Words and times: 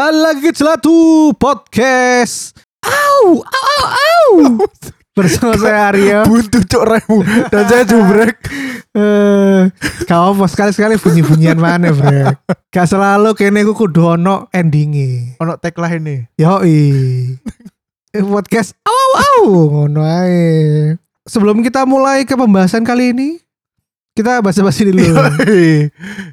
Kembali 0.00 0.16
lagi 0.16 0.40
ke 0.48 0.56
Celatu 0.56 1.28
Podcast. 1.36 2.56
Au, 2.88 3.36
au, 3.36 3.44
au, 3.44 3.84
au. 3.84 4.28
Bersama 5.20 5.52
saya 5.60 5.92
Arya. 5.92 6.24
buntu 6.32 6.64
cok 6.64 6.84
remu 6.88 7.18
dan 7.52 7.62
saya 7.68 7.84
jubrek 7.84 8.40
Eh, 8.96 9.68
kau 10.08 10.32
apa 10.32 10.48
sekali-sekali 10.48 10.96
bunyi-bunyian 10.96 11.60
mana, 11.60 11.92
Brek? 11.92 12.32
Gak 12.72 12.88
selalu 12.88 13.36
kene 13.36 13.60
ku 13.60 13.76
kudu 13.76 14.16
ono 14.16 14.48
endinge. 14.56 15.36
ono 15.36 15.60
tag 15.60 15.76
lah 15.76 15.92
ini 15.92 16.24
Yoi. 16.40 16.80
Eh, 18.16 18.24
Podcast 18.24 18.72
au, 18.88 18.96
au, 18.96 19.20
au. 19.20 19.48
Ngono 19.84 20.00
ae. 20.00 20.96
Sebelum 21.28 21.60
kita 21.60 21.84
mulai 21.84 22.24
ke 22.24 22.40
pembahasan 22.40 22.88
kali 22.88 23.12
ini, 23.12 23.36
kita 24.16 24.40
basa-basi 24.40 24.88
dulu. 24.88 25.12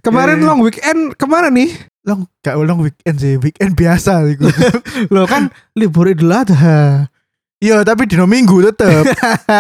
Kemarin 0.08 0.40
long 0.40 0.64
weekend 0.64 1.20
ke 1.20 1.28
mana 1.28 1.52
nih? 1.52 1.68
Long 2.08 2.24
gak 2.40 2.56
long 2.58 2.80
weekend 2.80 3.18
sih 3.18 3.36
weekend 3.36 3.76
biasa 3.76 4.24
iku. 4.28 4.48
Lo 5.14 5.28
kan 5.28 5.52
libur 5.74 6.08
Idul 6.08 6.32
Adha. 6.32 7.12
iya 7.58 7.82
tapi 7.82 8.06
dino 8.06 8.24
minggu 8.24 8.64
tetep 8.64 9.04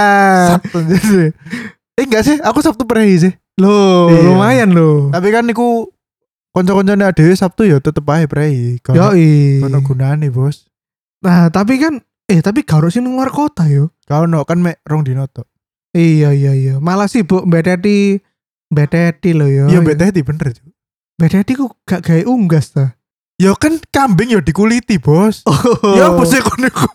Sabtu 0.49 0.79
jadi 0.81 1.33
eh 1.93 2.03
enggak 2.03 2.23
sih 2.23 2.37
aku 2.39 2.61
Sabtu 2.61 2.85
pergi 2.85 3.15
sih 3.19 3.33
Loh, 3.57 4.05
Iya. 4.07 4.21
lumayan 4.23 4.69
loh. 4.69 5.09
tapi 5.09 5.27
kan 5.27 5.41
niku 5.43 5.89
konco-koncone 6.51 7.01
ada 7.01 7.23
Sabtu 7.33 7.65
ya 7.65 7.77
tetep 7.77 8.05
aja 8.05 8.23
pergi 8.25 8.77
kalau 8.79 9.11
Yoi. 9.11 9.61
ono 9.61 9.81
gunane 9.81 10.29
bos 10.29 10.69
Nah, 11.17 11.49
tapi 11.49 11.75
kan 11.75 11.97
eh 12.25 12.39
tapi 12.39 12.61
harus 12.63 12.93
ini 12.93 13.09
luar 13.09 13.27
kota 13.27 13.65
yo. 13.65 13.89
kau 14.05 14.23
no 14.23 14.45
kan 14.45 14.61
mek 14.61 14.77
rong 14.83 15.01
dino 15.01 15.25
tok 15.25 15.49
Iya 15.89 16.29
iya 16.29 16.53
iya. 16.53 16.73
Malah 16.77 17.09
sibuk 17.09 17.43
bedeti 17.43 18.21
bedeti 18.69 19.33
lo 19.33 19.49
yo. 19.49 19.65
iya 19.65 19.81
bete 19.81 20.11
di 20.11 20.21
bener 20.21 20.53
Cuk. 20.53 20.69
Bedeti 21.17 21.57
ku 21.57 21.73
gak 21.81 22.05
gawe 22.05 22.23
unggas 22.29 22.71
ta. 22.71 22.93
ya 23.37 23.53
kan 23.53 23.77
kambing 23.93 24.33
ya 24.33 24.41
dikuliti 24.41 24.97
bos 24.97 25.45
Oh. 25.45 25.93
ya 25.93 26.09
apa 26.09 26.25
sih 26.25 26.41
kon 26.41 26.57
niku 26.57 26.89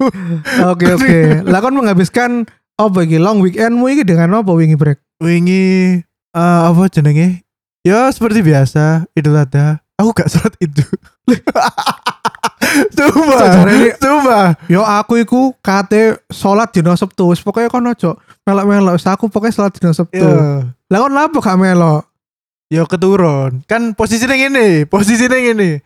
Oke 0.75 0.91
oke. 0.91 1.19
Lah 1.47 1.59
kon 1.59 1.75
menghabiskan 1.75 2.47
apa 2.75 2.99
iki 3.03 3.19
long 3.19 3.39
weekendmu 3.39 3.87
iki 3.87 4.03
dengan 4.03 4.43
apa 4.43 4.51
wingi 4.51 4.75
break? 4.75 4.99
wingi 5.23 6.03
eh, 6.35 6.61
apa 6.67 6.91
jenenge 6.91 7.47
ya 7.83 8.11
seperti 8.11 8.43
biasa 8.43 9.07
Idul 9.15 9.39
Adha 9.39 9.79
aku 9.95 10.11
gak 10.15 10.31
sholat 10.31 10.55
itu 10.59 10.83
Coba, 12.97 13.69
coba. 14.01 14.39
Yo 14.65 14.81
aku 14.81 15.21
iku 15.21 15.53
kate 15.61 16.17
salat 16.33 16.73
dina 16.73 16.97
Sabtu. 16.97 17.29
Wis 17.29 17.45
pokoke 17.45 17.69
kon 17.69 17.85
ojo 17.85 18.17
melok-melok. 18.49 18.97
Aku 18.97 19.29
pokoke 19.29 19.53
salat 19.53 19.77
dina 19.77 19.93
Sabtu. 19.93 20.17
Ya, 20.25 20.65
Lah 20.89 20.99
kon 20.99 21.13
lapo 21.13 21.45
gak 21.45 21.61
melok? 21.61 22.09
Ya 22.73 22.89
keturun. 22.89 23.61
Kan 23.67 23.93
posisinya 23.93 24.33
gini, 24.33 24.89
posisinya 24.89 25.37
gini. 25.37 25.77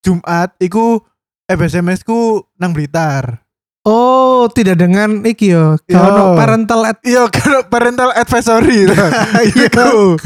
Jumat, 0.00 0.54
iku 0.56 1.02
SMS 1.44 2.00
ku 2.00 2.46
nang 2.54 2.70
Blitar. 2.70 3.42
Oh, 3.82 4.44
tidak 4.46 4.76
dengan 4.76 5.24
iki 5.24 5.50
yo. 5.50 5.74
Yo. 5.84 5.96
Kalau 5.96 6.36
parental 6.36 6.80
ad- 6.86 7.00
Iya, 7.02 7.26
kan 7.26 7.64
parental 7.66 8.12
advisory. 8.12 8.84
Iku. 9.48 10.20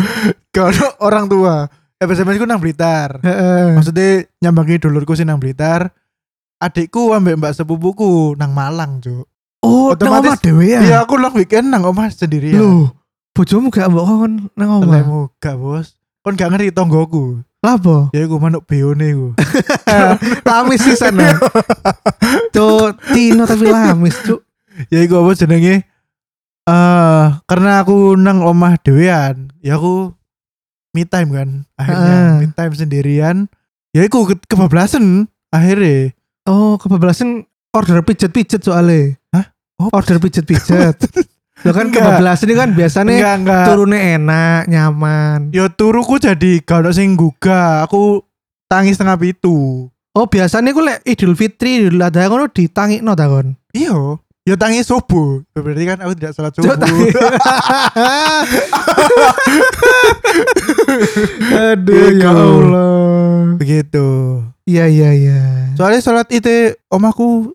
Kalau 0.50 0.88
orang 0.98 1.26
tua, 1.26 1.70
SMS 1.96 2.36
ku 2.36 2.44
nang 2.44 2.58
Blitar. 2.58 3.22
Maksudnya 3.72 4.26
nyambangi 4.40 4.78
dulurku 4.78 5.14
sih 5.14 5.22
nang 5.22 5.38
Blitar. 5.38 5.86
Adikku 6.58 7.14
ambek 7.14 7.36
mbak 7.36 7.54
sepupuku 7.54 8.34
nang 8.34 8.50
Malang, 8.50 8.98
Cuk. 8.98 9.26
Oh, 9.62 9.94
nang 9.94 10.18
Otomatis- 10.20 10.42
dhewe 10.42 10.66
ya. 10.68 10.80
Iya, 10.82 10.96
aku 11.02 11.14
long 11.14 11.34
weekend 11.34 11.70
nang 11.70 11.82
omah 11.82 12.10
sendirian. 12.10 12.58
Loh, 12.58 12.90
bojomu 13.34 13.68
gak 13.68 13.90
mbok 13.90 14.06
kon 14.06 14.32
nang 14.54 14.70
omah. 14.80 15.02
Telemu 15.02 15.20
gak, 15.42 15.54
Bos. 15.58 15.86
Kon 16.22 16.38
gak 16.38 16.54
ngerti 16.54 16.70
tonggoku. 16.70 17.42
Lapo? 17.58 18.08
Ya 18.12 18.22
iku 18.24 18.36
manuk 18.38 18.62
beone 18.64 19.06
iku. 19.10 19.28
Lamis 20.48 20.84
sih 20.84 20.94
sana. 20.94 21.34
Tuh, 22.52 22.92
Tino 23.10 23.44
tapi 23.44 23.66
lamis, 23.66 24.14
Cuk. 24.20 24.44
ya 24.92 25.00
iku 25.00 25.24
apa 25.24 25.32
jenenge? 25.34 25.82
Eh, 26.64 27.26
karena 27.44 27.80
aku 27.80 28.16
nang 28.16 28.40
omah 28.40 28.76
dhewean, 28.80 29.48
ya 29.60 29.76
aku 29.76 30.12
me 30.92 31.04
time 31.04 31.30
kan. 31.32 31.48
Akhirnya 31.74 32.16
Ah. 32.16 32.32
me 32.40 32.46
time 32.48 32.72
sendirian. 32.72 33.36
Ya 33.92 34.04
iku 34.04 34.24
ke 34.24 34.36
kebablasan 34.44 35.26
akhirnya. 35.48 36.12
Oh, 36.44 36.76
kebablasan 36.76 37.48
order 37.72 38.04
pijet-pijet 38.04 38.60
soalnya. 38.60 39.16
Hah? 39.32 39.52
Oh. 39.80 39.88
Order 39.90 40.20
pijet-pijet. 40.20 41.00
Lo 41.62 41.70
kan 41.70 41.94
kebablasan 41.94 42.50
ini 42.50 42.54
kan 42.58 42.70
biasanya 42.74 43.14
Enggak, 43.14 43.34
enggak. 43.38 43.64
turunnya 43.70 44.00
enak, 44.18 44.60
nyaman. 44.66 45.38
Ya 45.54 45.70
turuku 45.70 46.18
jadi 46.18 46.58
gak 46.60 46.82
ono 46.82 46.90
sing 46.90 47.14
gugah. 47.14 47.86
Aku 47.86 48.26
tangi 48.66 48.90
setengah 48.90 49.14
pitu. 49.14 49.86
Oh, 50.14 50.26
biasanya 50.26 50.74
gue 50.74 50.82
lek 50.82 50.98
Idul 51.06 51.38
Fitri, 51.38 51.86
Idul 51.86 52.02
Adha 52.02 52.26
ngono 52.26 52.50
ditangikno 52.50 53.14
ta 53.14 53.30
kon. 53.30 53.54
Iya. 53.70 54.18
Ya 54.44 54.58
tangi 54.60 54.84
subuh. 54.84 55.40
Berarti 55.54 55.84
kan 55.88 55.98
aku 56.02 56.12
tidak 56.18 56.34
salat 56.36 56.52
subuh. 56.52 56.74
Aduh, 61.72 62.06
ya. 62.14 62.30
Allah. 62.30 63.56
Begitu. 63.56 64.06
Iya, 64.64 64.84
iya, 64.88 65.10
iya. 65.12 65.40
Soalnya 65.76 66.00
salat 66.00 66.28
itu 66.32 66.76
omahku 66.88 67.52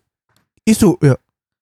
isu 0.62 0.98
ya. 1.02 1.16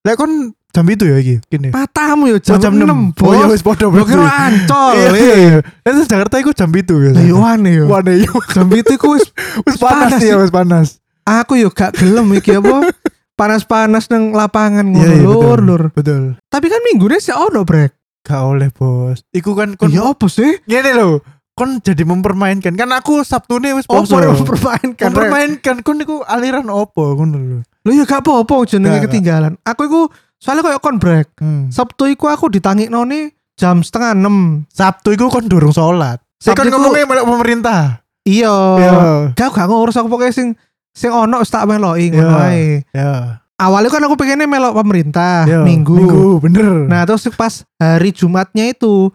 Lek 0.05 0.17
kon 0.17 0.53
jam 0.79 0.87
itu 0.87 1.05
ya 1.05 1.17
iki 1.19 1.35
gini. 1.51 1.69
Matamu 1.75 2.31
yo 2.31 2.39
Oh, 2.39 2.59
jam, 2.63 2.71
6, 2.71 3.19
Oh 3.19 3.35
ya 3.35 3.51
bos. 3.51 3.51
wis 3.51 3.63
padha 3.63 3.91
Lo 3.91 4.07
kira 4.07 4.23
ancol. 4.23 4.95
Iya, 4.95 5.11
iya. 5.13 5.35
iya. 5.35 5.59
Itu 5.83 6.07
Jakarta 6.07 6.39
iku 6.39 6.55
jam 6.55 6.71
itu 6.71 6.95
ya. 7.03 7.11
Yo 7.19 7.43
aneh 7.43 7.83
yo. 7.83 7.91
Wane 7.91 8.23
yo. 8.23 8.31
Jam 8.55 8.71
itu 8.71 8.95
ku 8.95 9.19
wis 9.19 9.27
Wis 9.67 9.75
panas 9.77 10.23
ya, 10.23 10.33
ya. 10.33 10.37
wis 10.39 10.55
panas. 10.55 11.03
aku 11.27 11.59
yo 11.59 11.69
gak 11.69 11.93
gelem 11.93 12.25
iki 12.33 12.55
apa 12.55 12.89
panas-panas 13.35 14.09
nang 14.09 14.33
lapangan 14.33 14.83
ngono 14.83 15.05
Iya, 15.05 15.15
iya, 15.15 15.23
lur 15.23 15.37
betul. 15.37 15.67
lur. 15.67 15.83
Betul. 15.93 16.23
Tapi 16.47 16.67
kan 16.67 16.81
minggu 16.83 17.07
sih 17.19 17.31
ono 17.31 17.63
brek. 17.63 17.93
Gak 18.23 18.43
oleh, 18.45 18.69
Bos. 18.69 19.23
Iku 19.31 19.53
kan 19.53 19.73
kon 19.75 19.89
Ya 19.89 20.05
apa 20.05 20.27
sih? 20.27 20.59
ngene 20.65 20.93
lho. 20.93 21.21
Kon 21.53 21.81
jadi 21.81 22.03
mempermainkan. 22.03 22.71
Kan 22.73 22.91
aku 22.93 23.21
Sabtu 23.23 23.59
nih 23.59 23.75
wis 23.75 23.87
Oh, 23.89 24.01
poso. 24.01 24.15
mempermainkan. 24.17 25.11
Mempermainkan 25.11 25.77
kon 25.83 25.97
niku 25.97 26.23
aliran 26.23 26.69
opo 26.69 27.15
ngono 27.15 27.37
lho. 27.37 27.59
Lo 27.83 27.91
ya 27.91 28.05
gak 28.05 28.21
apa-apa 28.21 28.65
jenenge 28.65 29.05
ketinggalan. 29.05 29.57
Aku 29.63 29.85
iku 29.85 30.01
soalnya 30.39 30.63
koyo 30.65 30.79
kon 30.79 30.97
brek. 30.99 31.29
Hmm. 31.39 31.69
Sabtu 31.69 32.09
iku 32.09 32.31
aku 32.31 32.49
ditangikno 32.49 33.05
nih 33.05 33.31
jam 33.55 33.83
setengah 33.83 34.15
enam. 34.15 34.65
Sabtu 34.71 35.15
iku 35.15 35.29
kon 35.29 35.47
durung 35.47 35.75
salat. 35.75 36.23
Saya 36.39 36.55
Sabtu 36.55 36.71
kan 36.71 36.79
ngomongnya 36.79 37.07
melok 37.07 37.27
pemerintah. 37.27 37.81
Iya. 38.23 38.55
Iya. 38.79 38.93
Gak 39.35 39.67
ngurus 39.67 39.99
aku 39.99 40.07
pokoknya 40.07 40.35
sing 40.35 40.49
sing 40.95 41.11
ono 41.11 41.43
tak 41.43 41.67
meloki 41.67 42.11
ngono 42.15 42.39
Iya. 42.39 42.49
ae. 42.51 42.67
Ya. 42.91 43.13
Awalnya 43.59 43.91
kan 43.91 44.03
aku 44.07 44.15
pengennya 44.15 44.47
melok 44.47 44.79
pemerintah 44.79 45.43
Ya. 45.43 45.67
minggu. 45.67 45.99
Minggu, 45.99 46.29
bener. 46.39 46.87
Nah 46.87 47.03
terus 47.03 47.27
pas 47.35 47.67
hari 47.79 48.15
Jumatnya 48.15 48.71
itu 48.71 49.11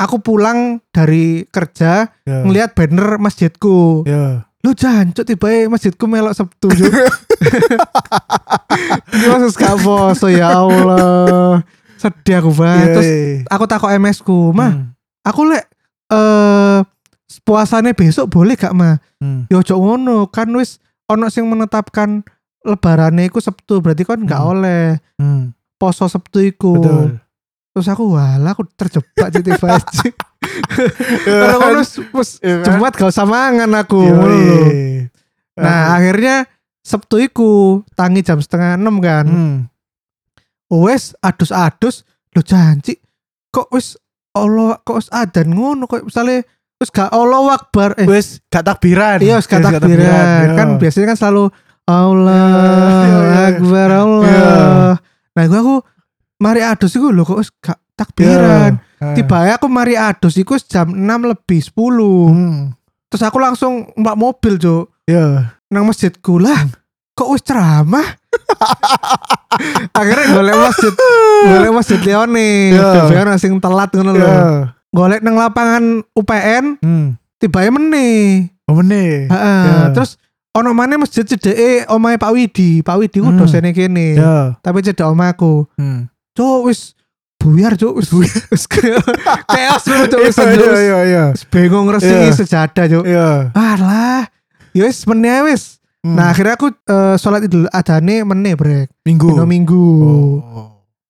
aku 0.00 0.16
pulang 0.18 0.80
dari 0.88 1.44
kerja 1.52 2.08
ya. 2.24 2.38
ngelihat 2.44 2.72
banner 2.72 3.20
masjidku. 3.20 4.08
Ya. 4.08 4.48
Lu 4.62 4.70
jancuk 4.72 5.26
tiba 5.26 5.66
masjidku 5.66 6.06
melok 6.06 6.34
Sabtu. 6.34 6.70
Ini 9.12 9.26
maksud 9.26 9.52
gak 9.54 9.76
poso 9.80 10.26
ya 10.26 10.54
Allah. 10.54 11.60
Sedih 11.98 12.38
aku 12.38 12.50
banget. 12.52 12.78
Iya, 12.78 12.94
Terus 12.94 13.06
iya. 13.06 13.42
aku 13.48 13.64
takut 13.66 13.90
MS 13.90 14.18
ku, 14.22 14.50
mah 14.50 14.70
Hmm. 14.70 14.86
aku 15.22 15.40
lek 15.46 15.64
eh 16.08 16.78
puasanya 17.42 17.90
besok 17.92 18.26
boleh 18.28 18.54
gak 18.54 18.70
mah? 18.70 18.98
Hmm. 19.18 19.46
Ya 19.46 19.58
ojo 19.58 19.74
ngono 19.76 20.26
kan 20.26 20.50
wis 20.52 20.78
ono 21.06 21.26
sing 21.26 21.46
menetapkan 21.46 22.22
lebarane 22.62 23.26
iku 23.26 23.38
Sabtu 23.38 23.78
berarti 23.78 24.02
kan 24.02 24.22
gak 24.22 24.38
Hmm. 24.38 24.50
oleh 24.52 24.84
Hmm. 25.18 25.54
poso 25.74 26.06
Sabtu 26.06 26.38
iku. 26.40 26.78
Betul. 26.78 27.18
Terus 27.72 27.88
aku 27.88 28.14
walah 28.14 28.52
aku 28.52 28.62
terjebak 28.68 29.28
jadi 29.32 29.50
Faji. 29.56 30.12
Karena 31.22 31.54
ngono 31.56 31.80
wis- 31.80 32.00
wis 32.10 32.30
Iya 32.38 32.54
kan? 32.60 32.66
Jumat 32.76 32.92
gak 32.94 33.08
usah 33.08 33.24
mangan 33.24 33.70
aku. 33.74 34.00
Iya, 34.02 34.64
iya. 34.68 35.02
Nah 35.54 35.94
akhirnya 35.94 36.36
Sabtu 36.82 37.22
iku 37.22 37.50
tangi 37.92 38.20
jam 38.20 38.38
setengah 38.38 38.74
enam 38.74 38.98
kan. 38.98 39.24
Hmm. 39.24 39.56
Wes 40.68 41.12
adus-adus 41.18 42.02
lo 42.32 42.40
janji 42.40 42.96
kok 43.48 43.68
wis 43.70 43.94
Allah 44.32 44.80
kok 44.80 44.96
wis 44.96 45.12
adan 45.12 45.52
ngono 45.52 45.84
kok 45.84 46.00
misalnya 46.02 46.40
wis 46.80 46.88
gak 46.88 47.12
Allah 47.12 47.52
Akbar 47.52 47.92
eh 47.94 48.08
Wes 48.08 48.40
gak 48.48 48.64
takbiran. 48.64 49.20
iya 49.20 49.36
wis 49.36 49.44
gak 49.44 49.60
Wes 49.60 49.68
takbiran 49.70 50.48
iya. 50.48 50.56
kan 50.56 50.68
biasanya 50.76 51.12
kan 51.12 51.18
selalu 51.18 51.44
Allah. 51.84 53.52
Akbar 53.52 53.88
Allah. 53.92 54.92
Nah 55.32 55.44
gua 55.46 55.60
aku 55.60 55.76
mari 56.38 56.60
adus 56.60 56.92
iku 56.92 57.10
lho 57.10 57.22
kok 57.22 57.38
wis 57.38 57.50
gak 57.54 57.78
takbiran. 57.92 58.80
Iya. 59.02 59.14
Tiba 59.18 59.38
aku 59.50 59.66
mari 59.66 59.98
adus 59.98 60.38
iku 60.38 60.54
jam 60.62 60.94
6 60.94 61.02
lebih 61.26 61.58
10. 61.58 61.74
Hmm. 62.30 62.58
Terus 63.10 63.22
aku 63.26 63.42
langsung 63.42 63.90
mbak 63.98 64.14
mobil, 64.14 64.54
Cuk. 64.56 64.86
Iya. 65.02 65.58
nang 65.66 65.88
masjidku 65.88 66.36
lah 66.36 66.68
kok 67.16 67.32
wis 67.32 67.40
ceramah 67.40 68.04
akhirnya 69.98 70.26
golek 70.36 70.56
masjid 70.56 70.92
golek 71.50 71.72
masjid 71.72 72.00
Leone 72.04 72.76
yeah. 72.76 73.36
sing 73.40 73.56
telat 73.56 73.88
ngono 73.92 74.12
lho 74.12 74.20
Iya. 74.20 74.44
golek 74.92 75.20
nang 75.24 75.40
lapangan 75.40 76.04
UPN 76.12 76.76
Hmm. 76.80 77.16
tiba 77.40 77.66
meneh 77.66 78.52
Oh 78.70 78.78
meneh. 78.78 79.26
Heeh. 79.26 79.62
Iya. 79.66 79.90
terus 79.90 80.20
ono 80.54 80.70
mana 80.70 80.94
masjid 80.94 81.26
cedeke 81.26 81.82
omahe 81.90 82.14
Pak 82.14 82.30
Widi. 82.30 82.78
Pak 82.86 82.94
Widi 82.94 83.18
ku 83.18 83.34
Hmm. 83.34 83.40
dosennya 83.42 83.74
kene. 83.74 84.14
Ya. 84.14 84.54
Tapi 84.62 84.86
cedek 84.86 85.02
omaku. 85.02 85.66
Hmm. 85.74 86.06
Cuk 86.32 86.70
wis 86.70 86.94
buyar 87.42 87.74
cuk 87.74 87.98
wis 87.98 88.08
wis 88.54 88.64
chaos 88.70 89.82
lu 89.84 90.06
cuk 90.06 90.20
wis 90.22 90.36
Iya, 90.38 90.54
iya, 90.54 90.78
iya, 90.78 90.98
iya. 91.02 91.24
wis 91.34 91.42
bingung 91.44 91.90
resi 91.90 92.06
Iya. 92.06 92.30
sejadah 92.30 92.84
cuk. 92.86 93.04
Iya. 93.04 93.50
Alah. 93.52 94.30
Ya 94.70 94.86
wis 94.86 95.02
meneh 95.04 95.42
wis. 95.44 95.82
Hmm. 96.00 96.14
Nah 96.14 96.30
akhirnya 96.30 96.54
aku 96.54 96.70
eh, 96.70 97.14
sholat 97.14 97.42
idul 97.42 97.66
adhane 97.68 98.22
meneh 98.22 98.54
brek. 98.54 98.86
minggu. 99.02 99.34
Dino 99.34 99.44
minggu. 99.44 99.86
Oh. 99.98 100.68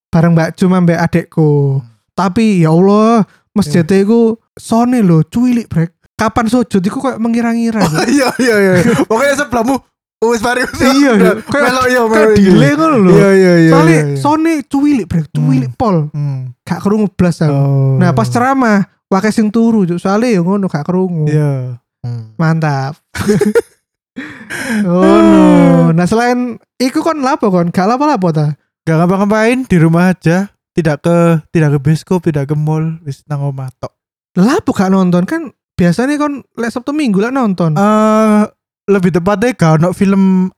Bareng 0.08 0.32
Mbak 0.32 0.56
cuma 0.56 0.80
Mbak 0.80 0.98
adekku. 1.00 1.80
Hmm. 1.80 1.88
Tapi 2.12 2.60
ya 2.60 2.68
Allah, 2.68 3.24
masjidnya 3.52 4.04
iku 4.04 4.20
sone 4.52 5.00
lho, 5.00 5.24
cuilik 5.24 5.68
brek. 5.68 5.92
Kapan 6.12 6.44
sujud 6.46 6.78
iku 6.78 7.00
kayak 7.00 7.16
mengira-ngira. 7.18 7.80
Cuk. 7.82 8.04
Iya, 8.04 8.28
iya, 8.36 8.56
iya. 8.60 8.72
Pokoknya 9.04 9.36
sebelahmu 9.40 9.80
wis 10.30 10.40
mari 10.44 10.62
wis. 10.62 10.78
Iya, 10.78 11.12
iya. 11.18 11.32
Melok 11.42 11.86
iya, 11.90 12.00
melok 12.06 12.30
iya. 12.38 12.50
delay 12.54 12.72
ngono 12.78 12.96
lho. 13.02 13.10
Iya, 13.18 13.30
iya, 13.34 13.52
iya. 13.58 13.72
Soalnya 13.74 13.90
iya, 13.90 14.02
iya. 14.06 14.16
sone 14.22 14.54
cuilik 14.70 15.06
brek, 15.10 15.26
cuilik 15.34 15.72
pol. 15.74 15.96
Hmm. 16.14 16.54
Gak 16.62 16.78
kerungu 16.78 17.10
blas 17.10 17.42
aku. 17.42 17.50
Oh. 17.50 17.94
Nah 17.98 18.14
pas 18.14 18.30
ceramah 18.30 18.86
wakai 19.10 19.34
sing 19.34 19.50
turu 19.50 19.84
Cuk. 19.84 19.98
soalnya 19.98 20.38
ya 20.38 20.40
ngono 20.46 20.70
gak 20.70 20.86
kerungu. 20.86 21.26
Iya. 21.26 21.82
Hmm. 22.06 22.38
Mantap. 22.38 23.02
oh 24.86 25.18
no. 25.18 25.90
Nah 25.90 26.06
selain 26.06 26.62
iku 26.78 27.02
kon 27.02 27.18
lapo 27.18 27.50
kon? 27.50 27.74
Gak 27.74 27.90
lapo-lapo 27.90 28.30
ta? 28.30 28.54
Gak 28.86 28.96
ngapa-ngapain 29.02 29.66
di 29.66 29.76
rumah 29.82 30.14
aja. 30.14 30.54
Tidak 30.72 31.04
ke 31.04 31.16
tidak 31.52 31.76
ke 31.76 31.78
bioskop, 31.84 32.24
tidak 32.24 32.48
ke 32.48 32.56
mall, 32.56 32.96
wis 33.04 33.26
nang 33.28 33.44
omah 33.44 33.68
tok. 33.76 33.92
Lapo 34.38 34.72
gak 34.72 34.88
nonton 34.88 35.26
kan 35.26 35.50
biasanya 35.76 36.14
kon 36.14 36.46
lek 36.56 36.70
Sabtu 36.70 36.94
Minggu 36.94 37.18
lah 37.20 37.34
nonton. 37.34 37.74
Eh 37.74 38.42
lebih 38.86 39.10
tepatnya 39.10 39.52
gak 39.52 39.78
ono 39.78 39.88
film 39.90 40.50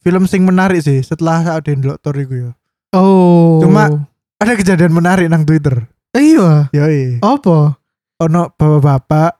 film 0.00 0.24
sing 0.24 0.42
menarik 0.42 0.80
sih 0.80 1.00
setelah 1.00 1.42
ada 1.56 1.66
ndelok 1.66 1.98
Thor 2.00 2.14
iku 2.14 2.34
ya. 2.34 2.50
oh. 2.92 3.58
cuma- 3.60 4.06
Ada 4.36 4.52
kejadian 4.52 4.92
menarik 4.92 5.26
nang 5.26 5.42
Twitter. 5.42 5.88
iya. 6.12 6.68
Yoi. 6.70 7.24
Apa? 7.24 7.80
Ono 8.20 8.42
bapak-bapak 8.50 9.32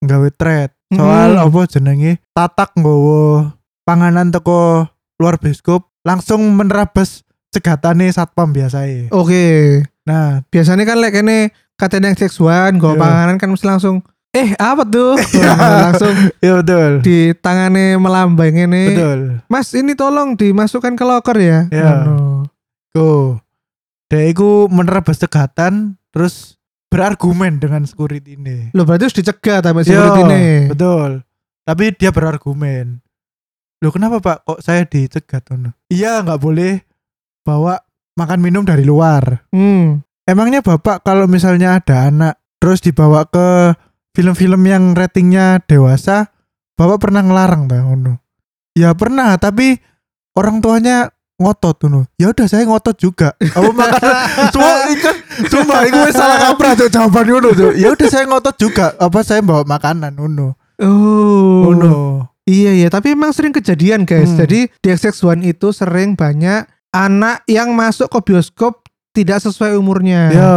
nggawe 0.00 0.28
thread 0.30 0.70
soal 0.88 1.30
Mm. 1.32 1.44
apa 1.48 1.60
jenenge 1.66 2.12
tatak 2.30 2.76
nggawa 2.76 3.56
panganan 3.82 4.28
teko 4.28 4.84
luar 5.16 5.40
bioskop 5.40 5.88
langsung 6.04 6.52
menerabas 6.52 7.24
cegatane 7.48 8.12
satpam 8.12 8.52
biasa 8.52 8.84
Oke. 9.08 9.80
Nah, 10.04 10.44
Biasanya 10.48 10.84
kan 10.84 11.00
lek 11.00 11.14
kene 11.14 11.54
katanya 11.78 12.12
yang 12.12 12.18
seksual, 12.18 12.76
gue 12.76 12.92
Iya. 12.92 13.00
panganan 13.00 13.36
kan 13.40 13.48
mesti 13.48 13.64
langsung 13.64 14.04
eh 14.32 14.56
apa 14.56 14.82
tuh? 14.88 15.14
Iya. 15.36 15.52
langsung 15.56 16.14
ya 16.40 16.52
betul. 16.60 16.90
di 17.04 17.36
tangannya 17.36 18.00
melambai 18.00 18.48
ngene. 18.52 18.84
Betul. 18.96 19.20
Mas 19.46 19.68
ini 19.76 19.92
tolong 19.92 20.34
dimasukkan 20.34 20.96
ke 20.96 21.04
loker 21.04 21.36
ya. 21.36 21.68
Iya. 21.68 22.08
Ngono. 22.08 22.48
Go. 22.92 23.40
Dia 24.08 24.28
iku 24.28 24.68
menerabas 24.68 25.20
cegatan 25.20 25.96
terus 26.12 26.60
berargumen 26.92 27.56
dengan 27.60 27.84
security 27.88 28.36
ini. 28.36 28.68
Loh 28.76 28.84
berarti 28.84 29.08
harus 29.08 29.16
dicegah 29.16 29.64
sama 29.64 29.80
Iya, 29.80 29.88
security 29.88 30.20
ini. 30.28 30.44
Betul. 30.68 31.10
Tapi 31.64 31.84
dia 31.96 32.10
berargumen. 32.12 33.00
Loh 33.80 33.92
kenapa 33.92 34.20
pak 34.20 34.44
kok 34.44 34.60
saya 34.60 34.84
dicegat? 34.84 35.48
Ono? 35.56 35.72
Iya 35.88 36.20
nggak 36.24 36.40
boleh 36.40 36.80
bawa 37.44 37.80
makan 38.16 38.40
minum 38.44 38.64
dari 38.64 38.84
luar. 38.84 39.48
Hmm. 39.52 40.04
Emangnya 40.28 40.60
bapak 40.62 41.02
kalau 41.02 41.26
misalnya 41.26 41.80
ada 41.80 42.08
anak 42.12 42.34
terus 42.62 42.78
dibawa 42.78 43.26
ke 43.26 43.74
film-film 44.12 44.62
yang 44.68 44.92
ratingnya 44.92 45.60
dewasa, 45.64 46.32
bapak 46.76 47.08
pernah 47.08 47.24
ngelarang 47.24 47.68
tak 47.68 47.82
ngono? 47.84 48.20
Ya 48.72 48.96
pernah, 48.96 49.36
tapi 49.36 49.80
orang 50.36 50.64
tuanya 50.64 51.12
ngotot 51.42 51.74
tuh 51.74 52.06
ya 52.22 52.30
udah 52.30 52.46
saya 52.46 52.62
ngotot 52.70 52.94
juga 53.02 53.34
apa 53.34 53.70
makanan 53.82 54.14
semua 54.54 54.74
ikan 54.94 55.16
cuma 55.50 55.76
itu 55.82 55.98
salah 56.14 56.38
kaprah 56.38 56.78
tuh 56.78 56.86
jawaban 56.86 57.26
ngono 57.26 57.50
tuh 57.50 57.70
ya 57.74 57.90
udah 57.90 58.06
saya 58.06 58.24
ngotot 58.30 58.54
juga 58.54 58.94
apa 58.94 59.26
saya 59.26 59.42
bawa 59.42 59.66
makanan 59.66 60.14
ngono 60.14 60.54
Oh. 60.82 61.68
ngono 61.68 62.26
Iya 62.42 62.74
iya, 62.74 62.88
tapi 62.90 63.14
emang 63.14 63.30
sering 63.30 63.54
kejadian 63.54 64.02
guys. 64.02 64.34
Hmm. 64.34 64.42
Jadi 64.42 64.66
di 64.66 64.88
XX1 64.90 65.46
itu 65.46 65.70
sering 65.70 66.18
banyak 66.18 66.66
anak 66.90 67.46
yang 67.46 67.70
masuk 67.70 68.10
ke 68.10 68.18
bioskop 68.34 68.82
tidak 69.14 69.38
sesuai 69.46 69.78
umurnya. 69.78 70.34
ya 70.34 70.54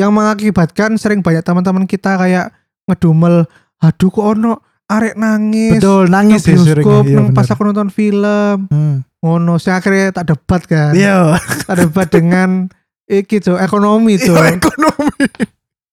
Yang 0.00 0.10
mengakibatkan 0.16 0.96
sering 0.96 1.20
banyak 1.20 1.44
teman-teman 1.44 1.84
kita 1.84 2.16
kayak 2.16 2.56
ngedumel, 2.90 3.46
aduh 3.78 4.10
kok 4.10 4.26
ono 4.28 4.52
arek 4.84 5.14
nangis. 5.14 5.78
betul 5.78 6.10
nangis 6.10 6.42
Nang 6.42 6.50
sih 6.50 6.56
sering 6.58 6.82
bioskop 6.82 7.04
iya 7.06 7.16
nang 7.16 7.26
pas 7.30 7.46
aku 7.46 7.62
nonton 7.62 7.88
film. 7.88 8.56
Hmm. 8.66 9.06
Ngono, 9.20 9.56
saya 9.56 9.78
akhirnya 9.78 10.10
tak 10.10 10.28
debat 10.28 10.62
kan. 10.64 10.90
iya 10.92 11.36
Tak 11.62 11.76
debat 11.78 12.08
dengan 12.12 12.66
iki 13.04 13.38
tuh 13.38 13.54
ekonomi 13.56 14.16
tuh. 14.16 14.32
Iya, 14.32 14.56
ekonomi 14.56 15.24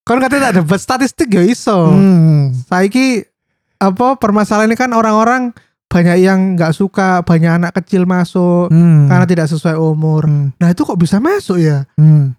Kan 0.02 0.18
katanya 0.18 0.50
tak 0.50 0.56
debat 0.58 0.80
statistik 0.80 1.28
ya 1.30 1.44
iso. 1.44 1.92
Hmm. 1.92 2.56
Saiki 2.66 3.28
apa 3.78 4.16
permasalahan 4.16 4.66
ini 4.66 4.76
kan 4.76 4.90
orang-orang 4.90 5.52
banyak 5.88 6.18
yang 6.20 6.56
nggak 6.56 6.72
suka 6.72 7.22
banyak 7.22 7.54
anak 7.54 7.72
kecil 7.74 8.04
masuk 8.04 8.68
Hmm. 8.68 9.06
karena 9.06 9.24
tidak 9.24 9.48
sesuai 9.48 9.76
umur. 9.76 10.26
Hmm. 10.26 10.52
Nah 10.56 10.68
itu 10.68 10.82
kok 10.82 10.96
bisa 10.96 11.20
masuk 11.20 11.60
ya? 11.60 11.86
Hmm. 11.96 12.34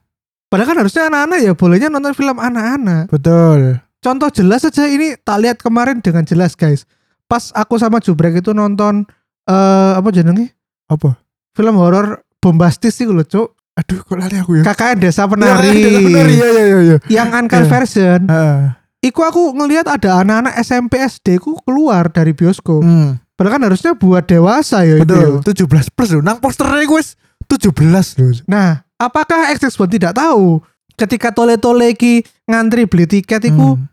Padahal 0.49 0.69
kan 0.69 0.79
harusnya 0.81 1.03
anak-anak 1.07 1.39
ya 1.39 1.53
bolehnya 1.53 1.89
nonton 1.89 2.13
film 2.13 2.35
anak-anak. 2.35 3.09
betul 3.09 3.77
Contoh 3.99 4.29
jelas 4.29 4.63
saja 4.63 4.87
ini 4.87 5.19
tak 5.19 5.39
lihat 5.41 5.59
kemarin 5.59 5.99
dengan 5.99 6.23
jelas 6.23 6.55
guys. 6.55 6.87
Pas 7.25 7.51
aku 7.53 7.77
sama 7.77 7.99
Jubrek 7.99 8.39
itu 8.39 8.51
nonton 8.51 9.05
eh 9.45 9.93
apa 9.95 10.09
jenenge? 10.09 10.55
apa 10.87 11.21
Film 11.53 11.77
horor 11.77 12.23
bombastis 12.39 12.95
sih 12.95 13.05
loh, 13.05 13.21
Cuk. 13.21 13.53
aduh 13.75 14.01
kok 14.01 14.17
lari 14.17 14.37
aku 14.37 14.59
ya 14.59 14.63
KKN 14.65 14.99
Desa 14.99 15.23
Ya, 15.23 15.29
Penari. 15.29 15.71
penari 16.03 16.35
iya 16.35 16.49
iya 16.49 16.65
iya 16.65 16.79
iya 16.81 16.97
yang 17.09 17.29
uncut 17.31 17.63
Iya. 17.63 17.71
version. 17.71 18.21
Heeh. 18.27 18.59
Iku 19.01 19.21
aku 19.23 19.55
ngelihat 19.55 19.87
ada 19.87 20.19
anak-anak 20.19 20.55
SMP 20.59 20.99
SD 20.99 21.39
ku 21.39 21.55
keluar 21.63 22.11
dari 22.11 22.35
bioskop. 22.35 22.83
Hmm. 22.83 23.23
Padahal 23.35 23.55
kan 23.55 23.63
harusnya 23.67 23.93
buat 23.95 24.27
dewasa 24.27 24.83
ya 24.83 24.99
itu. 24.99 25.07
ya. 25.07 25.39
Betul, 25.39 25.87
17 25.87 25.95
plus 25.95 26.11
loh. 26.11 26.23
Nang 26.23 26.43
posternya 26.43 26.83
gue 26.83 27.03
17 27.47 28.19
loh. 28.19 28.35
Nah, 28.47 28.69
apakah 28.97 29.47
XX1 29.53 29.71
tidak 29.89 30.13
tahu 30.13 30.59
ketika 30.99 31.31
tole-tole 31.31 31.95
iki 31.95 32.27
ngantri 32.45 32.91
beli 32.91 33.07
tiket 33.07 33.47
iku, 33.47 33.79
Hmm. 33.79 33.87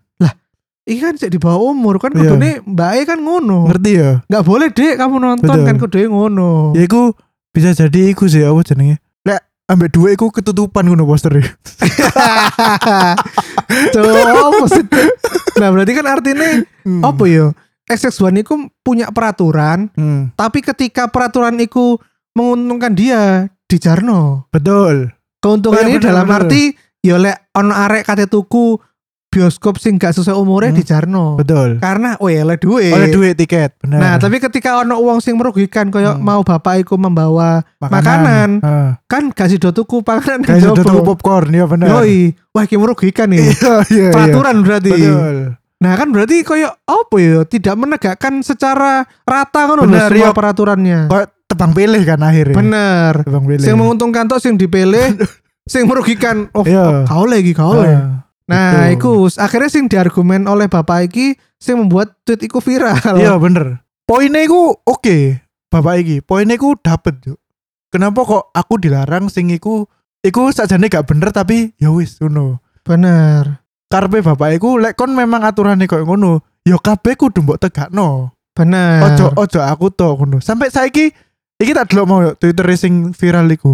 iki 0.86 1.00
kan 1.00 1.14
cek 1.14 1.30
di 1.30 1.38
bawah 1.38 1.70
umur 1.70 1.98
kan 1.98 2.14
Iya. 2.14 2.20
kudune 2.30 2.50
Mbak 2.62 2.92
E 2.94 3.02
kan 3.06 3.20
ngono. 3.22 3.70
Ngerti 3.70 3.92
ya? 3.94 4.12
Nggak 4.26 4.44
boleh 4.44 4.68
dek 4.70 4.94
kamu 4.98 5.16
nonton 5.18 5.50
Betul. 5.50 5.66
kan 5.66 5.76
kudu 5.78 5.98
ngono. 6.06 6.50
Ya 6.74 6.82
iku 6.84 7.14
bisa 7.50 7.72
jadi 7.72 8.10
iku 8.10 8.26
sih 8.26 8.42
apa 8.42 8.62
jenenge? 8.62 8.98
Lek 9.22 9.42
ambek 9.66 9.90
dua 9.90 10.14
iku 10.14 10.30
ketutupan 10.30 10.86
ngono. 10.86 11.06
Tuh, 13.94 14.04
apa 14.46 14.66
sih? 14.70 14.84
Nah, 15.58 15.68
berarti 15.72 15.92
kan 15.94 16.06
artinya 16.06 16.50
Hmm. 16.84 17.02
apa 17.02 17.24
ya? 17.26 17.50
XX1 17.86 18.42
iku 18.42 18.54
punya 18.82 19.10
peraturan, 19.10 19.94
Hmm. 19.94 20.34
tapi 20.34 20.62
ketika 20.62 21.06
peraturan 21.06 21.54
iku 21.58 22.02
menguntungkan 22.34 22.94
dia 22.94 23.22
dijarno. 23.66 24.50
Betul. 24.50 25.14
Keuntungan 25.38 25.78
Oh, 25.78 25.86
iya, 25.86 25.94
ini 25.94 25.98
bener, 26.02 26.10
dalam 26.10 26.26
bener. 26.26 26.42
arti 26.42 26.62
ya 27.06 27.16
lek 27.16 27.54
ono 27.54 27.70
arek 27.72 28.02
kate 28.04 28.26
tuku 28.26 28.82
bioskop 29.28 29.76
sing 29.76 29.96
gak 29.96 30.16
sesuai 30.16 30.32
umurnya 30.34 30.72
Hmm. 30.72 30.80
dijarno. 30.80 31.26
Betul. 31.36 31.76
Karena 31.78 32.16
oh 32.16 32.32
ya 32.32 32.42
oleh 32.42 32.56
duit. 32.56 32.88
Oleh 32.90 33.12
duit 33.12 33.36
tiket, 33.36 33.76
benar. 33.78 34.00
Nah, 34.00 34.14
tapi 34.16 34.40
ketika 34.40 34.80
ono 34.80 34.96
uang 34.98 35.20
sing 35.20 35.36
merugikan 35.36 35.92
koyo 35.92 36.16
Hmm. 36.16 36.24
mau 36.24 36.40
bapak 36.40 36.82
iku 36.82 36.96
membawa 36.96 37.60
makanan. 37.78 38.64
Heeh. 38.64 38.90
kan 39.06 39.24
gak 39.30 39.48
sido 39.50 39.70
tuku 39.70 40.00
panganan 40.02 40.40
Kayak 40.42 40.64
sudah 40.66 40.80
jopo. 40.80 40.88
tuku 40.90 41.02
popcorn 41.06 41.52
ya 41.52 41.68
benar. 41.68 41.88
Yoi, 41.94 42.32
wah 42.50 42.64
iki 42.64 42.76
merugikan 42.76 43.28
nih. 43.28 43.44
Iya, 43.46 43.74
iya, 43.86 44.08
iya. 44.08 44.10
Peraturan 44.10 44.56
berarti. 44.62 44.92
Betul. 44.94 45.36
Nah, 45.76 45.94
kan 45.94 46.08
berarti 46.10 46.36
koyo 46.42 46.72
apa 46.82 47.16
ya? 47.18 47.44
Tidak 47.44 47.76
menegakkan 47.76 48.40
secara 48.40 49.04
rata 49.22 49.62
kan 49.68 49.84
Bener, 49.84 50.08
semua 50.10 50.18
iya. 50.22 50.32
peraturannya. 50.32 51.00
Kok 51.06 51.24
tebang 51.46 51.72
pilih 51.76 52.02
kan 52.02 52.20
akhirnya. 52.22 52.56
Bener. 52.56 53.14
Tebang 53.22 53.44
pilih. 53.44 53.60
Sing 53.62 53.76
menguntungkan 53.76 54.24
tok 54.26 54.40
sing 54.40 54.56
dipilih, 54.56 55.20
sing 55.66 55.90
merugikan 55.90 56.48
oh, 56.54 56.62
Iya. 56.64 57.06
kau 57.10 57.26
lagi 57.26 57.52
kau 57.54 57.74
lagi. 57.74 57.94
Ah, 57.98 58.22
Nah, 58.46 58.94
iku 58.94 59.26
betul. 59.26 59.42
akhirnya 59.42 59.70
sing 59.74 59.90
diargumen 59.90 60.46
oleh 60.46 60.70
bapak 60.70 61.10
iki 61.10 61.34
sing 61.58 61.82
membuat 61.82 62.14
tweet 62.22 62.46
iku 62.46 62.62
viral. 62.62 62.94
Iya 63.18 63.42
bener. 63.42 63.82
Poinnya 64.06 64.46
iku 64.46 64.78
oke, 64.86 65.42
bapak 65.74 66.06
iki. 66.06 66.22
Poinnya 66.22 66.54
iku 66.54 66.78
dapet 66.78 67.18
yuk. 67.26 67.42
Kenapa 67.90 68.22
kok 68.22 68.54
aku 68.54 68.78
dilarang 68.78 69.34
sing 69.34 69.50
iku 69.50 69.90
iku 70.22 70.54
sakjane 70.54 70.94
gak 70.94 71.10
bener 71.10 71.34
tapi 71.34 71.74
ya 71.82 71.90
wis 71.90 72.22
ngono. 72.22 72.62
Bener. 72.86 73.66
Karpe 73.90 74.22
bapak 74.22 74.62
iku 74.62 74.78
lek 74.78 74.94
kon 74.94 75.18
memang 75.18 75.42
aturannya 75.42 75.90
koyo 75.90 76.06
ngono, 76.06 76.46
ya 76.62 76.78
kabeh 76.78 77.18
kudu 77.18 77.42
mbok 77.42 77.58
tegakno. 77.58 78.30
Bener. 78.54 79.02
Ojo 79.10 79.34
ojo 79.42 79.60
aku 79.66 79.90
to 79.90 80.14
ngono. 80.22 80.38
Sampai 80.38 80.70
saiki 80.70 81.10
iki 81.58 81.74
tak 81.74 81.90
delok 81.90 82.06
mau 82.06 82.22
yuk, 82.22 82.38
Twitter 82.38 82.70
sing 82.78 83.10
viral 83.10 83.50
iku. 83.50 83.74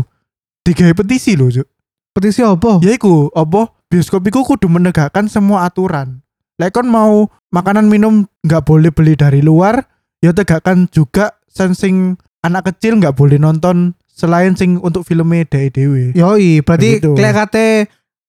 Digawe 0.63 0.95
petisi 0.95 1.35
lho, 1.35 1.51
Cuk. 1.51 1.67
Petisi 2.11 2.43
apa? 2.43 2.79
Ya 2.83 2.95
iku, 2.95 3.31
apa 3.31 3.71
bioskop 3.87 4.23
iku 4.27 4.43
kudu 4.43 4.67
menegakkan 4.67 5.27
semua 5.27 5.67
aturan. 5.67 6.23
Lek 6.59 6.75
kon 6.75 6.87
mau 6.87 7.27
makanan 7.49 7.87
minum 7.87 8.27
nggak 8.45 8.63
boleh 8.63 8.91
beli 8.93 9.17
dari 9.17 9.41
luar, 9.41 9.81
ya 10.21 10.31
tegakkan 10.31 10.85
juga 10.91 11.35
sensing 11.49 12.15
anak 12.41 12.71
kecil 12.71 12.97
nggak 13.01 13.17
boleh 13.17 13.35
nonton 13.35 13.97
selain 14.07 14.53
sing 14.53 14.77
untuk 14.79 15.01
filmnya 15.01 15.47
dewe 15.49 15.67
dewe 15.73 16.03
Yoi, 16.13 16.61
berarti 16.61 17.01
Begitu. 17.01 17.11
klek 17.17 17.33
kate 17.33 17.67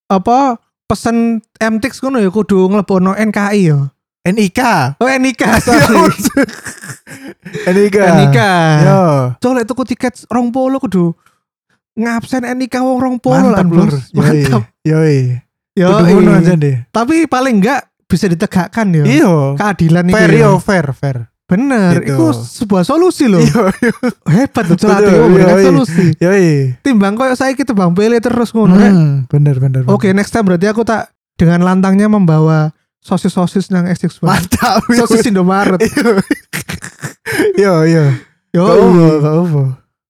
apa 0.09 0.57
pesen 0.89 1.41
MTX 1.61 2.01
ngono 2.01 2.21
ya 2.21 2.31
kudu 2.33 2.69
nglebono 2.73 3.13
NKI 3.13 3.61
ya. 3.69 3.79
NIK 4.23 4.61
Oh 5.03 5.11
NIK. 5.11 5.43
NIK 7.75 7.97
NIK. 7.99 8.39
yo 8.87 9.03
Colek 9.43 9.65
tuku 9.67 9.83
tiket 9.83 10.15
rong 10.31 10.55
polo 10.55 10.79
kudu 10.79 11.11
ngabsen 11.95 12.43
NIK 12.49 12.75
wong 12.79 12.99
rong 12.99 13.17
polo 13.19 13.53
mantap 13.53 13.65
lah, 13.65 13.77
lur 13.77 13.91
Bos. 13.91 14.05
yoi 14.11 14.25
Mantap. 14.43 14.63
yoi 14.83 15.19
Yo, 15.73 15.89
kudu 15.89 16.05
ngono 16.15 16.31
aja 16.35 16.53
deh 16.55 16.77
Tapi 16.87 17.25
paling 17.27 17.57
enggak 17.59 17.81
bisa 18.05 18.27
ditegakkan 18.27 18.93
ya. 18.93 19.05
iyo 19.05 19.57
Keadilan 19.57 20.05
itu. 20.05 20.15
fair 20.15 20.31
ya. 20.31 20.41
yo 20.43 20.51
fair 20.57 20.87
fair 20.91 21.19
Bener, 21.43 22.01
Gitu. 22.01 22.13
itu 22.13 22.25
sebuah 22.33 22.81
solusi 22.83 23.25
loh. 23.27 23.37
iyo 23.39 23.69
iyo 23.79 23.93
Hebat 24.27 24.65
tuh 24.67 24.77
celati 24.79 25.05
memberikan 25.11 25.53
yoi. 25.55 25.65
solusi. 25.67 26.05
yoi 26.19 26.49
Timbang 26.81 27.13
koyo 27.13 27.33
saya 27.33 27.53
kita 27.53 27.73
bang 27.73 27.93
pele 27.93 28.17
terus 28.19 28.51
ngono. 28.51 28.73
eh. 28.75 28.89
Hmm, 28.89 29.25
bener 29.27 29.57
bener 29.57 29.81
bener. 29.81 29.93
Oke, 29.93 30.11
next 30.11 30.29
time 30.29 30.45
berarti 30.45 30.65
aku 30.67 30.81
tak 30.83 31.09
dengan 31.35 31.61
lantangnya 31.63 32.07
membawa 32.07 32.73
sosis-sosis 32.99 33.69
nang 33.69 33.85
X6 33.85 34.21
mantap 34.23 34.81
Sosis 34.95 35.25
Indomaret. 35.27 35.81
Yo 37.55 37.85
yo. 37.85 38.05
Yo, 38.53 38.63
apa, 38.63 38.85
gak 39.19 39.35
apa. 39.35 39.63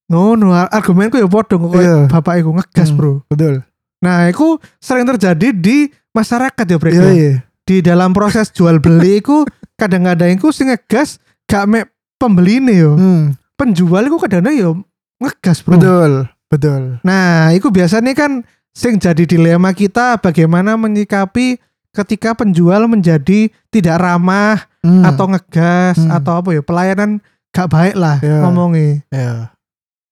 Ngono 0.05 0.51
argumenku 0.53 1.15
ya 1.15 1.25
podo 1.25 1.55
kok 1.57 1.73
Iya. 1.75 2.07
bapak 2.07 2.39
iku 2.39 2.51
ngegas, 2.53 2.89
Hmm, 2.89 2.97
Bro. 2.97 3.11
Betul. 3.27 3.63
Nah, 3.99 4.27
itu 4.27 4.59
sering 4.77 5.07
terjadi 5.07 5.49
di 5.49 5.87
masyarakat 6.11 6.65
ya, 6.65 6.77
Brek. 6.77 6.91
Iya 6.91 7.01
ya. 7.01 7.11
iya. 7.11 7.33
Di 7.63 7.79
dalam 7.79 8.11
proses 8.11 8.51
jual 8.51 8.77
beli 8.77 9.19
iku 9.19 9.47
kadang-kadang 9.79 10.35
iku 10.35 10.51
sing 10.51 10.67
ngegas 10.67 11.17
gak 11.45 11.63
mek 11.65 11.85
pembeli 12.17 12.59
nih 12.59 12.77
yo. 12.79 12.91
Hmm, 12.93 13.23
Penjual 13.53 14.03
iku 14.03 14.17
kadang-kadang 14.17 14.53
yo 14.53 14.69
ngegas, 15.17 15.63
Bro. 15.63 15.79
betul 15.79 16.11
betul. 16.47 16.81
Nah, 17.01 17.49
itu 17.49 17.67
biasanya 17.67 18.11
kan 18.11 18.43
sing 18.69 18.97
jadi 18.97 19.23
dilema 19.23 19.71
kita 19.71 20.17
bagaimana 20.17 20.75
menyikapi 20.75 21.57
ketika 21.89 22.33
penjual 22.33 22.85
menjadi 22.85 23.47
tidak 23.69 23.97
ramah 23.97 24.67
Hmm, 24.83 24.99
atau 25.01 25.31
ngegas 25.31 25.95
Hmm. 25.95 26.11
atau 26.11 26.43
apa 26.43 26.51
ya 26.51 26.59
pelayanan 26.59 27.23
gak 27.49 27.71
baik 27.71 27.95
lah 27.95 28.19
Iya. 28.19 28.43
ngomongnya. 28.43 28.99
ya. 29.07 29.52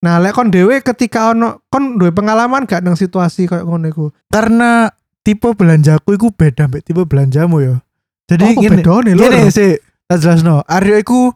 Nah, 0.02 0.18
lek 0.18 0.34
kon 0.34 0.50
dhewe 0.50 0.82
ketika 0.82 1.30
ono 1.30 1.62
kon 1.68 1.96
duwe 1.96 2.10
pengalaman 2.10 2.66
gak 2.66 2.82
nang 2.82 2.94
situasi 2.96 3.46
kayak 3.46 3.64
ngono 3.64 3.86
iku. 3.86 4.06
Karena 4.28 4.90
tipe 5.22 5.54
belanjaku 5.54 6.18
iku 6.18 6.28
beda 6.30 6.66
mbek 6.66 6.82
tipe 6.82 7.06
belanjamu 7.06 7.62
yo. 7.62 7.76
Jadi 8.26 8.44
Apa 8.48 8.60
gini, 8.60 8.76
bedone 8.76 9.12
lho? 9.14 9.22
gini 9.22 9.48
sih, 9.48 9.78
tak 10.08 10.18
jelas 10.20 10.42
no. 10.42 10.66
Aryo 10.66 10.98
iku 10.98 11.30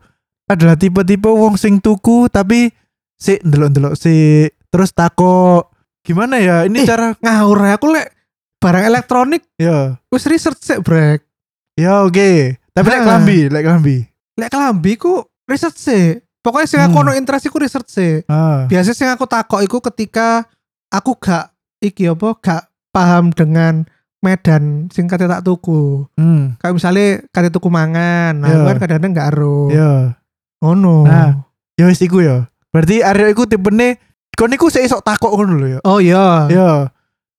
adalah 0.45 0.74
tipe-tipe 0.74 1.25
wong 1.25 1.55
sing 1.55 1.77
tuku 1.77 2.25
tapi 2.27 2.69
si 3.13 3.38
ndelok-ndelok 3.39 3.93
si 3.93 4.45
terus 4.67 4.91
tako 4.91 5.65
gimana 6.01 6.38
ya 6.38 6.65
ini 6.65 6.81
Eh. 6.81 6.86
cara 6.86 7.17
Ngawur 7.17 7.65
aku 7.67 7.89
lek 7.89 8.13
barang 8.57 8.86
elektronik 8.86 9.41
ya 9.55 9.98
wis 10.07 10.25
research 10.25 10.62
sik, 10.62 10.81
Brek. 10.81 11.25
ya 11.74 12.01
oke 12.01 12.57
tapi 12.72 12.88
lek 12.88 12.98
Ah. 12.98 13.03
kelambi 13.03 13.39
lek 13.48 13.63
kelambi 13.63 13.98
Lek 14.36 14.50
kelambi 14.50 14.91
ku 14.95 15.13
research 15.45 15.77
sik. 15.77 16.25
Pokoknya 16.46 16.68
sing 16.70 16.78
aku 16.80 16.94
Hmm. 16.94 17.04
ono 17.04 17.12
interest 17.12 17.44
iku 17.44 17.58
research 17.58 17.90
sik. 17.90 18.22
ah 18.28 18.70
Biasanya 18.70 18.94
sing 18.94 19.10
aku 19.10 19.25
takok 19.25 19.60
iku 19.60 19.82
ketika 19.84 20.46
aku 20.88 21.18
gak 21.18 21.50
iki 21.82 22.06
apa 22.06 22.38
gak 22.38 22.62
paham 22.94 23.34
dengan 23.34 23.90
medan 24.22 24.86
sing 24.88 25.06
kate 25.06 25.25
tak 25.25 25.42
tuku. 25.42 26.06
hmm 26.14 26.56
Kayak 26.56 26.75
misalnya 26.75 27.08
kate 27.28 27.50
tuku 27.50 27.66
mangan, 27.68 28.34
nah 28.36 28.48
Iya. 28.48 28.62
kan 28.64 28.78
kadang-kadang 28.78 29.12
gak 29.12 29.30
ero. 29.32 29.60
ya 29.68 30.14
Ngono. 30.58 31.04
Nah. 31.04 31.32
ya 31.75 31.86
wis 31.86 32.00
iku 32.00 32.22
ya 32.22 32.46
berarti 32.70 33.02
Aryo 33.02 33.28
iku 33.28 33.44
tipene 33.44 34.00
kon 34.32 34.48
iku 34.50 34.68
sik 34.68 34.84
isok 34.84 35.02
takok 35.02 35.32
ngono 35.32 35.54
lho 35.56 35.68
ya 35.68 35.80
Oh 35.82 35.98
iya. 35.98 36.46
ya 36.48 36.70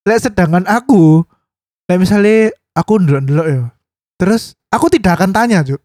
lek 0.03 0.21
sedangkan 0.21 0.65
aku 0.65 1.25
lek 1.87 1.97
misalnya 1.97 2.51
aku 2.73 2.99
ndelok-ndelok 2.99 3.47
ya 3.47 3.63
terus 4.17 4.53
aku 4.69 4.89
tidak 4.89 5.17
akan 5.17 5.31
tanya 5.31 5.61
cuk 5.61 5.81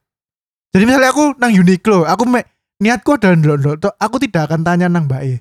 jadi 0.72 0.84
misalnya 0.84 1.12
aku 1.12 1.36
nang 1.36 1.52
Uniqlo 1.52 2.04
aku 2.04 2.24
me, 2.26 2.44
niatku 2.82 3.16
adalah 3.16 3.78
tok, 3.78 3.94
aku 4.02 4.16
tidak 4.26 4.50
akan 4.50 4.66
tanya 4.66 4.90
nang 4.90 5.06
mbak 5.06 5.22
E. 5.22 5.36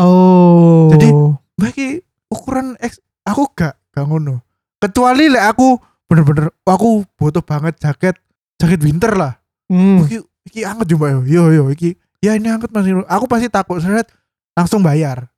Oh. 0.00 0.88
Jadi, 0.90 1.12
mbak 1.60 1.68
iki 1.76 1.88
ukuran 2.32 2.74
X 2.80 2.98
aku 3.28 3.52
gak 3.52 3.76
gak 3.92 4.04
ngono. 4.08 4.40
Kecuali 4.80 5.28
lek 5.28 5.44
aku 5.44 5.78
bener-bener 6.08 6.50
aku 6.64 7.04
butuh 7.20 7.44
banget 7.44 7.76
jaket 7.78 8.16
jaket 8.58 8.80
winter 8.80 9.12
lah. 9.14 9.32
Hmm. 9.68 10.04
iki 10.04 10.20
iki 10.44 10.60
anget 10.60 10.92
juga 10.92 11.08
yo 11.08 11.24
yo 11.24 11.48
yo 11.48 11.64
iki 11.72 11.96
ya 12.20 12.36
ini 12.36 12.52
anget 12.52 12.68
masih 12.68 13.00
aku 13.08 13.24
pasti 13.24 13.48
takut 13.48 13.80
seret 13.80 14.08
langsung 14.56 14.80
bayar. 14.80 15.28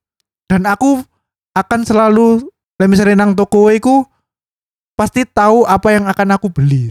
Dan 0.46 0.66
aku 0.66 1.02
akan 1.54 1.80
selalu 1.82 2.46
lek 2.78 2.88
misalnya 2.90 3.26
nang 3.26 3.34
toko 3.34 3.70
iku 3.70 4.06
pasti 4.96 5.28
tahu 5.28 5.68
apa 5.68 5.92
yang 5.92 6.08
akan 6.08 6.28
aku 6.34 6.48
beli 6.48 6.90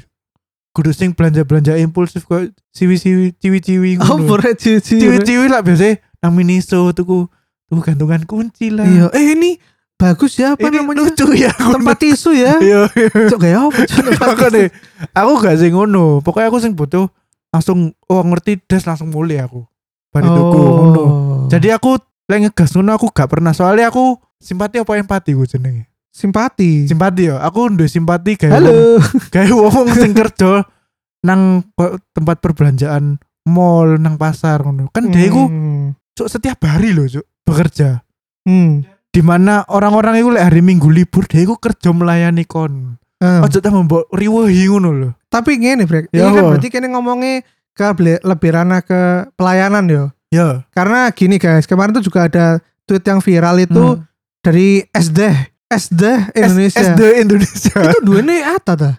kudu 0.75 0.91
sing 0.91 1.09
belanja-belanja 1.09 1.79
impulsif 1.79 2.21
kok 2.21 2.43
ciwi-ciwi 2.69 3.31
ciwi-ciwi 3.33 3.89
Oh, 3.97 4.19
ngono. 4.19 4.27
boleh 4.29 4.51
cici. 4.53 4.99
ciwi-ciwi 4.99 5.47
lah 5.47 5.61
biasanya 5.61 5.97
nang 6.19 6.35
Miniso 6.35 6.91
tuku 6.91 7.31
tuku 7.65 7.79
gantungan 7.81 8.21
kunci 8.21 8.69
lah 8.69 8.83
Iya. 8.83 9.07
Eh 9.09 9.33
ini 9.33 9.55
bagus 9.95 10.35
ya 10.35 10.53
apa 10.53 10.67
ini 10.67 10.77
namanya? 10.77 11.07
lucu 11.07 11.25
ya 11.31 11.49
Tempat 11.49 11.95
tisu 11.97 12.35
ya. 12.35 12.59
iya. 12.67 12.91
Cok 12.91 13.39
kayak 13.39 13.59
apa? 13.63 13.79
Cok, 13.81 14.03
tempat 14.05 14.27
makanya 14.27 14.51
tisu? 14.51 14.75
aku 15.09 15.31
gak 15.39 15.55
sing 15.57 15.71
ngono 15.71 16.19
pokoknya 16.19 16.47
aku 16.47 16.59
sing 16.59 16.73
butuh 16.73 17.07
langsung 17.47 17.77
oh 18.05 18.21
ngerti 18.21 18.59
des 18.61 18.83
langsung 18.83 19.07
mulai 19.07 19.39
aku 19.39 19.63
bari 20.11 20.27
tuku 20.27 20.59
ngono 20.59 21.03
Oh. 21.05 21.47
jadi 21.47 21.73
aku 21.73 21.95
lek 22.25 22.39
ngegas 22.43 22.75
ngono 22.75 22.91
aku 22.91 23.07
gak 23.09 23.29
pernah 23.29 23.51
soalnya 23.51 23.87
aku 23.87 24.15
simpati 24.35 24.75
apa 24.75 24.91
empati 24.93 25.31
gue 25.31 25.47
jenenge 25.47 25.87
simpati. 26.15 26.87
simpati 26.87 27.27
ya 27.27 27.43
aku 27.43 27.67
duwe 27.69 27.91
simpati 27.91 28.39
kayak 28.39 28.55
Halo. 28.55 29.03
kayak 29.35 29.51
wong 29.51 29.91
sing 29.91 30.15
kerja 30.15 30.63
nang 31.21 31.67
tempat 32.15 32.39
perbelanjaan 32.39 33.19
mall 33.43 33.99
nang 33.99 34.15
pasar 34.15 34.63
ngono 34.63 34.87
kan 34.89 35.11
dia 35.11 35.27
iku 35.27 35.43
Hmm. 35.45 35.91
cuk 36.15 36.31
setiap 36.31 36.63
hari 36.63 36.95
loh 36.95 37.03
cuk 37.03 37.27
bekerja 37.43 37.99
Hmm. 38.47 38.87
di 39.11 39.19
mana 39.19 39.67
orang-orang 39.67 40.17
itu 40.17 40.31
hari 40.31 40.63
minggu 40.63 40.87
libur 40.87 41.27
dia 41.27 41.43
iku 41.43 41.59
kerja 41.59 41.91
melayani 41.91 42.47
kon 42.47 42.95
Ah. 43.15 43.43
ojo 43.43 43.59
tak 43.59 43.71
membawa 43.71 44.07
riwehi 44.11 44.67
ngono 44.67 44.91
lho 44.91 45.09
Tapi 45.27 45.59
gini, 45.59 45.83
Brek. 45.83 46.15
Ya 46.15 46.27
Ini 46.27 46.31
kan 46.31 46.43
berarti 46.47 46.67
kini 46.69 46.87
ngomongnya 46.87 47.43
ke 47.75 47.83
lebih 48.23 48.55
ranah 48.55 48.79
ke 48.79 49.27
pelayanan 49.35 49.83
yo. 49.85 50.03
ya 50.31 50.63
Karena 50.71 51.11
gini 51.11 51.35
guys, 51.35 51.67
kemarin 51.67 51.91
tuh 51.91 51.99
juga 52.01 52.23
ada 52.23 52.45
tweet 52.87 53.03
yang 53.03 53.19
viral 53.19 53.59
itu 53.59 53.99
Hmm. 53.99 54.07
dari 54.39 54.79
SD, 54.87 55.19
SD 55.67 56.03
Indonesia. 56.35 56.81
SD 56.85 57.01
Indonesia 57.19 57.77
itu 57.87 57.99
dua 58.01 58.19
nih 58.21 58.41
apa 58.45 58.71
ta? 58.73 58.91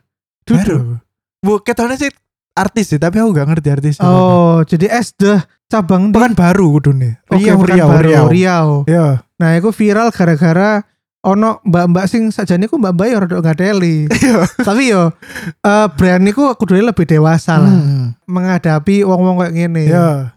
Baru 0.44 0.98
bu 1.38 1.58
ketone 1.58 1.94
sih 1.94 2.10
artis 2.52 2.90
sih 2.90 2.98
tapi 2.98 3.18
aku 3.18 3.30
gak 3.30 3.46
ngerti 3.46 3.68
artis 3.70 3.94
Oh, 3.98 4.62
jadi 4.62 4.90
SD 4.90 5.38
cabang 5.66 6.08
di 6.08 6.14
Pekan 6.14 6.32
baru 6.32 6.72
kudune 6.72 7.22
Oke, 7.24 7.38
Riau 7.40 7.60
Riau 7.60 7.86
Pekanbaru, 7.86 8.06
Riau 8.06 8.26
Riau. 8.26 8.68
ya 8.84 9.06
Nah, 9.36 9.52
itu 9.52 9.68
viral 9.68 10.08
gara-gara 10.10 10.80
ono 11.20 11.58
mbak-mbak 11.60 12.06
sing 12.06 12.30
sajane 12.30 12.64
ku 12.64 12.78
mbak-mbak 12.78 13.06
ya 13.06 13.16
rada 13.20 13.36
ngadeli. 13.36 14.06
iya 14.16 14.46
Tapi 14.56 14.82
yo 14.88 15.10
eh 15.60 15.86
brand 15.92 16.22
niku 16.22 16.54
kudu 16.54 16.78
lebih 16.80 17.04
dewasa 17.04 17.58
lah 17.58 17.68
Hmm. 17.68 18.14
menghadapi 18.24 19.02
wong-wong 19.02 19.38
kayak 19.40 19.54
gini. 19.56 19.84
ya 19.86 20.35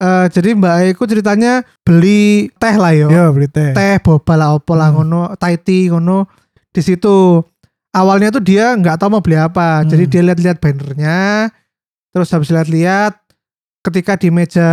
Eh, 0.00 0.26
jadi 0.32 0.56
Mbak 0.56 0.76
Eko 0.90 1.04
ceritanya 1.04 1.52
beli 1.80 2.48
teh 2.56 2.72
lah 2.74 2.92
yo. 2.92 3.06
ya 3.06 3.28
beli 3.28 3.44
teh 3.46 3.70
Teh 3.70 4.00
boba 4.00 4.32
lah 4.34 4.48
opo 4.52 4.72
lah 4.72 4.88
Hmm. 4.88 5.04
ngono, 5.04 5.36
Thai 5.36 5.54
tea 5.56 5.92
ngono. 5.92 6.24
Di 6.66 6.80
situ 6.80 7.44
awalnya 7.90 8.30
tuh 8.30 8.40
dia 8.40 8.72
nggak 8.72 8.96
tahu 8.96 9.08
mau 9.10 9.20
beli 9.20 9.36
apa. 9.36 9.84
Jadi 9.84 10.04
Hmm. 10.04 10.10
dia 10.10 10.20
lihat-lihat 10.24 10.56
bannernya. 10.56 11.18
Terus 12.10 12.28
habis 12.28 12.48
lihat-lihat 12.48 13.12
ketika 13.80 14.16
di 14.16 14.28
meja 14.28 14.68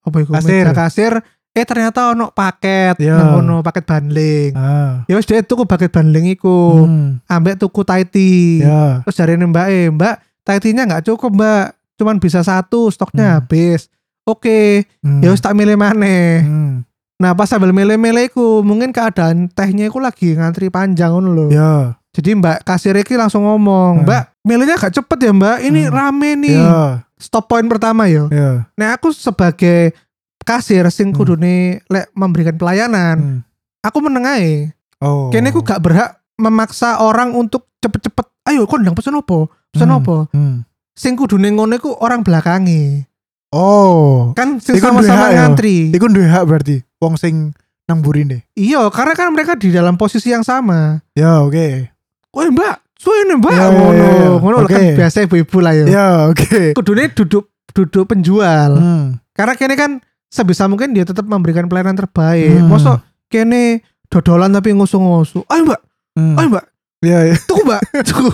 apa 0.00 0.16
itu 0.16 0.30
Kasir. 0.30 0.64
meja 0.64 0.72
kasir 0.72 1.12
eh 1.50 1.66
ternyata 1.66 2.14
ono 2.14 2.30
paket 2.30 2.94
nang 2.96 3.42
ono 3.42 3.56
paket 3.60 3.82
bundling. 3.82 4.54
ah 4.54 5.02
Ya 5.04 5.14
wis 5.14 5.26
dia 5.26 5.42
tuku 5.42 5.66
paket 5.66 5.90
bundling 5.90 6.30
iku. 6.30 6.86
Hmm. 6.86 7.18
Ambek 7.26 7.58
tuku 7.58 7.82
Thai 7.82 8.06
tea. 8.06 8.62
ya 8.62 9.02
Terus 9.02 9.16
dari 9.16 9.34
Mbak 9.34 9.66
E, 9.68 9.80
Mbak, 9.90 10.14
Thai 10.40 10.56
tea-nya 10.56 10.86
nggak 10.86 11.04
cukup 11.04 11.30
Mbak, 11.32 11.64
cuman 11.96 12.16
bisa 12.16 12.40
satu, 12.40 12.86
stoknya 12.88 13.26
Hmm. 13.26 13.36
habis. 13.42 13.90
Oke, 14.30 14.86
Hmm. 15.02 15.20
ya 15.20 15.28
wis 15.28 15.38
tak 15.38 15.52
milih 15.52 15.74
maneh. 15.74 16.40
Hmm. 16.40 16.86
Nah 17.16 17.34
pas 17.34 17.44
sambil 17.44 17.68
milih-milih 17.68 18.26
iku, 18.26 18.62
mungkin 18.62 18.90
keadaan 18.90 19.50
tehnya 19.50 19.86
iku 19.86 19.98
lagi 19.98 20.32
ngantri 20.32 20.70
panjang 20.70 21.10
ngono 21.10 21.30
lho. 21.30 21.46
ya 21.50 21.94
Jadi 22.10 22.34
Mbak 22.34 22.64
kasir 22.64 22.96
iki 22.96 23.14
langsung 23.14 23.44
ngomong, 23.44 24.02
Hmm. 24.02 24.04
Mbak, 24.04 24.22
milihnya 24.42 24.74
gak 24.76 24.90
cepet 24.92 25.18
ya 25.20 25.30
Mbak, 25.30 25.56
ini 25.62 25.80
Hmm. 25.84 25.92
rame 25.92 26.30
nih. 26.36 26.58
ya 26.58 27.06
Stop 27.14 27.46
point 27.46 27.68
pertama 27.68 28.08
yo. 28.08 28.26
ya 28.28 28.66
Nah 28.72 28.96
aku 28.96 29.12
sebagai 29.12 29.92
kasir 30.40 30.88
sing 30.88 31.10
Hmm. 31.10 31.16
kudune 31.16 31.56
lek 31.86 32.10
memberikan 32.12 32.56
pelayanan, 32.56 33.16
Hmm. 33.16 33.38
aku 33.80 34.00
menengahi. 34.00 34.72
oh 34.98 35.28
Kene 35.28 35.50
aku 35.50 35.60
gak 35.60 35.78
berhak 35.78 36.10
memaksa 36.34 36.98
orang 36.98 37.30
untuk 37.30 37.68
cepet-cepet. 37.78 38.26
Ayo 38.42 38.64
kondang 38.64 38.96
pesen 38.96 39.14
opo? 39.14 39.46
Pesen 39.68 39.86
Hmm. 39.86 40.00
opo? 40.00 40.26
Hmm. 40.30 40.64
sing 40.90 41.14
kudune 41.14 41.48
ngono 41.48 41.72
iku 41.72 41.96
orang 41.96 42.20
belakangi. 42.20 43.08
Oh. 43.50 44.30
Kan 44.38 44.62
sama-sama 44.62 45.34
ya? 45.34 45.46
ngantri. 45.46 45.90
Iku 45.90 46.06
duwe 46.06 46.26
hak 46.30 46.46
berarti. 46.46 46.82
Wong 47.02 47.18
sing 47.18 47.50
nang 47.90 47.98
burine. 48.06 48.46
Iya, 48.54 48.86
karena 48.94 49.18
kan 49.18 49.34
mereka 49.34 49.58
di 49.58 49.74
dalam 49.74 49.98
posisi 49.98 50.30
yang 50.30 50.46
sama. 50.46 51.02
Ya, 51.18 51.42
oke. 51.42 51.90
Woi 52.30 52.46
mbak, 52.54 52.78
suwe 52.94 53.26
mbak, 53.34 53.50
Ya, 53.50 53.66
ya, 53.66 53.68
ngono, 53.74 54.38
ngono 54.38 54.56
kan 54.70 54.94
biasa 54.94 55.26
ibu-ibu 55.26 55.58
lah 55.58 55.74
ya. 55.74 55.84
Ya, 55.90 56.06
oke. 56.30 56.78
Kudune 56.78 57.10
duduk 57.10 57.50
duduk 57.74 58.06
penjual. 58.06 58.78
Hmm. 58.78 59.18
Karena 59.34 59.58
kene 59.58 59.74
kan 59.74 59.98
sebisa 60.30 60.70
mungkin 60.70 60.94
dia 60.94 61.02
tetap 61.02 61.26
memberikan 61.26 61.66
pelayanan 61.66 61.98
terbaik. 61.98 62.62
Hmm. 62.62 62.70
Mosok 62.70 63.02
kene 63.26 63.82
dodolan 64.06 64.54
tapi 64.54 64.70
ngusu-ngusu. 64.70 65.42
Ayo 65.50 65.66
mbak, 65.66 65.80
Hmm. 66.14 66.38
ayo 66.38 66.46
mbak, 66.54 66.69
Ya, 67.00 67.24
ya. 67.24 67.36
tunggu 67.48 67.64
mbak, 67.64 67.80
tunggu, 68.08 68.28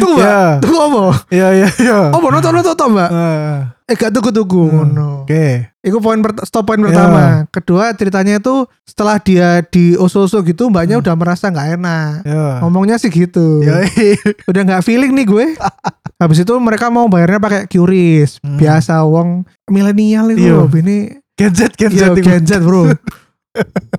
tunggu 0.00 0.14
mbak, 0.16 0.24
Ya. 0.24 0.40
tunggu 0.56 0.78
apa? 0.80 1.00
Ya, 1.28 1.48
ya, 1.52 1.68
ya. 1.68 1.98
Apa 2.08 2.26
nonton 2.26 2.48
nonton 2.50 2.72
nonton, 2.72 2.88
mbak? 2.90 3.10
Ah, 3.10 3.58
Eh 3.84 3.94
gak 3.94 4.08
tunggu 4.10 4.32
tunggu, 4.32 4.62
Hmm. 4.66 5.22
Oke. 5.22 5.68
Itu 5.78 6.00
poin 6.00 6.18
pert- 6.18 6.40
stop 6.42 6.64
poin 6.64 6.80
Ya. 6.80 6.88
pertama. 6.88 7.22
Kedua 7.50 7.92
ceritanya 7.92 8.40
itu 8.40 8.64
setelah 8.82 9.20
dia 9.20 9.60
di 9.62 9.94
oso-oso 9.94 10.40
gitu, 10.40 10.66
mbaknya 10.66 10.96
Hmm. 10.96 11.04
udah 11.04 11.14
merasa 11.14 11.46
nggak 11.46 11.68
enak. 11.76 12.10
Ya. 12.24 12.64
Ngomongnya 12.64 12.96
sih 12.96 13.12
gitu. 13.12 13.60
Ya, 13.60 13.84
Udah 14.50 14.60
nggak 14.64 14.82
feeling 14.82 15.12
nih 15.12 15.26
gue. 15.26 15.46
Habis 16.16 16.40
itu 16.40 16.54
mereka 16.56 16.88
mau 16.88 17.06
bayarnya 17.06 17.36
pakai 17.36 17.68
QRIS. 17.68 18.40
Hmm. 18.40 18.56
Biasa 18.56 19.04
uang 19.04 19.44
milenial 19.68 20.32
itu 20.32 20.40
Iya. 20.42 20.64
Ini 20.64 20.96
Genset, 21.36 21.76
Iya, 21.76 21.92
genset. 22.08 22.16
Genjet 22.18 22.60
bro. 22.64 22.88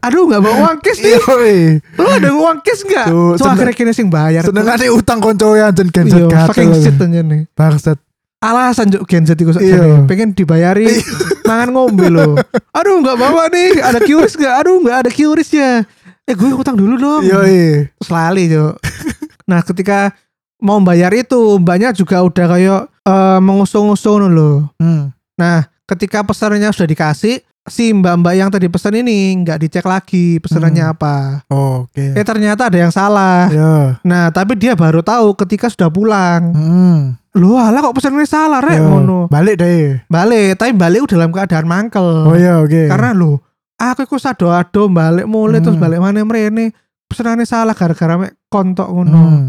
Aduh 0.02 0.30
nggak 0.30 0.42
bawa 0.42 0.56
uang 0.64 0.78
cash 0.80 1.00
nih. 1.02 1.18
Iya, 1.18 1.82
Lo 1.98 2.08
ada 2.08 2.30
uang 2.32 2.58
cash 2.62 2.82
nggak? 2.84 3.08
So 3.36 3.44
akhirnya 3.44 3.74
kini 3.74 3.92
sing 3.92 4.08
bayar. 4.08 4.46
Seneng 4.46 4.64
ada 4.64 4.86
utang 4.90 5.20
konco 5.20 5.54
ya 5.54 5.70
anjen 5.70 5.90
genset 5.90 6.24
Iya, 6.24 6.48
fucking 6.48 6.70
gatel. 6.72 6.84
shit 6.84 6.98
aja 6.98 7.22
nih. 7.22 7.42
Bangsat. 7.52 7.98
Alasan 8.38 8.94
juk 8.94 9.10
Genjet 9.10 9.34
itu 9.34 9.50
Iya. 9.50 9.82
sakjane. 9.82 10.06
pengen 10.06 10.30
dibayari 10.32 10.86
mangan 11.44 11.74
ngombe 11.74 12.06
lo. 12.08 12.38
Aduh 12.70 13.02
nggak 13.02 13.18
bawa 13.18 13.50
nih. 13.50 13.82
Ada 13.82 13.98
QRIS 14.00 14.38
nggak? 14.38 14.56
Aduh 14.62 14.78
nggak 14.80 14.98
ada 15.02 15.10
QRIS 15.10 15.50
ya. 15.52 15.72
Eh 16.24 16.36
gue 16.38 16.54
utang 16.54 16.78
dulu 16.78 17.02
dong. 17.02 17.26
Iya, 17.26 17.40
iya. 17.44 17.74
Terus 17.98 18.10
lali 18.10 18.46
jo. 18.48 18.78
nah 19.50 19.66
ketika 19.66 20.14
mau 20.60 20.78
bayar 20.80 21.14
itu 21.14 21.58
mbaknya 21.58 21.90
juga 21.92 22.22
udah 22.22 22.46
kayak 22.48 22.82
eh, 22.86 23.40
mengusung-usung 23.42 24.30
loh. 24.30 24.70
Hmm. 24.78 25.10
Nah, 25.34 25.66
ketika 25.86 26.22
pesanannya 26.22 26.70
sudah 26.70 26.90
dikasih, 26.90 27.42
si 27.68 27.92
mbak-mbak 27.92 28.34
yang 28.34 28.48
tadi 28.48 28.68
pesan 28.68 28.96
ini 28.96 29.36
nggak 29.38 29.60
dicek 29.60 29.84
lagi 29.84 30.40
pesanannya 30.40 30.84
Hmm. 30.84 30.94
apa. 30.94 31.16
Oke. 31.48 32.16
Eh 32.16 32.24
ternyata 32.24 32.68
ada 32.68 32.78
yang 32.78 32.90
salah. 32.90 33.48
Ya. 33.48 34.00
Nah, 34.02 34.32
tapi 34.32 34.56
dia 34.56 34.74
baru 34.74 35.00
tahu 35.00 35.36
ketika 35.38 35.68
sudah 35.68 35.88
pulang. 35.88 36.52
Hmm. 36.52 37.00
Loh, 37.36 37.54
alah 37.56 37.80
kok 37.82 37.94
pesanannya 37.94 38.26
salah, 38.26 38.60
rek 38.60 38.76
Ya. 38.76 38.82
ngono. 38.82 39.28
Balik 39.28 39.60
deh. 39.60 40.02
Balik, 40.08 40.58
tapi 40.58 40.72
balik 40.74 41.06
dalam 41.06 41.30
keadaan 41.30 41.68
mangkel. 41.68 42.26
Oh 42.26 42.34
iya, 42.34 42.58
oke. 42.58 42.88
Karena 42.88 43.14
lo, 43.14 43.44
aku 43.78 44.04
iku 44.04 44.18
sado-ado 44.18 44.90
balik 44.90 45.28
mulai 45.28 45.60
terus 45.60 45.76
Hmm. 45.76 45.86
balik 45.86 46.00
mana 46.00 46.24
mrene. 46.24 46.74
Pesanannya 47.06 47.46
salah 47.46 47.72
gara-gara 47.72 48.18
mek 48.18 48.36
kontok 48.48 48.90
ngono. 48.90 49.12
Hmm. 49.14 49.46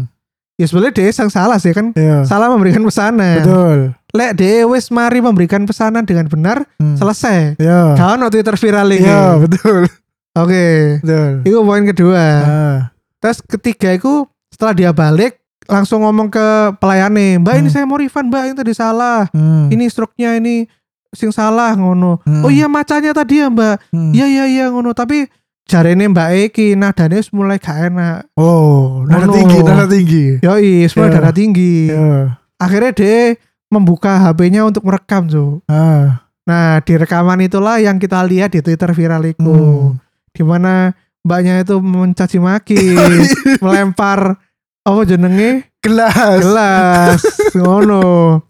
Ya 0.55 0.67
sebenarnya 0.67 0.91
dia 0.93 1.11
yang 1.11 1.31
salah 1.31 1.55
sih 1.55 1.71
kan. 1.71 1.95
Iya. 1.95 2.23
Salah 2.23 2.51
memberikan 2.51 2.83
pesanan. 2.83 3.39
Betul. 3.41 3.79
Lek 4.09 4.31
dia 4.35 4.65
wis 4.65 4.89
mari 4.89 5.21
memberikan 5.21 5.63
pesanan 5.63 6.01
dengan 6.01 6.25
benar, 6.25 6.65
Hmm. 6.77 6.97
selesai. 6.97 7.61
Ya. 7.61 7.93
Kawan 7.93 8.25
waktu 8.25 8.41
Twitter 8.41 8.57
viral 8.57 8.89
ini. 8.89 9.05
Iya, 9.05 9.37
betul. 9.37 9.85
Oke. 10.33 10.65
Betul. 10.99 11.31
Itu 11.45 11.57
poin 11.61 11.83
kedua. 11.85 12.25
Ah. 12.41 12.77
Terus 13.19 13.43
ketiga 13.43 13.93
itu 13.93 14.25
setelah 14.49 14.73
dia 14.73 14.91
balik 14.91 15.37
langsung 15.65 16.01
ngomong 16.01 16.27
ke 16.27 16.47
pelayannya, 16.77 17.37
Mbak 17.37 17.53
ini 17.55 17.61
Hmm. 17.63 17.75
saya 17.75 17.85
mau 17.85 17.97
refund 17.97 18.33
Mbak 18.33 18.43
ini 18.43 18.55
tadi 18.57 18.73
salah. 18.73 19.29
Hmm. 19.29 19.69
Ini 19.69 19.85
struknya 19.85 20.33
ini 20.33 20.65
sing 21.11 21.29
salah 21.29 21.77
ngono. 21.77 22.17
Hmm. 22.23 22.41
Oh 22.41 22.49
iya 22.49 22.65
macanya 22.65 23.13
tadi 23.13 23.41
ya 23.41 23.47
Mbak. 23.47 23.93
Hmm. 23.93 24.09
Iya 24.09 24.25
iya 24.25 24.45
iya 24.47 24.65
ngono. 24.69 24.89
Tapi 24.91 25.29
jarene 25.65 26.09
Mbak 26.09 26.29
Eki 26.49 26.73
nadane 26.73 27.21
wis 27.21 27.29
mulai 27.29 27.61
gak 27.61 27.93
enak. 27.93 28.25
Oh, 28.33 29.05
nada 29.05 29.29
tinggi, 29.29 29.57
nada 29.61 29.85
tinggi. 29.85 30.25
Yoi, 30.41 30.89
semua 30.89 31.13
Ya. 31.13 31.21
darah 31.21 31.29
tinggi. 31.29 31.93
Ya. 31.93 32.41
Akhirnya 32.57 32.91
dia 32.91 33.37
membuka 33.69 34.17
HP-nya 34.19 34.61
untuk 34.63 34.83
merekam, 34.83 35.25
Jo. 35.25 35.61
Ah. 35.65 36.25
Nah, 36.43 36.81
di 36.81 36.93
rekaman 36.93 37.39
itulah 37.39 37.77
yang 37.77 37.95
kita 37.95 38.17
lihat 38.21 38.49
di 38.49 38.59
Twitter 38.59 38.89
viral 38.89 39.23
itu. 39.23 39.45
Hmm. 39.45 40.01
Di 40.29 40.41
mana 40.41 40.91
mbaknya 41.19 41.61
itu 41.61 41.77
mencaci 41.77 42.37
maki, 42.37 42.97
melempar 43.63 44.41
apa 44.81 45.01
jenenge 45.03 45.69
Gelas. 45.79 46.41
gelas 46.41 47.21
ngono 47.55 48.41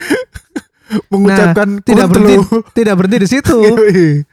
Mengucapkan 1.05 1.77
tidak 1.84 2.10
kuntelu. 2.10 2.41
berhenti 2.41 2.65
tidak 2.77 2.93
berhenti 2.95 3.17
di 3.19 3.29
situ 3.29 3.58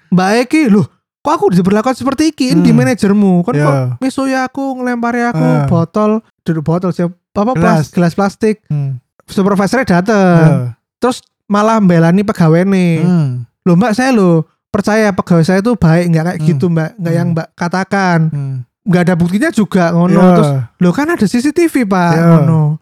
mbak 0.08 0.30
Eki 0.46 0.72
loh 0.72 0.86
kok 1.18 1.32
aku 1.34 1.46
diperlakukan 1.50 1.92
seperti 1.92 2.30
ini 2.30 2.62
di 2.62 2.70
Hmm. 2.70 2.78
manajermu 2.78 3.42
kan 3.42 3.52
Ya. 3.52 3.64
kok 3.66 3.76
misoi 3.98 4.32
aku 4.32 4.78
ngelempari 4.78 5.26
aku 5.26 5.42
Ah. 5.42 5.66
botol 5.66 6.10
duduk 6.40 6.64
botol 6.64 6.90
siapa 6.90 7.12
apa 7.34 7.52
Gelas. 7.52 7.60
plas, 7.60 7.84
gelas 7.90 8.12
plastik 8.14 8.56
Hmm. 8.66 9.02
supervisornya 9.24 9.84
dateng 9.90 10.46
Ya. 10.46 10.75
Terus 10.96 11.20
malah 11.46 11.78
belani 11.78 12.22
pegawai 12.22 12.64
nih 12.64 13.00
Hmm. 13.00 13.44
loh 13.62 13.74
mbak 13.74 13.92
saya 13.92 14.10
loh 14.10 14.44
percaya 14.68 15.08
pegawai 15.10 15.42
saya 15.42 15.58
itu 15.58 15.72
baik 15.72 16.04
nggak 16.10 16.24
kayak 16.26 16.38
Hmm. 16.38 16.46
gitu 16.46 16.66
mbak 16.66 16.90
nggak 16.96 17.14
yang 17.14 17.28
Hmm. 17.28 17.34
mbak 17.34 17.48
katakan 17.54 18.18
Hmm. 18.28 18.56
nggak 18.82 19.02
ada 19.02 19.14
buktinya 19.14 19.50
juga 19.50 19.90
ngono 19.90 20.14
Ya. 20.14 20.30
terus 20.32 20.50
lo 20.78 20.90
kan 20.90 21.08
ada 21.08 21.24
CCTV 21.24 21.74
pak 21.84 22.12
Ya. 22.12 22.24
ngono 22.36 22.78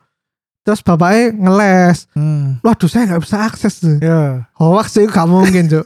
terus 0.61 0.81
bapaknya 0.81 1.33
ngeles 1.35 2.09
Hmm. 2.13 2.57
waduh 2.61 2.89
saya 2.89 3.05
nggak 3.07 3.23
bisa 3.23 3.37
akses 3.43 3.75
tuh 3.79 3.97
Ya. 3.99 4.49
hoax 4.55 4.87
sih 4.93 5.05
gak 5.05 5.25
mungkin 5.25 5.67
cuk 5.67 5.85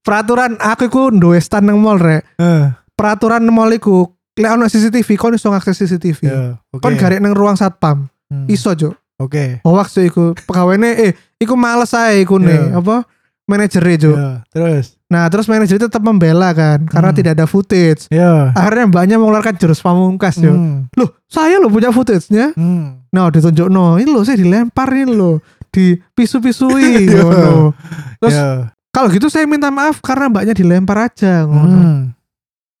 peraturan 0.00 0.58
aku 0.58 0.86
iku 0.86 1.02
duwe 1.10 1.38
stand 1.38 1.66
nang 1.66 1.78
mall 1.78 1.96
rek 1.96 2.22
Eh. 2.36 2.70
peraturan 2.92 3.42
mall 3.46 3.70
iku 3.70 4.10
lek 4.32 4.50
ono 4.50 4.66
CCTV 4.66 5.08
kon 5.14 5.34
iso 5.34 5.46
ngakses 5.46 5.76
CCTV 5.76 6.18
Ya. 6.22 6.38
Oke. 6.70 6.80
kon 6.80 6.94
garek 6.96 7.18
nang 7.18 7.32
ruang 7.32 7.54
satpam 7.54 8.06
Hmm. 8.26 8.46
iso 8.48 8.72
cuk 8.72 8.94
Oke. 9.18 9.60
hoax 9.62 9.94
cuk 9.94 10.04
iku 10.04 10.24
pegawainya 10.40 10.90
eh 10.98 11.12
iku 11.42 11.54
males 11.54 11.90
ae 11.92 12.22
iku 12.22 12.38
nih 12.38 12.70
Ya. 12.70 12.78
apa 12.78 12.96
manajernya 13.42 13.96
cuk 13.98 14.16
Ya. 14.16 14.30
Terus. 14.48 14.86
nah 15.06 15.26
terus 15.26 15.44
manajer 15.44 15.76
tetap 15.76 16.00
membela 16.00 16.50
kan 16.52 16.86
karena 16.86 17.10
Hmm. 17.10 17.18
tidak 17.18 17.32
ada 17.36 17.44
footage 17.44 18.06
Ya. 18.08 18.48
akhirnya 18.52 18.86
mbaknya 18.88 19.16
mengeluarkan 19.16 19.54
jurus 19.56 19.78
pamungkas 19.78 20.38
Hmm. 20.38 20.86
loh 20.94 21.10
saya 21.26 21.58
loh 21.58 21.68
punya 21.68 21.90
footage-nya 21.90 22.54
Hmm. 22.54 23.02
nah 23.08 23.28
ditunjuk 23.28 23.66
no 23.66 23.96
ini 23.96 24.08
loh 24.08 24.22
saya 24.22 24.36
dilempar 24.36 24.88
ini 24.90 25.10
loh 25.10 25.42
di 25.68 25.98
pisu-pisui 26.14 26.80
Ya. 27.10 27.20
ngono 27.20 27.74
terus 28.18 28.32
Ya. 28.32 28.48
kalau 28.88 29.08
gitu 29.08 29.26
saya 29.26 29.44
minta 29.44 29.68
maaf 29.68 29.98
karena 30.00 30.28
mbaknya 30.28 30.54
dilempar 30.54 31.10
aja 31.10 31.42
ngono 31.42 31.76
Hmm. 31.76 32.00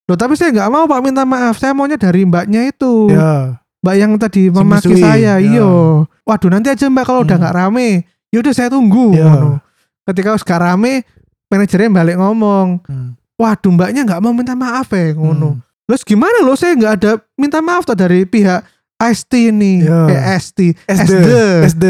loh 0.04 0.16
tapi 0.16 0.34
saya 0.34 0.52
nggak 0.52 0.68
mau 0.68 0.86
pak 0.86 1.00
minta 1.00 1.22
maaf 1.22 1.56
saya 1.56 1.72
maunya 1.72 1.96
dari 1.96 2.22
mbaknya 2.22 2.64
itu 2.66 3.08
Ya. 3.08 3.58
mbak 3.82 3.94
yang 3.94 4.12
tadi 4.14 4.46
memaki 4.46 4.88
Semisui, 4.88 5.02
saya 5.02 5.36
ya. 5.36 5.42
iyo 5.42 5.70
waduh 6.22 6.48
nanti 6.48 6.70
aja 6.70 6.86
mbak 6.86 7.02
kalau 7.02 7.26
udah 7.26 7.34
Hmm. 7.34 7.42
nggak 7.42 7.56
rame 7.58 7.88
yaudah 8.32 8.50
saya 8.50 8.68
tunggu 8.68 9.12
ngono. 9.14 9.60
ketika 10.02 10.32
udah 10.32 10.56
rame 10.58 11.04
manajernya 11.46 11.88
balik 11.88 12.16
ngomong 12.16 12.80
Hmm. 12.82 13.12
waduh 13.34 13.70
mbaknya 13.70 14.02
nggak 14.02 14.20
mau 14.20 14.32
minta 14.32 14.52
maaf 14.52 14.88
ya 14.88 15.12
ngono 15.12 15.50
Hmm. 15.54 15.60
Terus 15.82 16.02
gimana 16.02 16.40
loh 16.40 16.54
saya 16.54 16.72
nggak 16.72 16.94
ada 16.94 17.10
minta 17.34 17.58
maaf 17.58 17.84
tuh 17.84 17.92
dari 17.92 18.24
pihak 18.24 18.64
ST 18.98 19.50
ini 19.50 19.82
Ya. 19.82 20.08
eh 20.08 20.40
ST 20.40 20.72
SD. 20.86 21.10
SD 21.10 21.28
SD. 21.68 21.84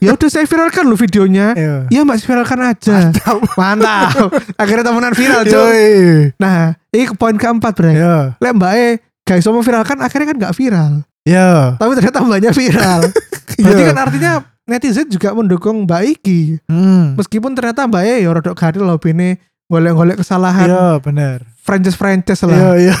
ya 0.00 0.10
udah 0.10 0.26
saya 0.26 0.42
viralkan 0.42 0.84
loh 0.84 0.96
videonya 0.96 1.52
Ya. 1.52 1.74
Iya 1.86 2.00
mbak 2.02 2.18
viralkan 2.18 2.60
aja 2.64 3.12
Mantap 3.54 4.30
Akhirnya 4.62 4.82
temenan 4.82 5.12
viral 5.12 5.42
cuy 5.42 5.52
Yoi. 5.52 5.88
Nah 6.36 6.74
ini 6.88 7.04
poin 7.12 7.34
keempat 7.34 7.72
bre 7.72 7.92
Ya. 7.92 8.16
Lek 8.36 8.52
mbak 8.52 8.72
E 8.72 8.88
Guys 9.22 9.44
mau 9.46 9.60
viralkan 9.60 9.98
akhirnya 9.98 10.26
kan 10.26 10.36
gak 10.40 10.54
viral 10.54 10.92
Ya. 11.22 11.74
Tapi 11.76 11.92
ternyata 11.94 12.18
mbaknya 12.20 12.50
viral 12.50 13.00
Berarti 13.60 13.80
Iya. 13.80 13.88
kan 13.88 13.98
artinya 14.00 14.32
netizen 14.66 15.06
juga 15.06 15.30
mendukung 15.30 15.84
Mbak 15.84 16.02
Iki 16.14 16.40
Hmm. 16.66 17.14
Meskipun 17.14 17.52
ternyata 17.52 17.84
Mbak 17.84 18.02
ya 18.02 18.30
rodok 18.30 18.54
gadil 18.54 18.82
loh 18.82 18.96
bini 18.96 19.36
Golek-golek 19.64 20.20
kesalahan 20.20 20.68
Ya, 20.68 20.96
benar. 20.98 21.40
Franchise-franchise 21.58 22.44
lah 22.44 22.76
ya, 22.76 22.92
ya. 22.92 22.96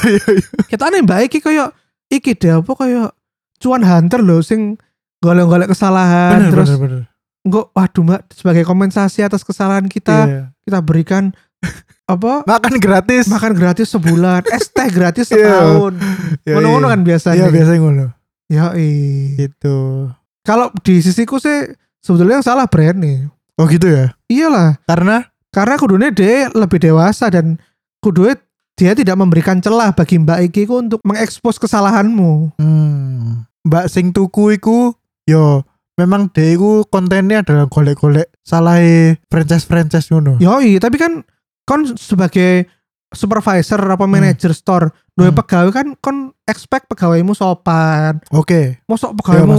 Kita 0.64 0.88
nih 0.88 1.00
Mbak 1.00 1.20
Iki 1.26 1.38
kayak 1.40 1.68
Iki 2.08 2.32
deh 2.34 2.52
apa 2.54 2.72
kayak 2.72 3.08
Cuan 3.58 3.80
hunter 3.80 4.20
loh 4.20 4.40
sing 4.40 4.80
Golek-golek 5.18 5.68
kesalahan 5.68 6.40
Benar, 6.40 6.50
Terus 6.50 6.68
benar, 6.70 6.80
benar. 6.80 7.02
Enggak, 7.44 7.66
waduh 7.70 8.02
mbak 8.02 8.20
Sebagai 8.30 8.64
kompensasi 8.64 9.20
atas 9.20 9.40
kesalahan 9.40 9.84
kita 9.86 10.18
Iya. 10.24 10.42
Kita 10.60 10.80
berikan 10.80 11.36
Apa 12.04 12.44
Makan 12.44 12.76
gratis. 12.76 13.24
Makan 13.26 13.52
gratis 13.52 13.88
sebulan 13.90 14.44
Es 14.56 14.68
teh 14.68 14.88
gratis 14.88 15.28
Iya. 15.28 15.36
setahun 15.60 15.92
Yoi. 16.42 16.54
Ngono-ngono 16.54 16.86
kan 16.88 17.00
biasanya 17.02 17.36
Iya, 17.38 17.48
biasanya 17.50 17.80
ngono. 17.80 18.06
Ya 18.46 18.72
Gitu. 19.34 19.76
Kalau 20.44 20.70
di 20.84 21.00
sisiku 21.00 21.40
sih 21.40 21.72
Sebetulnya 22.04 22.40
yang 22.40 22.46
salah 22.46 22.68
brand 22.68 23.00
nih 23.00 23.26
Oh, 23.56 23.64
gitu 23.70 23.86
ya. 23.88 24.12
Iyalah 24.28 24.76
Karena 24.84 25.24
Karena 25.54 25.74
kudunya 25.78 26.10
dia 26.10 26.50
lebih 26.52 26.82
dewasa 26.82 27.30
dan 27.30 27.56
kudunya 28.04 28.36
dia 28.74 28.92
tidak 28.92 29.14
memberikan 29.14 29.62
celah 29.62 29.94
bagi 29.94 30.18
Mbak 30.18 30.50
Iki 30.50 30.62
ku 30.66 30.82
untuk 30.82 31.00
mengekspos 31.06 31.62
kesalahanmu. 31.62 32.58
hmm, 32.58 33.46
Mbak 33.70 33.86
sing 33.86 34.10
tuku 34.10 34.58
iku 34.58 34.92
yo 35.30 35.62
memang 35.94 36.26
dia 36.34 36.58
iku 36.58 36.82
kontennya 36.90 37.46
adalah 37.46 37.70
golek-golek 37.70 38.34
salah 38.42 38.82
franchise-franchise 39.30 40.10
ngono. 40.10 40.42
Yoi, 40.42 40.82
tapi 40.82 40.98
kan 40.98 41.22
kon 41.62 41.86
sebagai 41.94 42.66
supervisor 43.14 43.78
apa 43.78 44.10
manajer 44.10 44.50
store, 44.50 44.90
duwe 45.14 45.30
Hmm. 45.30 45.38
pegawai 45.38 45.70
kan 45.70 45.86
kon 46.02 46.16
expect 46.42 46.90
pegawaimu 46.90 47.38
sopan. 47.38 48.18
Oke. 48.34 48.82
Mosok 48.90 49.14
Ya 49.14 49.18
pegawaimu 49.22 49.54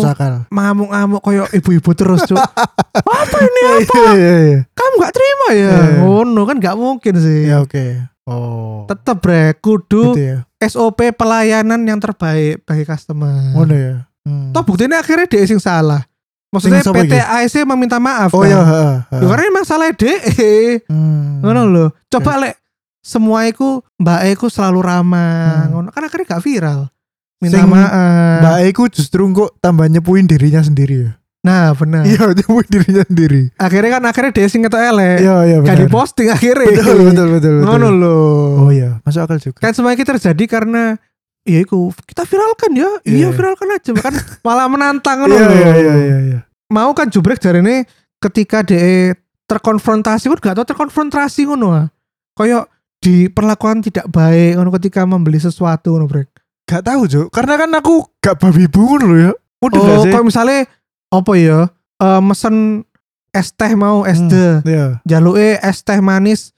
ngamuk-ngamuk 0.51 1.21
koyo 1.23 1.47
ibu-ibu 1.55 1.91
terus, 1.95 2.27
Cuk. 2.27 2.35
apa 3.23 3.37
ini? 3.39 3.61
Iya 3.87 4.11
iya 4.11 4.35
iya. 4.35 4.59
Kamu 4.75 4.93
gak 4.99 5.13
terima 5.15 5.47
ya? 5.55 5.55
Iya. 5.55 5.79
Ngono 6.03 6.41
kan 6.43 6.57
gak 6.59 6.75
mungkin 6.75 7.15
sih. 7.15 7.47
Ya 7.47 7.63
oke. 7.63 8.03
Oh. 8.27 8.83
Tetep 8.89 9.21
bre, 9.23 9.55
kudu 9.63 10.11
Gitu 10.11 10.21
ya. 10.21 10.37
SOP 10.59 11.13
pelayanan 11.15 11.87
yang 11.87 12.03
terbaik 12.03 12.65
bagi 12.67 12.83
customer. 12.83 13.55
Ngono 13.55 13.73
ya. 13.73 13.95
Hmm. 14.27 14.51
Toh 14.51 14.65
buktinya 14.65 14.99
akhirnya 14.99 15.29
dia 15.29 15.45
sing 15.47 15.61
salah. 15.61 16.03
Maksudnya 16.51 16.83
Sing 16.83 16.95
PT 16.95 17.11
iki? 17.11 17.19
AIC 17.19 17.55
meminta 17.67 17.99
maaf. 17.99 18.31
Oh 18.31 18.43
kan? 18.43 18.51
ya, 18.51 18.59
heeh. 18.63 18.95
Ya, 19.11 19.25
karena 19.27 19.43
emang 19.51 19.65
salah 19.67 19.91
DE. 19.91 20.83
Hmm. 20.87 21.43
Ngono 21.43 21.61
lho. 21.67 21.85
Coba 22.11 22.43
lek 22.43 22.59
semua 23.05 23.45
iku 23.45 23.85
Mbak 24.01 24.19
Eko 24.33 24.47
selalu 24.49 24.79
ramah. 24.81 25.69
Hmm. 25.69 25.85
Ngono 25.85 25.89
kan 25.93 26.01
akhirnya 26.03 26.25
gak 26.25 26.41
viral. 26.41 26.89
Minta 27.37 27.61
Sing 27.61 27.69
maaf. 27.69 28.41
Mbak 28.41 28.57
Eko 28.65 28.83
justru 28.89 29.21
kok 29.29 29.61
tambah 29.61 29.85
nyepuin 29.85 30.25
dirinya 30.25 30.65
sendiri 30.65 31.05
ya. 31.05 31.11
Nah, 31.45 31.77
benar. 31.77 32.01
Iya, 32.01 32.25
nyepuin 32.41 32.65
dirinya 32.65 33.03
sendiri. 33.05 33.53
Akhirnya 33.61 34.01
kan 34.01 34.03
akhirnya 34.09 34.31
dia 34.33 34.47
sing 34.49 34.65
ketok 34.65 34.81
elek. 34.81 35.21
Iya, 35.21 35.35
iya 35.45 35.57
Gak 35.61 35.65
benar. 35.69 35.81
diposting 35.85 36.27
akhirnya. 36.33 36.65
Betul, 36.73 36.81
betul, 36.81 37.05
betul, 37.05 37.27
betul. 37.37 37.55
Ngono 37.61 37.87
lho. 37.93 38.17
Oh 38.65 38.69
iya, 38.73 38.97
masuk 39.05 39.21
akal 39.21 39.37
juga. 39.37 39.61
Kan 39.61 39.77
semua 39.77 39.93
ini 39.93 40.01
terjadi 40.01 40.43
karena 40.49 40.97
ya 41.45 41.59
iku 41.61 41.93
kita 42.09 42.25
viralkan 42.25 42.71
ya. 42.73 42.89
Iya, 43.05 43.13
Iya. 43.13 43.27
viralkan 43.29 43.67
aja 43.69 43.91
kan 43.93 44.13
malah 44.47 44.65
menantang 44.65 45.21
ngono 45.21 45.37
Iya, 45.37 45.45
lho. 45.45 45.53
iya, 45.53 45.71
iya, 45.77 45.93
iya, 45.93 46.17
iya. 46.25 46.39
Mau 46.73 46.89
kan 46.97 47.13
jubrek 47.13 47.37
dari 47.37 47.61
ini 47.61 47.85
ketika 48.17 48.65
dia 48.65 49.13
terkonfrontasi 49.45 50.25
kan 50.33 50.39
gak 50.41 50.55
tau 50.57 50.65
terkonfrontasi 50.65 51.45
ngono 51.45 51.67
ah. 51.69 51.85
Kayak 52.33 52.65
diperlakukan 53.05 53.85
tidak 53.85 54.09
baik 54.09 54.57
ngono 54.57 54.73
ketika 54.73 55.05
membeli 55.05 55.37
sesuatu 55.37 55.93
ngono 55.93 56.09
brek. 56.09 56.33
Gak 56.65 56.81
tahu, 56.81 57.05
Cuk. 57.05 57.27
Karena 57.29 57.61
kan 57.61 57.69
aku 57.71 58.09
gak 58.17 58.41
babi 58.41 58.65
bungun 58.65 59.01
loh 59.05 59.17
ya. 59.21 59.31
Udah 59.61 59.77
Oh, 59.77 60.01
sih? 60.01 60.09
kayak 60.09 60.25
misalnya 60.25 60.65
apa 61.07 61.31
ya? 61.37 61.59
eh, 61.95 62.19
mesen 62.19 62.83
es 63.29 63.53
teh 63.53 63.71
mau 63.71 64.03
es 64.03 64.17
Hmm, 64.17 64.27
de, 64.27 64.47
Iya, 64.65 64.87
jaluke 65.05 65.59
es 65.59 65.79
teh 65.79 65.99
manis 65.99 66.51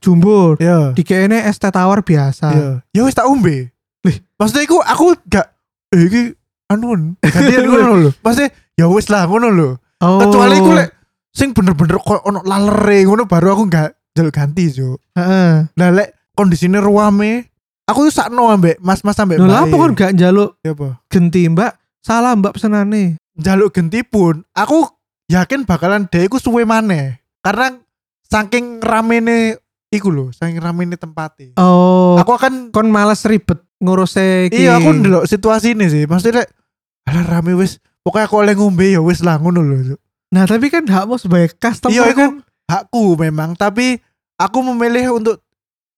jumbo, 0.00 0.56
iya. 0.56 0.90
dikene 0.92 1.44
es 1.44 1.56
teh 1.58 1.68
tawar 1.68 2.00
biasa. 2.00 2.48
Iya. 2.50 2.70
Ya 2.90 3.00
wis 3.02 3.14
tak 3.14 3.26
umbe. 3.26 3.70
Lih, 4.02 4.16
maksudnya 4.34 4.64
iku 4.64 4.80
aku 4.80 5.14
gak 5.26 5.46
eh 5.90 6.02
iki 6.02 6.22
anu 6.68 7.14
gantian 7.20 7.64
ngono 7.68 7.92
lho. 7.98 8.10
Maksudnya 8.18 8.48
ya 8.74 8.86
wis 8.86 9.06
lah 9.08 9.24
ngono 9.24 9.48
lho. 9.48 9.68
Oh. 10.00 10.20
Kecuali 10.20 10.54
iku 10.56 10.70
lek 10.72 10.88
sing 11.30 11.50
bener-bener 11.50 11.98
kok 11.98 12.22
ono 12.22 12.40
lalere 12.42 13.04
ngono 13.04 13.24
baru 13.24 13.52
aku 13.52 13.62
gak 13.66 13.90
jaluk 14.14 14.32
ganti, 14.32 14.70
Cuk. 14.70 14.98
Heeh. 15.14 15.66
Lah 15.74 15.90
lek 15.90 16.14
kondisinya 16.32 16.78
ruame, 16.78 17.50
aku 17.84 18.06
tuh 18.08 18.14
sakno 18.14 18.48
ambek 18.48 18.78
mas-mas 18.78 19.18
ambek 19.18 19.38
mbak. 19.38 19.46
lah 19.46 19.58
apa 19.62 19.74
kon 19.74 19.92
gak 19.92 20.12
njaluk 20.14 20.56
Ya 20.62 20.72
apa? 20.72 20.98
genti 21.06 21.46
mbak? 21.46 21.74
Salah 22.00 22.34
mbak 22.34 22.54
pesenane. 22.54 23.18
Jaluk 23.34 23.74
genti 23.74 24.06
pun 24.06 24.46
aku 24.50 24.86
yakin 25.26 25.66
bakalan 25.66 26.06
deh 26.06 26.24
iku 26.24 26.38
suwe 26.38 26.62
maneh. 26.62 27.18
Karena 27.40 27.74
saking 28.24 28.78
ramene 28.80 29.58
iku 29.90 30.08
lho, 30.08 30.30
saking 30.30 30.58
ramene 30.58 30.94
tempatnya. 30.94 31.58
Oh. 31.58 32.14
Aku 32.16 32.32
akan 32.32 32.70
kon 32.70 32.88
males 32.88 33.26
ribet 33.26 33.58
ngurus. 33.82 34.14
Iya 34.16 34.78
aku 34.78 34.94
ndelok 34.94 35.24
situasi 35.26 35.74
ini 35.74 35.90
sih 35.90 36.04
Maksudnya 36.06 36.40
lek 36.40 36.48
Alah 37.04 37.24
rame 37.28 37.52
wis 37.52 37.82
Pokoknya 38.00 38.24
aku 38.24 38.36
oleh 38.38 38.54
ngombe 38.54 38.86
ya 38.86 39.00
wis 39.00 39.20
lah 39.20 39.36
ngono 39.36 39.60
lho. 39.60 39.96
Nah, 40.28 40.44
tapi 40.44 40.68
kan 40.68 40.84
hakmu 40.84 41.16
sebagai 41.16 41.56
customer 41.56 41.88
Iya, 41.90 42.04
iku- 42.10 42.16
kan 42.16 42.30
Hakku 42.66 43.16
memang 43.16 43.54
Tapi 43.54 43.98
Aku 44.34 44.64
memilih 44.64 45.16
untuk 45.16 45.40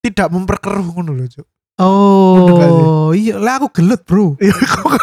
Tidak 0.03 0.29
memperkeruh 0.29 0.87
ngono 0.93 1.17
lho 1.17 1.27
Cuk. 1.27 1.47
Gak 1.77 2.71
Oh, 2.73 3.13
iya 3.13 3.37
lah 3.37 3.61
aku 3.61 3.69
gelut, 3.69 4.01
Bro. 4.09 4.37
Iya 4.45 4.57
kok 4.57 4.97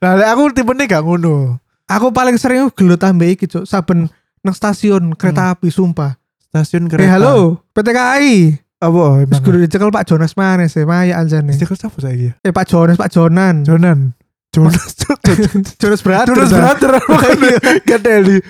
Nah 0.00 0.12
aku 0.32 0.48
tipenya 0.56 0.88
gak 0.88 1.04
ngono 1.04 1.60
Aku 1.86 2.08
paling 2.08 2.40
sering 2.40 2.72
gelut 2.72 3.02
ambek 3.04 3.36
iki, 3.36 3.44
Cuk. 3.50 3.64
Saben 3.68 4.08
nang 4.42 4.54
stasiun 4.56 5.14
kereta 5.14 5.54
api 5.54 5.70
sumpah. 5.70 6.18
Stasiun 6.50 6.86
Eh, 6.86 6.90
kereta 6.90 7.14
halo, 7.14 7.62
PT 7.70 7.88
KAI. 7.94 8.58
Apa 8.82 8.98
Terus 8.98 9.22
emang 9.30 9.42
kudu 9.46 9.58
dicekel 9.62 9.94
Pak 9.94 10.04
Jonas 10.10 10.34
mana 10.34 10.66
sih? 10.66 10.82
Maya 10.82 11.22
anjane. 11.22 11.54
Stiker 11.54 11.78
siapa 11.78 11.94
saya 12.02 12.34
Eh 12.42 12.50
Pak 12.50 12.66
Jonas, 12.66 12.98
Pak 12.98 13.14
Jonan. 13.14 13.62
Jonan 13.62 14.10
Jonas. 14.50 14.98
Jonas 15.78 16.02
Brother. 16.06 16.34
Jonas. 16.34 16.50
Brother 16.50 16.92
Gadeli 17.88 18.42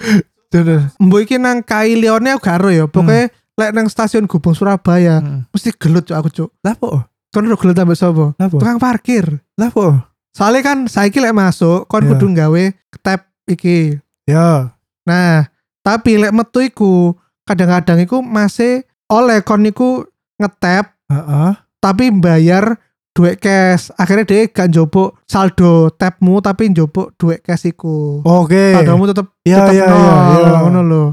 Jonas 0.53 0.93
Mbok 1.01 1.21
iki 1.25 1.37
nang 1.41 1.65
KAI 1.65 1.97
Lione 1.97 2.37
aku 2.37 2.45
karo 2.45 2.69
ya. 2.69 2.85
Pokoknya 2.87 3.33
lek 3.33 3.71
nang 3.73 3.89
stasiun 3.89 4.29
Gubeng 4.29 4.53
Surabaya 4.53 5.19
Hmm. 5.19 5.49
mesti 5.49 5.73
gelut 5.75 6.05
Cuk, 6.05 6.17
aku, 6.17 6.29
Cuk. 6.29 6.51
Lapo 6.61 7.09
Kon 7.33 7.49
udah 7.49 7.57
gelut 7.57 7.81
ambek 7.81 7.97
sapa? 7.97 8.37
Tukang 8.37 8.77
parkir. 8.77 9.41
Lapo 9.57 9.97
Soalnya 10.33 10.61
kan 10.65 10.79
saiki 10.85 11.21
lek 11.21 11.33
masuk 11.33 11.89
kon 11.89 12.05
kudu 12.05 12.29
gawe 12.31 12.65
tap 13.01 13.29
iki. 13.45 13.97
Ya 14.25 14.73
Nah, 15.03 15.49
tapi 15.81 16.17
lek 16.17 16.31
metu 16.31 16.61
iku 16.61 17.17
kadang-kadang 17.43 18.01
iku 18.01 18.21
masih 18.23 18.85
oleh 19.09 19.43
kon 19.43 19.67
iku 19.67 20.07
ngetap 20.39 20.95
Heeh. 21.11 21.53
tapi 21.79 22.09
bayar 22.09 22.79
duit 23.13 23.37
cash. 23.39 23.93
Akhirnya 24.01 24.25
dia 24.25 24.49
gak 24.49 24.73
njopok 24.73 25.21
saldo 25.29 25.93
tapmu 25.93 26.41
tapi 26.41 26.73
njopok 26.73 27.13
duit 27.21 27.41
cash 27.45 27.69
iku. 27.69 28.25
Oke 28.25 28.73
Saldomu 28.77 29.05
tetep 29.09 29.27
Iya 29.45 29.57
tetep 29.69 29.75
iya 29.77 29.87
nol, 29.89 30.01
iya 30.01 30.39
iya. 30.41 30.59
ngono 30.65 30.81
lho. 30.83 31.05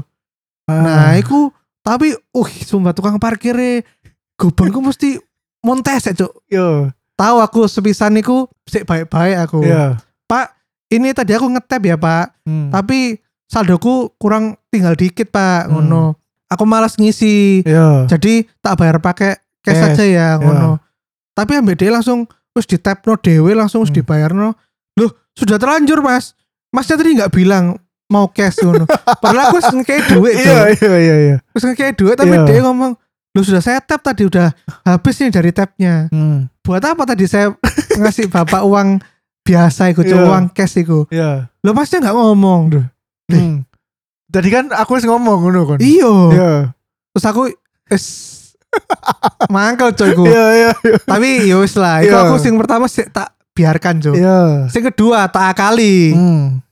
Ah. 0.64 0.80
Nah, 0.80 1.08
iku 1.20 1.50
tapi 1.80 2.12
uh 2.14 2.50
sumpah 2.64 2.92
tukang 2.92 3.16
parkirnya 3.18 3.82
gubengku 4.36 4.80
mesti 4.80 5.20
montes 5.60 6.08
ya, 6.08 6.12
Cuk. 6.16 6.32
Yo, 6.48 6.88
Tahu 7.20 7.36
aku 7.44 7.68
sepisan 7.68 8.16
iku 8.16 8.48
sik 8.64 8.88
baik-baik 8.88 9.36
aku. 9.44 9.60
iya. 9.60 10.00
Pak, 10.24 10.56
ini 10.88 11.12
tadi 11.12 11.36
aku 11.36 11.52
ngetap 11.52 11.82
ya, 11.84 12.00
Pak. 12.00 12.48
Hmm. 12.48 12.72
Tapi 12.72 13.20
saldoku 13.44 14.14
kurang 14.16 14.56
tinggal 14.72 14.96
dikit, 14.96 15.28
Pak. 15.28 15.68
Hmm. 15.68 15.84
Ngono. 15.84 16.16
Aku 16.48 16.64
malas 16.64 16.96
ngisi. 16.96 17.60
Iya. 17.66 18.08
Jadi 18.08 18.48
tak 18.64 18.80
bayar 18.80 19.04
pakai 19.04 19.36
cash, 19.60 19.76
Cash, 19.76 20.00
aja 20.00 20.04
ya, 20.06 20.12
ya. 20.16 20.28
ngono. 20.40 20.80
Tapi 21.40 21.56
dia 21.72 21.88
langsung 21.88 22.28
wis 22.52 22.68
di 22.68 22.76
tap 22.76 23.00
no 23.08 23.16
dewe 23.16 23.56
langsung 23.56 23.88
Hmm. 23.88 23.94
dibayarno. 23.96 24.52
Loh, 25.00 25.10
sudah 25.32 25.56
terlanjur, 25.56 26.04
Mas. 26.04 26.36
Masnya 26.68 27.00
tadi 27.00 27.16
nggak 27.16 27.32
bilang 27.32 27.80
mau 28.12 28.28
cash 28.28 28.60
ngono. 28.60 28.84
Padahal 29.22 29.48
aku 29.48 29.58
ngekei 29.80 30.02
duit, 30.12 30.34
Iya 30.36 30.74
iya 30.76 30.92
iya 30.98 31.16
iya. 31.16 31.36
Wis 31.54 31.64
ngekei 31.64 31.96
duit 31.96 32.18
tapi 32.18 32.36
Iya. 32.36 32.44
dia 32.44 32.60
ngomong, 32.66 32.92
"Loh, 33.32 33.42
sudah 33.46 33.62
saya 33.62 33.78
tap 33.80 34.02
tadi 34.02 34.26
udah 34.26 34.50
habis 34.84 35.16
nih 35.16 35.30
dari 35.30 35.50
tapnya. 35.54 36.10
Hmm. 36.10 36.50
Buat 36.60 36.84
apa 36.84 37.06
tadi 37.06 37.24
saya 37.24 37.54
ngasih 37.96 38.28
Bapak 38.28 38.66
uang 38.66 38.98
biasa 39.40 39.94
Cuk, 40.04 40.20
Iya. 40.20 40.26
uang 40.26 40.44
cash 40.52 40.76
iku. 40.78 41.06
Iya. 41.08 41.48
Loh, 41.62 41.72
Masnya 41.72 42.02
nggak 42.04 42.16
ngomong." 42.18 42.62
Hmm. 43.30 43.62
Tadi 44.30 44.48
kan 44.50 44.68
aku 44.70 44.98
wis 44.98 45.06
ngomong 45.06 45.38
ngono 45.42 45.60
kan. 45.64 45.78
Iya. 45.78 46.12
Iya. 46.34 46.52
Terus 47.14 47.24
aku 47.24 47.50
es 47.90 48.04
mangkel 49.50 49.90
coy 49.94 50.10
ku. 50.14 50.24
Iya 50.26 50.46
iya 50.54 50.70
iya. 50.84 50.96
Tapi 51.02 51.28
ya 51.48 51.56
wis 51.60 51.74
lah, 51.74 52.02
itu 52.04 52.14
Iya. 52.14 52.26
aku 52.26 52.36
sing 52.38 52.54
pertama 52.56 52.86
sih 52.86 53.06
tak 53.10 53.34
biarkan 53.52 53.98
cuk. 54.00 54.14
Iya. 54.16 54.70
Sing 54.70 54.82
kedua 54.86 55.26
tak 55.28 55.56
akali. 55.56 56.14
Hmm. 56.14 56.62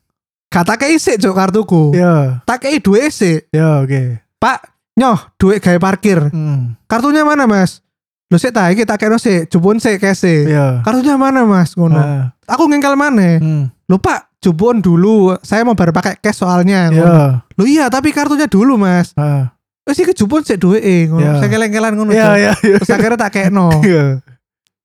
Kata 0.48 0.80
kei 0.80 0.96
isik 0.96 1.20
cuk 1.20 1.34
kartuku. 1.36 1.92
Iya. 1.92 2.40
Tak 2.46 2.64
kei 2.64 2.80
duit 2.80 3.12
isik. 3.12 3.50
Iya 3.52 3.84
oke. 3.84 4.22
Pak, 4.38 4.58
nyoh 4.96 5.18
duit 5.36 5.58
gawe 5.60 5.76
parkir. 5.76 6.30
Hmm. 6.30 6.78
Kartunya 6.86 7.26
mana 7.26 7.44
mas? 7.44 7.82
Lu 8.28 8.36
sih 8.36 8.52
tak 8.52 8.76
iki 8.76 8.84
tak 8.84 9.00
kena 9.00 9.16
sih, 9.16 9.48
jupun 9.48 9.80
sih 9.80 9.96
kese. 9.96 10.48
Iya. 10.48 10.80
Kartunya 10.84 11.16
mana 11.16 11.44
mas? 11.44 11.74
Ngono. 11.74 11.98
Ah. 11.98 12.24
Aku 12.48 12.68
ngengkel 12.70 12.94
mana? 12.96 13.40
Hmm. 13.40 13.68
Lu 13.88 13.96
pak, 13.96 14.28
jupun 14.40 14.80
dulu. 14.80 15.36
Saya 15.40 15.64
mau 15.64 15.76
baru 15.76 15.92
pakai 15.92 16.16
cash 16.20 16.40
soalnya. 16.44 16.88
Iya. 16.92 17.42
Lu 17.58 17.64
iya 17.66 17.88
tapi 17.90 18.12
kartunya 18.14 18.46
dulu 18.48 18.76
mas. 18.80 19.12
Ah. 19.18 19.52
Wes 19.88 19.96
iki 19.96 20.12
jupun 20.12 20.44
duit 20.44 20.84
eh. 20.84 21.08
Ngono. 21.08 21.24
Iya. 21.24 21.32
Saya 21.40 21.48
keleng-kelan 21.48 21.92
ngono. 21.96 22.12
Iya 22.12 22.28
iya. 22.36 22.52
Terus 22.60 22.92
akhirnya 22.92 23.16
tak 23.16 23.32
kekno. 23.32 23.72
Iya. 23.88 24.20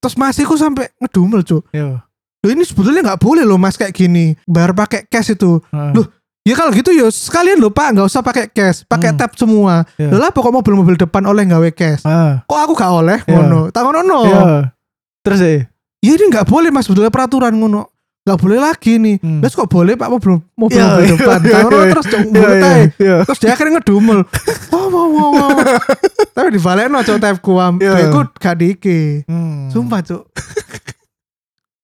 Terus 0.00 0.16
masih 0.16 0.44
ku 0.44 0.56
sampai 0.56 0.88
ngedumel 0.96 1.44
cuk. 1.44 1.68
Iya. 1.70 2.00
Loh 2.40 2.50
ini 2.50 2.64
sebetulnya 2.64 3.04
nggak 3.04 3.20
boleh 3.20 3.44
loh 3.44 3.56
mas 3.56 3.76
kayak 3.76 3.92
gini. 3.92 4.32
Bayar 4.44 4.72
pakai 4.72 5.04
cash 5.04 5.32
itu. 5.32 5.60
Ah. 5.68 5.92
Loh, 5.92 6.08
Ya 6.44 6.52
kalau 6.52 6.76
gitu 6.76 6.92
ya 6.92 7.08
sekalian 7.08 7.56
loh 7.56 7.72
pak 7.72 7.96
nggak 7.96 8.04
usah 8.04 8.20
pakai 8.20 8.52
cash, 8.52 8.84
pakai 8.84 9.12
Hmm. 9.12 9.20
tap 9.20 9.32
semua. 9.32 9.88
Iya. 9.96 10.12
Lah 10.12 10.28
pokok 10.28 10.52
mobil-mobil 10.52 11.00
depan 11.00 11.24
oleh 11.24 11.40
nggawe 11.48 11.72
cash. 11.72 12.04
Ah. 12.04 12.44
Kok 12.44 12.60
aku 12.60 12.72
gak 12.76 12.92
oleh 12.92 13.16
Iya. 13.24 13.32
ngono? 13.32 13.60
Tak 13.72 13.80
ngono 13.80 14.00
no. 14.04 14.20
Iya. 14.28 14.44
Terus 15.24 15.40
eh. 15.40 15.60
Ya 16.04 16.12
ini 16.12 16.28
nggak 16.28 16.44
boleh 16.44 16.68
mas 16.68 16.84
sebetulnya 16.84 17.08
peraturan 17.08 17.56
ngono. 17.56 17.88
Nggak 18.24 18.38
boleh 18.40 18.56
lagi 18.56 18.92
nih. 18.96 19.16
Hmm. 19.20 19.44
Terus 19.44 19.52
kok 19.52 19.68
boleh 19.68 20.00
pak 20.00 20.08
mobil 20.08 20.40
mobil, 20.56 20.80
Iya, 20.80 20.96
mobil 20.96 21.04
iya, 21.04 21.12
depan? 21.12 21.40
Tak 21.44 21.60
ngono 21.60 21.76
iya. 21.76 21.90
terus 21.92 22.06
cok 22.08 22.22
mulut 22.32 22.56
iya. 22.56 22.64
ae. 22.64 22.82
Iya. 22.96 23.16
Terus 23.28 23.38
dia 23.38 23.50
akhirnya 23.52 23.72
ngedumel. 23.76 24.20
Wow 24.72 24.86
wow 24.88 25.06
wow. 25.12 25.30
wow. 25.36 25.48
Tapi 26.32 26.48
dibalik 26.56 26.88
no 26.88 27.04
cok 27.04 27.18
tapku 27.20 27.52
am. 27.60 27.74
Iya. 27.84 27.92
Duitku 28.08 28.20
gak 28.40 28.56
diiki. 28.56 29.00
Hmm. 29.28 29.68
Sumpah 29.68 30.00
cok. 30.00 30.24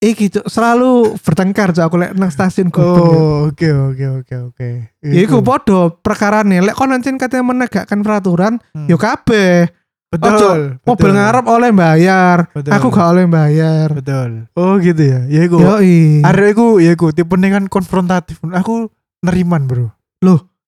iki 0.01 0.33
cuk 0.33 0.49
selalu 0.49 1.13
bertengkar 1.21 1.77
cuk 1.77 1.85
aku 1.85 1.97
lek 2.01 2.17
nang 2.17 2.33
stasiun 2.33 2.73
gubeng. 2.73 2.89
Cuk. 2.89 3.05
Oh, 3.05 3.53
oke 3.53 3.69
oke 3.93 4.07
oke 4.25 4.35
oke. 4.49 4.69
Ya 5.05 5.21
iku 5.21 5.45
podo 5.45 6.01
perkarane 6.01 6.65
lek 6.65 6.73
kon 6.73 6.89
ancen 6.89 7.21
katanya 7.21 7.53
menegakkan 7.53 8.01
peraturan 8.01 8.57
Hmm. 8.73 8.89
yo 8.89 8.97
kabeh. 8.97 9.69
Betul. 10.11 10.29
Ojo, 10.29 10.49
betul. 10.51 10.61
Mobil 10.85 11.11
ngarep 11.15 11.47
oleh 11.47 11.71
bayar, 11.71 12.37
Betul. 12.51 12.71
aku 12.75 12.87
gak 12.91 13.09
oleh 13.15 13.27
bayar. 13.31 13.89
Betul. 13.95 14.31
Oh 14.59 14.77
gitu 14.83 15.03
ya. 15.03 15.25
Ya 15.31 15.41
iku. 15.47 15.63
Yoi. 15.63 16.27
Arek 16.27 16.59
iku 16.59 16.83
ya 16.83 16.93
iku 16.99 17.15
tipe 17.15 17.33
kan 17.33 17.71
konfrontatif. 17.71 18.43
Aku 18.43 18.91
neriman, 19.23 19.71
Bro. 19.71 19.95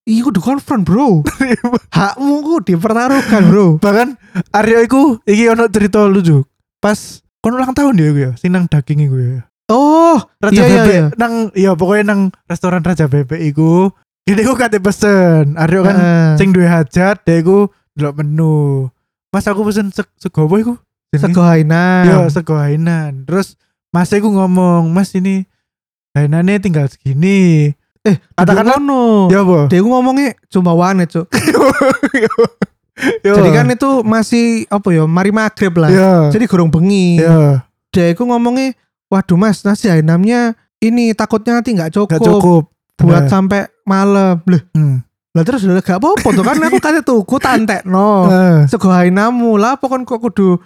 Iya 0.02 0.26
kudu 0.26 0.42
konfront 0.42 0.82
bro 0.82 1.22
Hakmu 1.96 2.34
ku 2.42 2.54
dipertaruhkan 2.58 3.46
bro 3.46 3.78
Bahkan 3.84 4.18
Aryo 4.50 4.82
iku 4.82 5.02
iki 5.22 5.46
ono 5.46 5.70
cerita 5.70 6.02
lucu. 6.10 6.42
Pas 6.82 7.22
kon 7.38 7.54
ulang 7.54 7.70
tahun 7.70 7.94
dia 7.94 8.10
iku 8.10 8.18
ya, 8.18 8.32
sing 8.34 8.50
nang 8.50 8.66
daging 8.66 9.06
iku 9.06 9.16
ya. 9.18 9.46
Oh 9.70 10.18
Raja 10.42 10.58
Iya, 10.58 10.66
iya, 10.66 10.74
Bebek 10.82 10.94
iya. 10.94 11.06
nang 11.14 11.34
ya 11.54 11.70
pokoknya 11.78 12.04
nang 12.10 12.20
restoran 12.50 12.82
Raja 12.82 13.06
Bebek 13.06 13.38
iku. 13.38 13.94
Ini 14.26 14.42
aku 14.42 14.54
kate 14.58 14.78
pesen. 14.82 15.54
Aryo 15.54 15.86
kan 15.86 15.96
eh, 15.98 16.30
sing 16.38 16.50
duwe 16.50 16.66
hajat, 16.66 17.22
dia 17.22 17.38
iku 17.38 17.70
ndelok 17.94 18.22
menu. 18.22 18.90
Mas 19.32 19.48
aku 19.48 19.64
pesen 19.64 19.88
se 19.88 20.04
sego 20.16 20.44
apa 20.44 20.54
iku? 20.56 20.74
Sego 21.10 21.40
Hainam 21.40 22.04
Yo 22.04 22.18
sego 22.28 22.54
hainan. 22.54 23.24
Terus 23.24 23.56
Mas 23.88 24.08
iku 24.08 24.28
ngomong, 24.28 24.88
"Mas 24.88 25.12
ini 25.12 25.44
hainannya 26.12 26.56
tinggal 26.58 26.88
segini." 26.88 27.72
Eh 28.02 28.16
Katakanlah- 28.34 28.76
no 28.76 29.30
Ya 29.30 29.40
apa? 29.40 29.70
Dia 29.70 29.78
ku 29.78 29.88
ngomongnya 29.88 30.34
cuma 30.48 30.74
wane 30.74 31.06
cuk 31.06 31.30
Yo. 33.22 33.34
Jadi 33.38 33.48
kan 33.50 33.66
itu 33.68 34.02
masih 34.02 34.66
apa 34.66 34.90
ya 34.90 35.06
Mari 35.06 35.30
maghrib 35.30 35.70
lah 35.74 35.88
ya. 35.88 36.12
Jadi 36.28 36.44
gorong 36.44 36.68
bengi 36.68 37.16
Ya, 37.16 37.62
Dia 37.88 38.10
ku 38.12 38.26
ngomongnya 38.26 38.74
Waduh 39.06 39.36
mas 39.36 39.62
nasi 39.62 39.86
Hainamnya 39.86 40.52
Ini 40.76 41.14
takutnya 41.14 41.56
nanti 41.56 41.72
gak 41.72 41.94
cukup, 41.94 42.10
gak 42.10 42.20
cukup. 42.20 42.62
Buat 42.98 43.30
sampai 43.30 43.70
malam 43.82 44.42
Loh 44.44 44.62
Hmm. 44.74 44.98
Lah 45.32 45.42
terus 45.42 45.64
udah 45.64 45.80
gak 45.80 45.96
apa-apa 45.96 46.28
tuh 46.28 46.42
kan 46.42 46.60
aku 46.60 46.76
kate 46.76 47.00
tuku 47.00 47.36
tantek 47.38 47.82
no 47.84 48.24
Eh, 48.30 48.58
Sego 48.66 48.88
Hainamu 48.88 49.56
lah 49.56 49.74
pokoknya 49.74 50.04
kok 50.04 50.20
kudu 50.22 50.60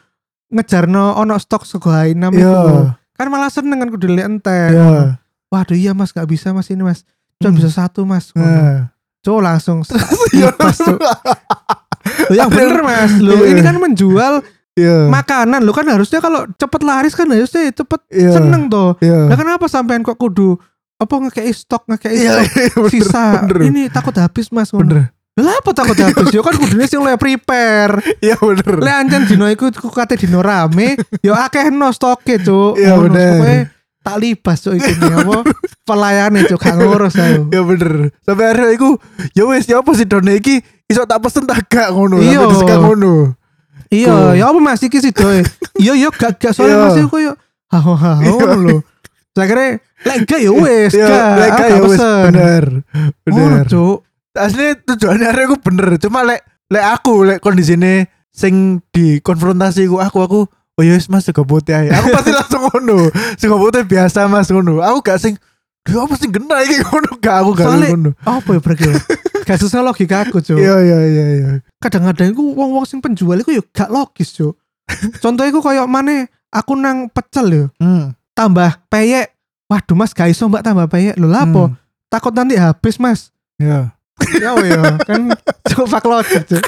ngejarno 0.48 1.14
ono 1.14 1.34
stok 1.36 1.62
sego 1.62 1.90
Hainam 1.90 2.30
Iya. 2.30 2.94
Kan 3.12 3.26
malah 3.28 3.48
seneng 3.48 3.78
kan 3.78 3.88
kudu 3.88 4.06
lihat 4.06 4.28
entek. 4.28 4.70
Iya. 4.70 5.18
Waduh 5.48 5.74
iya 5.74 5.90
mas 5.90 6.10
gak 6.10 6.26
bisa 6.26 6.50
mas 6.50 6.66
ini 6.66 6.82
mas 6.82 7.06
Cuma 7.36 7.48
Hmm. 7.48 7.56
bisa 7.56 7.70
satu 7.72 8.02
mas 8.02 8.30
Eh. 8.32 8.86
Cuma 9.20 9.42
langsung 9.44 9.82
Iya. 10.34 10.50
lepas 10.50 10.76
tuh 10.76 10.98
Loh, 12.26 12.34
yang 12.34 12.50
bener 12.50 12.80
mas 12.80 13.12
Loh 13.16 13.38
Iya. 13.38 13.48
ini 13.48 13.60
kan 13.60 13.76
menjual 13.76 14.42
Iya. 14.72 15.06
makanan 15.08 15.62
Lo 15.62 15.70
kan 15.70 15.86
harusnya 15.86 16.18
kalau 16.18 16.44
cepet 16.52 16.80
laris 16.82 17.14
kan 17.14 17.26
harusnya 17.26 17.70
cepet 17.72 18.00
Iya. 18.08 18.34
seneng 18.34 18.66
tuh 18.66 18.98
Iya. 18.98 19.30
Lah 19.30 19.36
kenapa 19.36 19.66
sampean 19.66 20.02
kok 20.02 20.14
kudu 20.14 20.58
apa 20.96 21.14
ngekei 21.18 21.52
stok 21.52 21.84
ngekei 21.86 22.16
Iya, 22.16 22.40
stok 22.40 22.56
iya, 22.56 22.72
bener, 22.72 22.90
sisa 22.90 23.24
bener. 23.42 23.58
ini 23.64 23.82
takut 23.86 24.16
habis 24.16 24.48
mas. 24.48 24.70
Bener. 24.70 25.12
lah 25.36 25.52
apa 25.54 25.70
takut 25.70 25.92
habis 25.94 26.32
yo 26.32 26.40
kan 26.40 26.56
kudunya 26.58 26.84
sing 26.84 26.96
oleh 26.98 27.14
prepare 27.14 28.00
Iya 28.18 28.36
bener. 28.36 28.80
le 28.80 28.88
ancen 28.90 29.24
dino 29.24 29.44
iku 29.46 29.68
ku 29.70 29.88
kate 29.88 30.16
dino 30.16 30.40
rame 30.40 30.96
yo 31.20 31.36
akeh 31.36 31.68
no 31.68 31.92
stoke 31.92 32.40
cuk 32.40 32.80
Iya, 32.80 32.96
bener. 32.96 33.68
tak 34.00 34.16
libas 34.16 34.62
cuk 34.62 34.72
iki 34.72 34.96
nih, 34.96 35.12
apa 35.14 35.44
pelayane 35.82 36.46
cuk 36.46 36.56
gak 36.56 36.76
ngurus 36.76 37.12
aku 37.12 37.52
Ya 37.52 37.60
bener. 37.60 37.92
Sampai 38.22 38.44
akhirnya 38.48 38.72
iku 38.72 38.88
ya 39.32 39.44
wis 39.44 39.66
ya 39.66 39.82
apa 39.82 39.90
sih 39.92 40.06
done 40.06 40.32
iki 40.32 40.58
iso 40.86 41.04
tak 41.04 41.20
pesen 41.20 41.44
tak 41.44 41.66
gak 41.66 41.92
ngono. 41.92 42.16
Iya. 42.16 42.46
Ngono. 42.78 43.36
iya 43.86 44.34
ya 44.34 44.48
apa 44.48 44.58
mas 44.58 44.80
iki 44.80 44.98
sih 44.98 45.10
doy 45.10 45.44
iya 45.76 45.92
iya 45.94 46.08
gak 46.08 46.40
gak 46.40 46.50
soalnya 46.50 46.74
Iya. 46.74 46.84
mas 46.86 46.98
iku 46.98 47.16
yo 47.20 47.32
haho 47.68 47.92
haho 47.92 48.22
Iya. 48.24 48.46
lho 48.56 48.76
saya 49.36 49.46
kira 49.46 49.64
lek 50.02 50.18
gak 50.24 50.40
ya 50.40 50.48
aku 50.48 50.64
gak 50.64 51.48
gak 51.52 51.68
ya 51.68 51.78
pesen. 51.78 52.22
bener. 52.26 52.64
Bener. 53.22 53.64
cuk 53.66 54.00
Asli 54.32 54.76
tujuannya 54.78 55.26
arek 55.26 55.44
aku 55.46 55.56
bener. 55.62 55.96
Cuma 55.98 56.20
lek 56.22 56.40
lek 56.66 56.84
aku 56.86 57.14
lek 57.22 57.38
kondisine 57.38 58.04
sing 58.28 58.80
dikonfrontasi 58.90 59.84
ku 59.86 59.96
aku 59.96 60.18
aku 60.18 60.40
oh 60.48 60.82
ya 60.82 60.92
wis 60.92 61.08
mas 61.08 61.22
sego 61.22 61.44
putih 61.44 61.72
ae. 61.74 61.88
Aku 61.88 62.08
pasti 62.10 62.32
langsung 62.36 62.64
ngono. 62.64 63.08
Sego 63.36 63.56
putih 63.56 63.84
biasa 63.84 64.24
mas 64.24 64.48
ngono. 64.48 64.80
Aku 64.80 65.00
gak 65.00 65.16
sing 65.18 65.36
Dia 65.84 66.02
apa 66.02 66.16
sih 66.16 66.26
kena 66.26 66.66
iki 66.66 66.82
ngono 66.82 67.14
gak 67.16 67.36
aku 67.38 67.50
gak 67.54 67.68
ngono. 67.70 68.10
apa 68.18 68.48
ya 68.50 68.58
berarti 68.58 68.84
ya? 68.84 68.94
gak 69.46 69.56
sesuai 69.56 69.84
logika 69.84 70.26
aku 70.26 70.42
cuk 70.42 70.58
Iya 70.58 70.82
iya 70.82 70.98
iya 71.06 71.24
iya. 71.30 71.48
kadang-kadang 71.78 72.34
iku 72.34 72.42
wong-wong 72.50 72.82
sing 72.82 72.98
penjual 72.98 73.38
iku 73.38 73.54
yo 73.54 73.62
gak 73.70 73.86
logis 73.86 74.34
cuk 74.34 74.58
contohnya 75.16 75.48
iku 75.48 75.62
koyo 75.62 75.86
mana 75.86 76.26
aku 76.50 76.74
nang 76.74 77.06
pecel 77.06 77.46
yo 77.48 77.64
Hmm. 77.78 78.10
Tambah 78.36 78.70
peyek. 78.92 79.32
Waduh 79.66 79.96
mas 79.98 80.12
gak 80.14 80.30
iso 80.30 80.46
mbak 80.46 80.62
tambah 80.62 80.86
peyek. 80.86 81.16
Lho 81.16 81.26
lah 81.26 81.48
apa? 81.48 81.72
Hmm. 81.72 81.74
takut 82.12 82.30
nanti 82.36 82.54
habis 82.54 83.00
mas. 83.00 83.32
Iya. 83.56 83.96
ya 84.40 84.56
ya 84.64 84.96
kan 85.04 85.28
cuk 85.68 85.92
fak 85.92 86.08
logik 86.08 86.48
cuk 86.48 86.64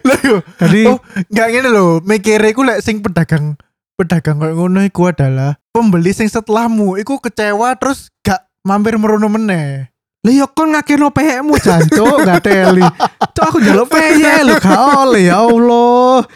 Lah 0.00 0.16
yo 0.24 0.40
jadi 0.56 0.96
Oh, 0.96 1.00
Gak 1.28 1.48
ngene 1.52 1.68
lho, 1.68 2.00
mikire 2.00 2.52
iku 2.52 2.64
lek 2.64 2.80
sing 2.80 3.04
pedagang 3.04 3.56
pedagang 3.96 4.40
kayak 4.40 4.56
ngono 4.56 4.80
iku 4.84 5.08
adalah 5.08 5.56
pembeli 5.72 6.12
sing 6.12 6.28
setelahmu. 6.28 7.00
Iku 7.00 7.18
kecewa 7.18 7.72
terus 7.80 8.12
gak 8.20 8.44
mampir 8.62 9.00
merono 9.00 9.32
meneh. 9.32 9.88
Lah 10.26 10.34
yo 10.34 10.46
kon 10.50 10.74
ngakeno 10.74 11.14
peyekmu 11.14 11.54
jancuk 11.56 12.26
gak 12.26 12.42
teli 12.42 12.82
cuk 13.30 13.44
aku 13.46 13.62
njaluk 13.62 13.86
peyek 13.86 14.42
lho 14.42 14.58
gak 14.58 14.80
oleh 14.98 15.30
ya 15.30 15.38
Allah 15.38 16.26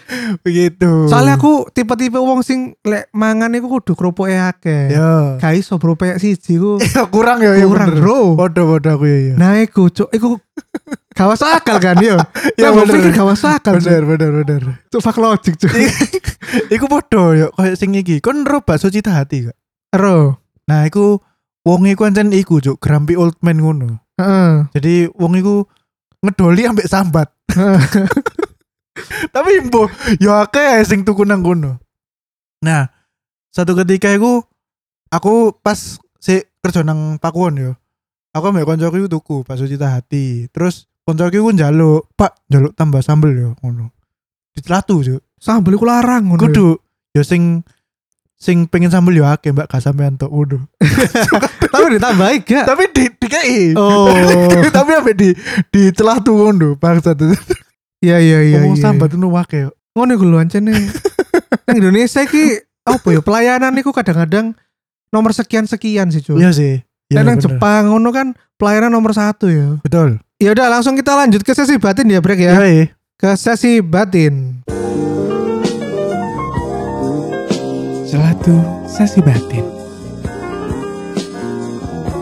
Begitu. 0.40 1.10
soalnya 1.10 1.34
aku 1.34 1.66
tipe-tipe 1.68 2.14
wong 2.16 2.46
sing 2.46 2.78
lek 2.86 3.10
mangan 3.10 3.50
iku 3.50 3.66
kudu 3.66 3.98
kerupuke 3.98 4.30
akeh 4.30 4.94
ya. 4.94 5.34
gak 5.42 5.58
iso 5.58 5.74
bro 5.76 5.98
peyek 5.98 6.22
siji 6.22 6.54
ku 6.56 6.78
Ya 6.94 7.02
kurang 7.10 7.42
ya, 7.42 7.58
ya 7.58 7.66
kurang 7.66 7.98
bro 7.98 8.38
Podo-podo 8.38 8.88
aku 8.94 9.04
ya 9.08 9.18
ya. 9.32 9.34
Nah, 9.34 9.58
iku 9.58 9.90
cuk, 9.90 10.06
iku 10.12 10.38
gak 11.10 11.26
masuk 11.26 11.48
akal 11.50 11.76
kan 11.80 11.96
yo. 11.98 12.14
Ya, 12.54 12.68
Ya 12.68 12.68
bener. 12.70 12.94
pikir 12.94 13.10
gak 13.10 13.26
masuk 13.26 13.50
akal. 13.50 13.74
Bener 13.80 14.02
bener 14.06 14.30
bener. 14.44 14.62
Cuk, 14.86 15.00
fuck 15.02 15.18
logic 15.18 15.58
cuk. 15.58 15.72
iku 16.74 16.86
podo 16.86 17.34
ya 17.34 17.46
kayak 17.56 17.74
sing 17.74 17.90
iki. 17.96 18.22
Kon 18.22 18.46
ro 18.46 18.62
bakso 18.62 18.86
cita 18.86 19.16
hati 19.16 19.48
gak? 19.50 19.56
Ero. 19.90 20.38
Nah, 20.68 20.86
iku 20.86 21.18
wong 21.66 21.88
iku 21.88 22.08
ancen 22.08 22.32
iku 22.32 22.60
cuk, 22.60 22.80
grumpy 22.80 23.14
old 23.16 23.36
man 23.44 23.60
ngono. 23.60 24.00
Heeh. 24.20 24.68
Jadi 24.76 24.94
wong 25.16 25.32
iku 25.40 25.64
ngedoli 26.24 26.62
ambek 26.68 26.88
sambat. 26.88 27.28
Tapi 29.34 29.52
mbo 29.64 29.88
ya 30.20 30.44
akeh 30.44 30.84
sing 30.84 31.02
tuku 31.06 31.24
nang 31.24 31.40
kono. 31.40 31.80
Nah, 32.60 32.84
satu 33.48 33.72
ketika 33.72 34.12
iku 34.12 34.44
aku 35.08 35.56
pas 35.64 35.96
si 36.20 36.44
kerja 36.60 36.84
nang 36.84 37.16
Pakuwon 37.16 37.56
yo. 37.56 37.72
Aku 38.36 38.52
ambek 38.52 38.68
koncoku 38.68 38.96
iku 39.00 39.08
tuku 39.08 39.36
bakso 39.42 39.64
cita 39.64 39.96
hati. 39.96 40.46
Terus 40.52 40.86
koncoku 41.08 41.40
iku 41.40 41.50
njaluk, 41.56 42.12
"Pak, 42.14 42.46
njaluk 42.52 42.76
tambah 42.76 43.00
sambel 43.00 43.32
yo." 43.34 43.50
ngono. 43.64 43.90
Dicelatu, 44.52 45.00
Cuk. 45.00 45.20
Sambel 45.40 45.80
iku 45.80 45.86
larang 45.88 46.30
ngono. 46.30 46.40
Kudu 46.44 46.68
yo 47.16 47.22
sing 47.24 47.64
sing 48.40 48.64
pengen 48.64 48.88
sambel 48.88 49.20
yo 49.20 49.28
akeh 49.28 49.52
Mbak 49.52 49.68
gak 49.68 49.84
sampean 49.84 50.16
tok 50.16 50.32
waduh. 50.32 50.64
Tapi 51.72 52.00
ditambahi 52.00 52.36
gak? 52.40 52.64
Tapi 52.64 52.84
di 52.88 53.04
dikei. 53.20 53.76
Oh. 53.76 54.08
Tapi 54.80 54.90
ambek 54.96 55.14
di 55.14 55.30
dicelatu 55.68 56.32
ngono, 56.32 56.80
bangsat. 56.80 57.20
Iya 58.00 58.16
iya 58.16 58.38
iya. 58.40 58.58
Ngomong 58.64 58.80
iya. 58.80 58.84
sambat 58.88 59.12
ngono 59.12 59.36
wake. 59.36 59.68
Ngono 59.92 60.16
lho 60.16 60.36
ancene. 60.40 60.72
Nang 61.68 61.76
Indonesia 61.76 62.24
iki 62.24 62.64
apa 62.88 63.06
ya 63.12 63.20
pelayanan 63.20 63.76
iku 63.76 63.92
kadang-kadang 63.92 64.56
nomor 65.12 65.36
sekian-sekian 65.36 66.08
sih 66.08 66.24
cuy. 66.24 66.40
Iya 66.40 66.50
sih. 66.56 66.74
Iya, 67.12 67.20
Dan 67.20 67.22
nang 67.28 67.38
bener. 67.38 67.44
Jepang 67.44 67.82
ngono 67.92 68.08
kan 68.08 68.26
pelayanan 68.56 68.88
nomor 68.88 69.12
satu 69.12 69.52
ya. 69.52 69.76
Betul. 69.84 70.16
Ya 70.40 70.56
udah 70.56 70.72
langsung 70.72 70.96
kita 70.96 71.12
lanjut 71.12 71.44
ke 71.44 71.52
sesi 71.52 71.76
batin 71.76 72.08
ya 72.08 72.24
Brek 72.24 72.40
ya. 72.40 72.56
Ya. 72.56 72.88
Ke 73.20 73.36
sesi 73.36 73.84
batin. 73.84 74.64
Selatu 78.10 78.58
sesi 78.90 79.22
batin. 79.22 79.62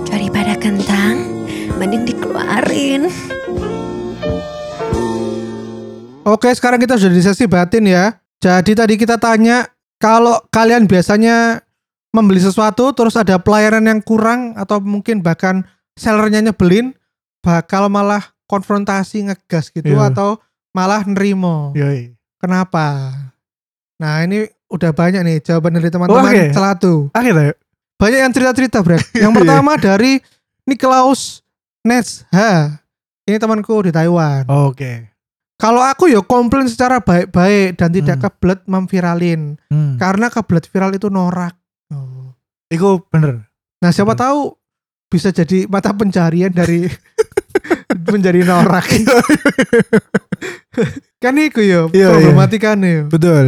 Daripada 0.05 0.53
kentang, 0.61 1.48
mending 1.81 2.05
dikeluarin. 2.05 3.09
Oke, 6.29 6.53
sekarang 6.53 6.77
kita 6.77 7.01
sudah 7.01 7.14
di 7.16 7.24
sesi 7.24 7.48
batin 7.48 7.88
ya. 7.88 8.20
Jadi 8.37 8.77
tadi 8.77 9.01
kita 9.01 9.16
tanya 9.16 9.64
kalau 9.96 10.37
kalian 10.53 10.85
biasanya 10.85 11.64
membeli 12.12 12.44
sesuatu 12.44 12.92
terus 12.92 13.16
ada 13.16 13.40
pelayanan 13.40 13.96
yang 13.96 14.01
kurang 14.05 14.61
atau 14.61 14.85
mungkin 14.85 15.24
bahkan 15.24 15.64
sellernya 15.96 16.53
nyebelin, 16.53 16.92
bakal 17.40 17.88
malah 17.88 18.37
konfrontasi 18.44 19.33
ngegas 19.33 19.72
gitu 19.72 19.96
Iya. 19.96 20.12
atau 20.12 20.37
malah 20.77 21.01
nerimo. 21.09 21.72
Yoi. 21.72 22.12
Kenapa? 22.37 23.16
Nah, 23.96 24.20
ini 24.29 24.58
udah 24.68 24.90
banyak 24.92 25.22
nih 25.22 25.37
jawaban 25.40 25.74
dari 25.74 25.88
teman-teman 25.88 26.24
Oke. 26.24 26.42
Celatu. 26.52 26.94
Akhirnya 27.11 27.54
Banyak 27.98 28.18
yang 28.20 28.31
cerita-cerita, 28.31 28.78
Brek. 28.78 29.02
Yang 29.16 29.28
Iya. 29.28 29.37
pertama 29.42 29.72
dari 29.74 30.22
Niklaus 30.62 31.42
Nesha. 31.83 32.78
Ini 33.24 33.37
temanku 33.37 33.74
di 33.83 33.90
Taiwan. 33.90 34.46
Oke. 34.46 35.11
Kalau 35.59 35.83
aku 35.83 36.07
ya 36.07 36.20
komplain 36.20 36.64
secara 36.64 36.96
baik-baik 36.98 37.74
dan 37.74 37.88
tidak 37.90 38.16
Hmm. 38.16 38.22
kebelet 38.24 38.61
memviralin. 38.64 39.40
Hmm. 39.66 39.98
Karena 39.98 40.31
kebelet 40.31 40.64
viral 40.64 40.94
itu 40.94 41.09
norak. 41.09 41.52
Oh. 41.90 42.31
Iku 42.70 43.02
bener. 43.11 43.42
Nah, 43.83 43.90
siapa 43.90 44.12
Betul. 44.12 44.22
tahu 44.22 44.38
bisa 45.09 45.28
jadi 45.28 45.64
mata 45.66 45.90
pencarian 45.90 46.48
dari 46.48 46.87
menjadi 48.07 48.40
norak. 48.44 48.85
kan 51.18 51.35
itu 51.35 51.61
ya 51.61 51.88
Iya, 51.90 52.07
problematikanya 52.12 52.87
ya. 52.87 53.02
Betul. 53.09 53.46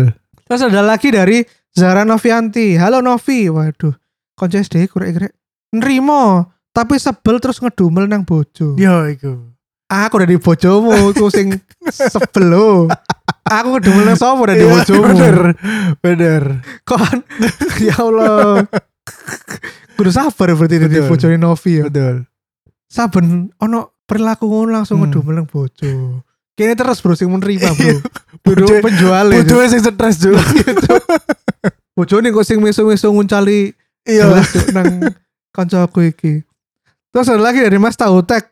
Terus 0.51 0.67
ada 0.67 0.83
lagi 0.83 1.15
dari 1.15 1.47
Zara 1.71 2.03
Novianti. 2.03 2.75
Halo 2.75 2.99
Novi. 2.99 3.47
Waduh. 3.47 3.95
Konco 4.35 4.59
SD 4.59 4.91
kurek 4.91 5.15
kurek. 5.15 5.33
Nerimo. 5.71 6.51
Tapi 6.75 6.99
sebel 6.99 7.39
terus 7.39 7.63
ngedumel 7.63 8.11
nang 8.11 8.27
bojo. 8.27 8.75
Yo 8.75 9.07
iku. 9.07 9.55
Aku 9.87 10.19
udah 10.19 10.27
di 10.27 10.43
bojomu. 10.43 11.15
Aku 11.15 11.31
sing 11.31 11.55
sebel 12.11 12.51
lo. 12.51 12.91
Aku 13.47 13.79
ngedumel 13.79 14.11
nang 14.11 14.19
sopo 14.19 14.43
udah 14.43 14.59
di 14.59 14.67
Iya, 14.67 14.75
bojomu. 14.75 15.07
Bener. 15.07 15.37
Bener. 16.03 16.43
Kon. 16.83 17.23
ya 17.87 17.95
Allah. 18.03 18.67
Kudu 19.95 20.11
sabar 20.11 20.51
berarti 20.59 20.83
di 20.83 20.99
bojone 20.99 21.39
Novi 21.39 21.79
ya. 21.79 21.87
Betul. 21.87 22.27
Saben 22.91 23.55
ono 23.63 24.03
perilaku 24.03 24.51
ngono 24.51 24.75
langsung 24.75 24.99
Hmm. 24.99 25.15
ngedumel 25.15 25.35
nang 25.39 25.47
bojo. 25.47 26.27
Kini 26.61 26.77
terus 26.77 27.01
bro 27.01 27.17
sing 27.17 27.25
menerima 27.27 27.73
bro. 27.73 27.97
Duduk 28.45 28.69
Bojo- 28.69 28.85
penjual 28.85 29.27
ya. 29.27 29.41
Bodoh 29.41 29.65
sing 29.65 29.81
stres 29.81 30.21
juga. 30.21 30.45
Bojone 31.97 32.29
kok 32.31 32.45
sing 32.45 32.61
meso-meso 32.61 33.09
nguncali 33.09 33.73
Iya. 34.05 34.41
Nang 34.73 35.13
kancaku 35.51 36.05
iki. 36.07 36.45
Terus 37.11 37.29
ada 37.29 37.41
lagi 37.43 37.61
dari 37.61 37.77
Mas 37.77 37.97
Tautek. 37.97 38.49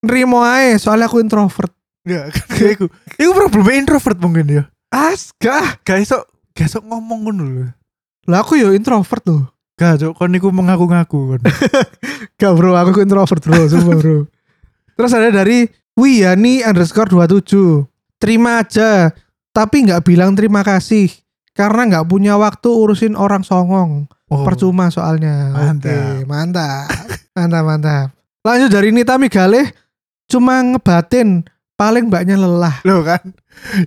Nerimo 0.00 0.40
ae 0.40 0.76
soalnya 0.76 1.04
aku 1.04 1.20
introvert. 1.20 1.72
Ya, 2.04 2.28
kan 2.28 2.68
iku. 2.76 2.86
Iku 3.16 3.30
problemnya 3.32 3.80
introvert 3.80 4.18
mungkin 4.18 4.44
ya. 4.46 4.62
Aska. 4.88 5.80
Gak 5.80 6.00
iso 6.00 6.24
gak 6.52 6.68
iso 6.68 6.80
ngomong 6.80 7.18
ngono 7.24 7.44
lho. 7.44 7.66
Lah 8.24 8.40
aku 8.40 8.56
yo 8.56 8.72
introvert 8.72 9.20
tuh. 9.20 9.42
Gak, 9.74 9.98
cok, 9.98 10.12
kon 10.14 10.30
niku 10.30 10.48
mengaku-ngaku 10.48 11.34
kon. 11.34 11.42
Gak 12.40 12.52
bro, 12.54 12.76
aku 12.76 13.00
introvert 13.00 13.40
bro, 13.40 13.66
sumpah 13.66 13.96
bro. 13.96 14.16
Terus 14.94 15.10
ada 15.10 15.34
dari 15.34 15.66
Wiyani 15.94 16.66
underscore 16.66 17.06
27. 17.10 17.86
Terima 18.18 18.62
aja, 18.62 19.14
tapi 19.54 19.86
nggak 19.86 20.02
bilang 20.02 20.34
terima 20.34 20.66
kasih. 20.66 21.10
Karena 21.54 21.86
nggak 21.86 22.10
punya 22.10 22.34
waktu 22.34 22.66
urusin 22.66 23.14
orang 23.14 23.46
songong. 23.46 24.10
Oh. 24.26 24.42
Percuma 24.42 24.90
soalnya. 24.90 25.54
Mantap. 25.54 25.94
Oke, 25.94 26.26
mantap. 26.26 26.86
mantap, 27.36 27.62
mantap. 27.62 28.06
Lanjut 28.42 28.70
dari 28.74 28.90
Nita 28.90 29.14
Migaleh. 29.14 29.70
Cuma 30.26 30.58
ngebatin. 30.64 31.46
Paling 31.74 32.06
mbaknya 32.06 32.38
lelah. 32.38 32.78
Loh 32.86 33.02
kan. 33.02 33.34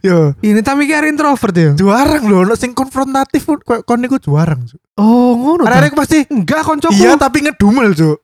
Yo, 0.03 0.35
Ini 0.43 0.59
Tami 0.59 0.87
kira 0.87 1.07
introvert 1.07 1.55
ya? 1.55 1.71
juarang 1.75 2.27
lho, 2.27 2.43
ono 2.43 2.55
sing 2.59 2.75
konfrontatif 2.75 3.47
kok 3.47 3.83
kon 3.87 3.99
niku 4.03 4.19
juarang. 4.19 4.63
Oh 4.99 5.35
ngono 5.39 5.63
ta? 5.63 5.79
pasti 5.95 6.27
Enggak 6.27 6.67
koncoku. 6.67 6.95
iya 6.95 7.15
tapi 7.15 7.47
ngedumel, 7.47 7.95
cok. 7.95 8.17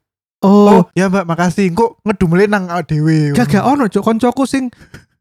Oh, 0.43 0.67
Oh, 0.69 0.81
ya 0.91 1.07
Mbak, 1.07 1.23
makasih. 1.23 1.71
Kok 1.71 2.03
ngedumelin 2.03 2.51
nang 2.51 2.67
awake 2.67 2.91
dhewe. 2.91 3.31
gak 3.31 3.47
gak 3.49 3.63
ono 3.63 3.87
cok 3.87 4.03
koncoku 4.03 4.43
sing 4.43 4.67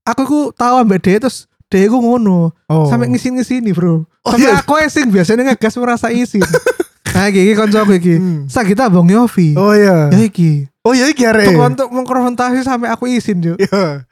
aku 0.02 0.22
ku 0.22 0.40
tahu 0.50 0.82
ambek 0.82 0.98
dia 0.98 1.16
terus 1.16 1.46
dia 1.66 1.86
ku 1.86 1.96
ngono 1.96 2.50
Oh. 2.66 2.90
sampai 2.90 3.06
ngisin-ngisini 3.08 3.70
bro. 3.70 4.02
Oh, 4.22 4.30
Sampai 4.30 4.50
iya. 4.50 4.58
aku 4.58 4.74
sing 4.86 5.08
biasanya 5.08 5.46
ngegas 5.48 5.74
merasa 5.76 6.10
isin. 6.10 6.42
nah 7.14 7.26
iki 7.26 7.54
koncoku 7.54 7.92
iki. 7.96 8.14
Hmm. 8.18 8.40
Sagita 8.46 8.86
Bang 8.86 9.06
Yofi. 9.06 9.54
Oh 9.54 9.70
iya. 9.70 10.10
Ya 10.10 10.20
iki. 10.20 10.66
Oh 10.82 10.90
iya 10.90 11.06
iki 11.06 11.22
arek. 11.22 11.54
Untuk, 11.54 11.88
mengkonfrontasi 11.88 12.60
sampai 12.60 12.90
aku 12.90 13.06
isin 13.06 13.38
cok. 13.40 13.56
Iya. 13.58 14.02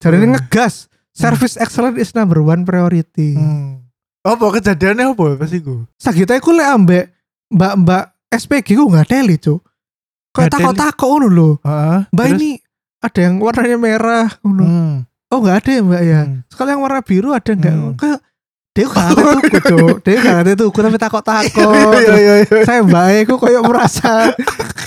Jadi 0.00 0.16
Hmm. 0.18 0.32
ngegas. 0.32 0.88
Service 1.12 1.60
excellence 1.60 2.00
is 2.00 2.16
number 2.16 2.40
one 2.40 2.64
priority. 2.64 3.36
Hmm. 3.36 3.84
Apa 4.24 4.48
kejadiannya 4.50 5.12
apa 5.12 5.36
pas 5.36 5.52
iku? 5.52 5.84
Sagita 5.94 6.32
iku 6.32 6.56
lek 6.56 6.64
ambek 6.64 7.04
mbak-mbak 7.48 8.16
SPG 8.30 8.80
ku 8.80 8.88
nggak 8.88 9.06
teli 9.06 9.36
cok. 9.36 9.60
Kayak 10.32 10.50
takut-takut 10.56 11.08
ngono 11.08 11.28
lho. 11.28 11.50
Heeh. 11.60 11.98
Mbak 12.12 12.26
ini 12.36 12.50
ada 13.04 13.20
yang 13.20 13.36
warnanya 13.38 13.78
merah 13.78 14.28
ngono. 14.40 14.64
Hmm. 14.64 14.94
Oh 15.32 15.38
nggak 15.40 15.56
ada 15.64 15.70
ya 15.72 15.82
mbak 15.84 16.02
ya. 16.04 16.20
Hmm. 16.24 16.36
Sekali 16.48 16.68
yang 16.72 16.82
warna 16.84 17.00
biru 17.04 17.28
ada 17.32 17.52
nggak? 17.52 17.74
Hmm. 17.76 17.94
Kayak 18.00 18.18
dia 18.72 18.88
gak 18.88 19.04
ada 19.12 19.22
tuku 19.36 19.58
cok. 19.68 19.96
Dia 20.08 20.16
gak 20.24 20.38
ada 20.48 20.52
tuku 20.56 20.78
tapi 20.80 20.96
takut-takut. 20.96 21.92
Iya 22.00 22.16
iya 22.16 22.34
iya. 22.40 22.56
Saya 22.64 22.80
mbak 22.80 23.04
Eko 23.20 23.36
kayak 23.36 23.62
merasa 23.68 24.32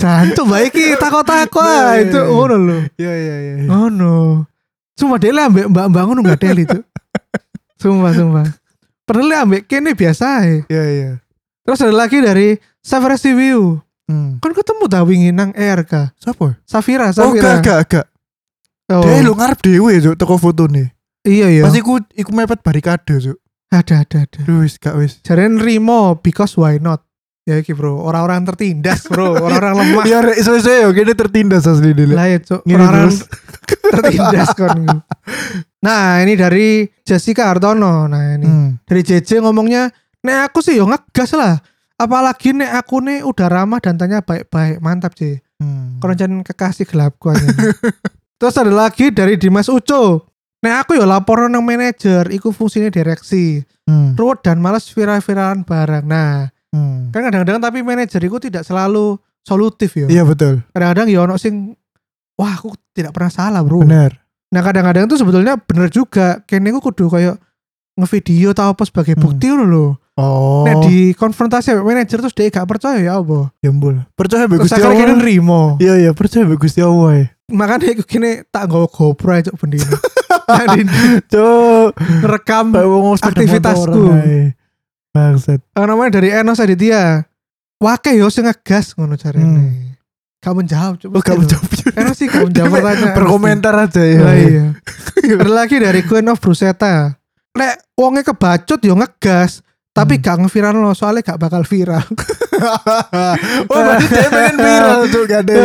Jantung 0.02 0.50
mbak 0.50 0.74
Iki 0.74 0.98
takut-takut 0.98 1.94
itu 2.02 2.18
ngono 2.18 2.56
lho. 2.58 2.78
Iya 2.98 3.14
iya 3.14 3.36
iya. 3.38 3.54
Ngono. 3.70 4.50
Cuma 4.98 5.22
dia 5.22 5.30
lah 5.30 5.46
ambek 5.46 5.70
mbak-mbak 5.70 6.02
ngono 6.02 6.20
gak 6.26 6.42
teli 6.42 6.66
tuh. 6.66 6.82
Sumpah 7.82 8.12
sumpah. 8.18 8.48
Padahal 9.06 9.30
dia 9.30 9.40
ambek 9.46 9.62
kene 9.70 9.94
biasa 9.94 10.42
ae. 10.42 10.66
Iya 10.66 10.84
iya. 10.90 11.12
Terus 11.62 11.82
ada 11.86 11.94
lagi 11.94 12.18
dari 12.26 12.58
Safira 12.82 13.18
View. 13.22 13.85
Hmm. 14.06 14.38
Kan 14.38 14.52
ketemu 14.54 14.84
dah 14.86 15.02
wingi 15.02 15.30
nang 15.34 15.50
RK. 15.52 16.14
Siapa? 16.16 16.62
Safira, 16.62 17.10
Oh 17.10 17.34
Safira. 17.34 17.58
gak 17.58 17.66
gak 17.66 17.80
gak. 17.90 18.06
Oh, 18.94 19.02
Dia 19.02 19.26
lu 19.26 19.34
ngarep 19.34 19.60
dhewe 19.66 19.98
cuk 19.98 20.16
toko 20.16 20.38
foto 20.38 20.70
nih. 20.70 20.94
Iya 21.26 21.48
iya. 21.50 21.64
Pas 21.66 21.74
iku 21.74 21.98
iku 22.14 22.30
mepet 22.30 22.62
barikade 22.62 23.18
cuk. 23.18 23.38
Ada 23.74 24.06
ada 24.06 24.18
ada. 24.30 24.40
Duh, 24.46 24.62
Wis 24.62 24.78
gak 24.78 24.94
wis. 24.96 25.18
Jaren 25.26 25.58
Rimo 25.58 26.22
because 26.22 26.54
why 26.54 26.78
not? 26.78 27.02
Ya 27.46 27.62
iki 27.62 27.74
bro, 27.74 28.02
orang-orang 28.02 28.42
tertindas 28.42 29.06
bro, 29.06 29.38
orang-orang 29.46 29.74
lemah. 29.78 30.06
Ya 30.06 30.18
rek 30.22 30.38
iso-iso 30.38 30.70
ya 30.70 30.90
kene 30.90 31.14
tertindas 31.14 31.66
asli 31.66 31.94
dile. 31.94 32.14
Lah 32.18 32.26
ya 32.26 32.42
cuk, 32.42 32.62
terus. 32.62 33.22
tertindas 33.94 34.50
kon. 34.54 35.02
Nah, 35.82 36.22
ini 36.22 36.34
dari 36.34 36.90
Jessica 37.06 37.50
Artono. 37.50 38.10
Nah, 38.10 38.34
ini 38.34 38.46
Hmm. 38.46 38.70
dari 38.82 39.02
JJ 39.06 39.46
ngomongnya, 39.46 39.94
"Nek 40.26 40.50
aku 40.50 40.66
sih 40.66 40.78
yo 40.78 40.90
ngegas 40.90 41.38
lah. 41.38 41.62
Apalagi 41.96 42.52
nek 42.52 42.72
aku 42.76 43.00
nih 43.00 43.24
udah 43.24 43.48
ramah 43.48 43.80
dan 43.80 43.96
tanya 43.96 44.20
baik-baik. 44.20 44.84
Mantap, 44.84 45.16
sih. 45.16 45.40
Hmm. 45.58 45.98
Jangan 46.04 46.44
kekasih 46.44 46.84
gelapku 46.84 47.32
aja. 47.32 47.48
Terus 48.40 48.56
ada 48.60 48.70
lagi 48.70 49.10
dari 49.10 49.40
Dimas 49.40 49.72
Uco. 49.72 50.28
Nek 50.60 50.76
aku 50.84 51.00
yo 51.00 51.08
lapor 51.08 51.48
nang 51.48 51.64
manajer, 51.64 52.28
iku 52.30 52.52
fungsinya 52.52 52.92
direksi. 52.92 53.64
Hmm. 53.88 54.18
Ruwet 54.18 54.44
dan 54.44 54.60
males 54.60 54.90
viral-viralan 54.92 55.64
barang. 55.64 56.06
Nah, 56.06 56.52
Hmm. 56.76 57.08
kan 57.08 57.24
kadang-kadang 57.24 57.64
tapi 57.64 57.80
manajer 57.80 58.20
itu 58.20 58.36
tidak 58.44 58.68
selalu 58.68 59.16
solutif 59.48 59.96
ya. 59.96 60.12
Iya 60.12 60.24
betul. 60.28 60.60
Kadang-kadang 60.76 61.08
ya 61.08 61.24
ono 61.24 61.40
sing 61.40 61.72
wah 62.36 62.52
aku 62.52 62.76
tidak 62.92 63.16
pernah 63.16 63.32
salah, 63.32 63.64
Bro. 63.64 63.88
Benar. 63.88 64.12
Nah, 64.52 64.60
kadang-kadang 64.60 65.08
tuh 65.08 65.16
sebetulnya 65.16 65.56
bener 65.56 65.88
juga. 65.88 66.44
Kene 66.44 66.76
aku 66.76 66.92
kudu 66.92 67.08
kayak 67.08 67.40
ngevideo 67.96 68.52
atau 68.52 68.76
apa 68.76 68.84
sebagai 68.84 69.16
Hmm. 69.16 69.24
bukti 69.24 69.48
ngono 69.48 69.64
lho. 69.64 69.86
Oh. 70.16 70.64
Nek 70.64 70.88
di 70.88 71.12
konfrontasi 71.12 71.76
sama 71.76 71.84
manajer 71.84 72.24
terus 72.24 72.32
dia 72.32 72.48
gak 72.48 72.64
percaya 72.64 73.04
ya 73.04 73.20
apa? 73.20 73.52
ya 73.60 73.68
ampun. 73.68 74.00
Percaya 74.16 74.48
Terus 74.48 74.72
Gusti 74.72 74.80
Allah. 74.80 75.12
nrimo. 75.20 75.76
Iya 75.76 75.94
iya, 76.00 76.12
percaya 76.16 76.48
mbek 76.48 76.64
Gusti 76.64 76.80
Allah. 76.80 77.12
ya. 77.20 77.26
Makanya 77.52 78.00
kene 78.08 78.48
tak 78.48 78.72
nggawa 78.72 78.88
GoPro 78.88 79.30
aja 79.36 79.52
cuk 79.52 79.60
bendino. 79.60 79.96
Nah, 80.46 80.78
di 80.78 80.86
Cuk, 81.26 81.98
sepeda 83.18 83.18
aktivitasku. 83.18 83.98
Bangsat. 85.10 85.58
eh, 85.58 85.86
namanya 85.90 86.22
dari 86.22 86.30
Enos 86.30 86.62
Aditya. 86.62 87.26
Wake 87.82 88.14
yo 88.14 88.30
sing 88.30 88.46
ngegas 88.46 88.94
ngono 88.94 89.18
jarene. 89.18 89.42
Hmm. 89.42 89.98
Gak 90.38 90.54
menjawab 90.54 91.02
cuk. 91.02 91.10
Oh, 91.10 91.24
kamu 91.26 91.50
jawab. 91.50 91.66
Enos 91.98 92.22
sih 92.22 92.30
gak 92.30 92.46
menjawab 92.54 92.78
pertanyaan. 92.78 93.16
Berkomentar 93.18 93.74
aja 93.74 94.06
ya. 94.06 94.22
Lah 94.22 94.38
iya. 94.38 94.66
Ada 95.18 95.50
lagi 95.50 95.82
dari 95.82 96.06
Queen 96.06 96.30
of 96.30 96.38
Bruseta. 96.38 97.18
Nek 97.58 97.74
wonge 97.98 98.22
kebacut 98.22 98.78
yo 98.86 98.94
ngegas, 98.94 99.65
tapi 99.96 100.20
Hmm. 100.20 100.22
gak 100.22 100.38
ngeviral 100.44 100.76
lo 100.76 100.92
soalnya 100.92 101.24
gak 101.24 101.40
bakal 101.40 101.64
viral. 101.64 102.04
oh, 103.72 103.80
berarti 103.80 104.06
dia 104.06 104.28
pengen 104.28 104.56
viral 104.60 105.00
tuh 105.08 105.24
gak 105.24 105.42
ada. 105.48 105.56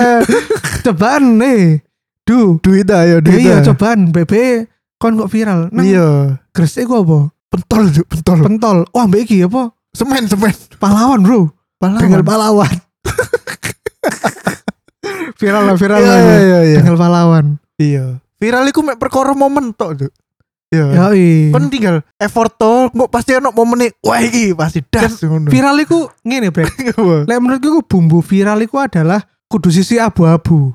cobaan 0.88 1.36
nih. 1.36 1.84
Du. 2.24 2.56
Duit 2.58 2.88
ayo, 2.88 3.20
duit. 3.20 3.44
Iya 3.44 3.60
cobaan 3.62 4.08
BB 4.08 4.64
kon 4.96 5.20
kok 5.20 5.28
viral. 5.28 5.68
Nang 5.68 5.84
Iya. 5.84 6.40
Gresik 6.50 6.88
ku 6.88 7.04
apa? 7.04 7.28
Pentol, 7.52 7.92
Cuk, 7.92 8.06
pentol. 8.08 8.38
Pentol. 8.40 8.78
Wah, 8.90 9.04
mbak 9.04 9.28
iki 9.28 9.44
apa? 9.44 9.68
Semen, 9.92 10.24
semen. 10.24 10.56
Pahlawan, 10.80 11.20
Bro. 11.20 11.52
Pahlawan. 11.76 12.24
pahlawan. 12.24 12.74
viral 15.36 15.62
lah, 15.66 15.76
viral 15.76 16.00
Iya, 16.00 16.08
lah. 16.08 16.16
iya, 16.16 16.38
iya, 16.38 16.58
iya. 16.64 16.76
Bengkel 16.80 16.96
pahlawan. 16.96 17.46
Iya. 17.76 18.04
Viral 18.40 18.64
iku 18.66 18.80
mek 18.80 18.96
perkara 18.96 19.36
momen 19.36 19.76
tok. 19.76 20.08
Iya. 20.72 20.86
Yoi. 21.12 21.52
Kon 21.52 21.68
tinggal 21.68 22.00
effort 22.16 22.56
to, 22.56 22.88
kok 22.88 23.10
pasti 23.12 23.36
ono 23.36 23.52
momen. 23.52 23.92
Wah, 24.00 24.18
iki 24.18 24.56
pasti 24.56 24.80
das 24.88 25.20
ngono. 25.20 25.52
Viral 25.52 25.76
iku 25.84 26.08
ngene, 26.24 26.48
Brek. 26.48 26.72
Apa? 26.96 27.28
Lek 27.28 27.38
menurutku 27.38 27.68
iku 27.68 27.80
bumbu 27.84 28.24
viral 28.24 28.56
iku 28.64 28.80
adalah 28.80 29.20
kudu 29.52 29.68
sisi 29.68 30.00
abu-abu. 30.00 30.72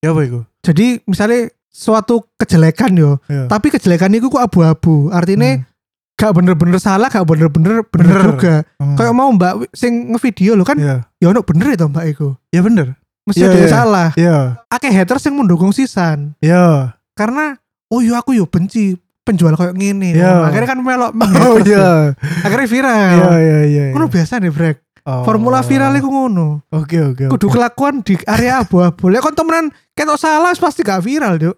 Ya 0.00 0.16
apa 0.16 0.24
iku? 0.24 0.40
Jadi 0.64 1.04
misalnya 1.04 1.52
suatu 1.68 2.24
kejelekan 2.34 2.96
yo, 2.96 3.20
Iya. 3.28 3.46
tapi 3.46 3.68
kejelekan 3.68 4.16
itu 4.16 4.32
kok 4.32 4.40
abu-abu. 4.40 5.12
Artinya 5.12 5.60
Hmm. 5.60 5.68
gak 6.16 6.32
bener-bener 6.32 6.80
salah, 6.80 7.06
gak 7.06 7.28
bener-bener 7.28 7.84
bener, 7.86 8.16
Bener. 8.16 8.22
juga. 8.32 8.54
Hmm. 8.80 8.96
Kayak 8.96 9.14
mau 9.14 9.28
Mbak 9.28 9.76
sing 9.76 10.10
ngevideo 10.10 10.56
lo 10.56 10.64
kan, 10.64 10.80
Iya. 10.80 11.04
ya 11.20 11.26
ono 11.28 11.44
bener 11.44 11.76
itu 11.76 11.84
Mbak 11.84 12.04
Iku. 12.16 12.28
Ya 12.48 12.64
bener. 12.64 12.96
Mesti 13.22 13.38
Iya, 13.38 13.46
ada 13.46 13.54
yang 13.54 13.68
iya. 13.68 13.76
salah. 13.76 14.08
Iya. 14.18 14.36
Akeh 14.66 14.90
haters 14.90 15.22
yang 15.28 15.36
mendukung 15.38 15.70
sisan. 15.70 16.34
Iya. 16.42 16.96
Karena 17.14 17.54
oh 17.92 18.00
yo 18.02 18.16
aku 18.16 18.34
yo 18.34 18.48
benci 18.48 18.98
penjual 19.22 19.54
kayak 19.54 19.74
gini. 19.78 20.14
Iya. 20.14 20.50
Akhirnya 20.50 20.68
kan 20.74 20.78
melok 20.82 21.12
Oh 21.46 21.58
iya. 21.62 22.14
Akhirnya 22.46 22.68
viral. 22.68 23.14
Iya 23.18 23.32
iya 23.38 23.58
iya. 23.66 23.84
Ngono 23.94 24.06
biasa 24.10 24.42
nih, 24.42 24.52
Brek. 24.52 24.76
Oh. 25.02 25.26
Formula 25.26 25.66
viral 25.66 25.98
iku 25.98 26.08
ngono. 26.10 26.62
Oke 26.70 27.02
oke. 27.02 27.26
Kudu 27.26 27.46
oke. 27.50 27.54
kelakuan 27.58 28.06
di 28.06 28.14
area 28.22 28.62
abu-abu. 28.62 29.10
Lek 29.10 29.22
kon 29.22 29.34
temenan 29.34 29.74
ketok 29.98 30.14
salah 30.14 30.54
pasti 30.54 30.86
gak 30.86 31.02
viral, 31.02 31.42
Duk. 31.42 31.56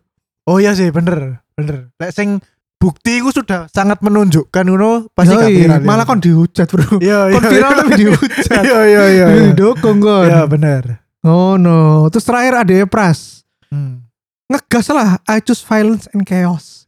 Oh 0.49 0.57
iya 0.57 0.73
sih 0.73 0.89
bener 0.89 1.45
bener. 1.53 1.93
Lek 2.01 2.13
sing 2.17 2.41
bukti 2.81 3.21
ku 3.21 3.33
sudah 3.33 3.69
sangat 3.69 4.01
menunjukkan 4.01 4.65
ngono 4.65 5.13
pasti 5.13 5.37
gak 5.37 5.53
viral. 5.53 5.81
ya. 5.81 5.85
Malah 5.85 6.05
kon 6.09 6.25
dihujat, 6.25 6.69
Bro. 6.73 7.05
Iya 7.05 7.29
iya. 7.29 7.37
Kon 7.37 7.45
viral 7.53 7.73
tapi 7.85 7.93
dihujat. 8.01 8.63
Iya 8.65 8.81
iya 8.89 9.05
iya. 9.13 9.27
iya. 9.29 9.45
Didukung 9.53 10.01
kon. 10.01 10.25
Iya 10.25 10.49
bener. 10.49 11.05
Ngono. 11.21 12.09
Terus 12.09 12.25
terakhir 12.25 12.65
ada 12.65 12.73
Pras. 12.89 13.45
Hmm. 13.69 14.09
Ngegas 14.49 14.89
lah 14.89 15.21
I 15.29 15.45
choose 15.45 15.61
violence 15.61 16.09
and 16.17 16.25
chaos. 16.25 16.84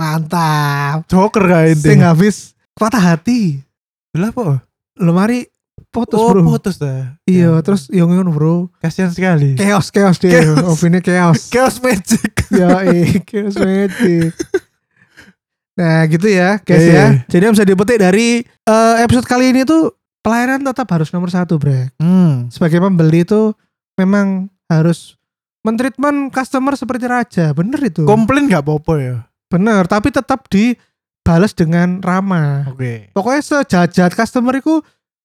Mantap. 0.00 1.04
Joker 1.06 1.42
gak 1.44 1.76
Sing 1.76 2.00
ini? 2.00 2.04
habis 2.04 2.56
patah 2.72 3.04
hati. 3.12 3.60
Lah 4.16 4.32
apa? 4.32 4.64
Lemari 4.96 5.44
putus, 5.88 6.16
oh 6.16 6.32
Bro. 6.32 6.42
putus 6.46 6.76
dah. 6.76 7.16
Iya, 7.24 7.52
Ya. 7.52 7.60
terus 7.60 7.86
yang 7.88 8.08
ngono, 8.08 8.30
Bro. 8.30 8.54
kasihan 8.78 9.10
sekali. 9.10 9.54
Chaos, 9.54 9.92
chaos 9.92 10.16
dia. 10.16 10.40
Opini 10.62 10.98
chaos. 10.98 11.46
Chaos 11.52 11.76
magic. 11.78 12.32
ya, 12.48 12.80
eh, 12.86 13.20
chaos 13.22 13.56
magic. 13.56 14.32
Nah, 15.74 16.04
gitu 16.06 16.26
ya, 16.26 16.60
guys 16.60 16.82
Iya. 16.82 16.92
ya. 16.92 17.06
Jadi 17.26 17.42
yang 17.42 17.54
bisa 17.54 17.64
dipetik 17.64 17.98
dari 17.98 18.42
eh, 18.44 18.94
episode 19.00 19.24
kali 19.24 19.50
ini 19.50 19.64
tuh 19.64 19.96
pelayanan 20.20 20.60
tetap 20.62 20.84
harus 20.90 21.08
nomor 21.10 21.28
satu, 21.28 21.56
Bre. 21.56 21.88
Hmm. 21.96 22.48
Sebagai 22.48 22.78
pembeli 22.78 23.24
itu 23.24 23.56
memang 23.96 24.48
harus 24.66 25.16
mentreatment 25.60 26.28
customer 26.30 26.72
seperti 26.74 27.04
raja, 27.04 27.52
bener 27.52 27.80
itu. 27.82 28.04
Komplain 28.04 28.46
gak 28.46 28.62
apa-apa 28.62 28.94
ya. 28.96 29.16
Bener, 29.50 29.82
tapi 29.84 30.08
tetap 30.08 30.46
dibalas 30.46 31.52
dengan 31.52 31.98
ramah. 31.98 32.70
Oke. 32.70 33.10
Pokoknya 33.10 33.42
sejahat 33.66 34.14
customer 34.14 34.56
itu 34.56 34.78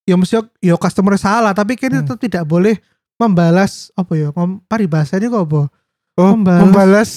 ya 0.04 0.18
mesti 0.18 0.42
ya 0.60 0.76
customer 0.76 1.16
salah, 1.16 1.54
tapi 1.54 1.78
kini 1.78 2.02
Hmm. 2.02 2.04
tetap 2.04 2.20
tidak 2.20 2.44
boleh 2.44 2.82
membalas 3.16 3.94
apa 3.94 4.12
ya? 4.14 4.28
Ngom, 4.30 4.66
paribasanya 4.66 5.30
kok 5.30 5.46
apa? 5.46 5.62
Oh, 6.16 6.32
Membalas. 6.34 6.62
membalas. 6.62 7.12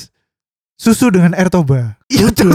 susu 0.76 1.10
dengan 1.10 1.34
air 1.34 1.50
toba. 1.50 1.98
Iya, 2.06 2.30
Betul. 2.30 2.54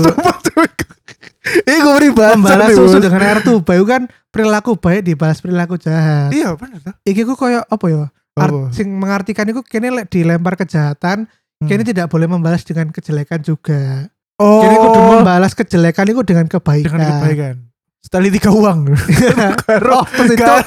Ini 1.43 1.75
gue 1.75 1.93
beri 1.93 2.09
bahasa 2.15 2.39
membalas 2.39 2.71
susu 2.71 2.97
dengan 2.97 3.19
air 3.19 3.43
tuba 3.43 3.75
itu 3.75 3.83
kan 3.83 4.07
perilaku 4.31 4.79
baik 4.79 5.03
dibalas 5.03 5.43
perilaku 5.43 5.75
jahat. 5.75 6.31
Iya, 6.31 6.55
bener 6.55 6.79
tuh. 6.79 6.95
Iki 7.03 7.21
ku 7.25 7.35
koyo 7.35 7.59
apa 7.61 7.85
ya? 7.85 8.07
Art, 8.33 8.49
Apa? 8.49 8.71
sing 8.71 8.89
mengartikan 8.89 9.43
itu 9.45 9.59
kini 9.61 9.91
dilempar 10.07 10.55
kejahatan, 10.55 11.27
Hmm. 11.59 11.67
kini 11.67 11.83
tidak 11.83 12.07
boleh 12.07 12.25
membalas 12.25 12.63
dengan 12.63 12.89
kejelekan 12.89 13.43
juga. 13.43 14.07
Oh, 14.41 14.65
Kini 14.65 14.75
kudu 14.81 14.99
membalas 14.99 15.53
kejelekan 15.53 16.09
itu 16.09 16.21
dengan 16.25 16.45
kebaikan. 16.49 16.89
dengan 16.89 16.99
kebaikan. 17.21 17.55
Sekali 18.03 18.27
tiga 18.33 18.49
uang. 18.51 18.91
Karo. 19.63 20.01
Oh, 20.01 20.05
itu 20.19 20.35
Karo. 20.35 20.59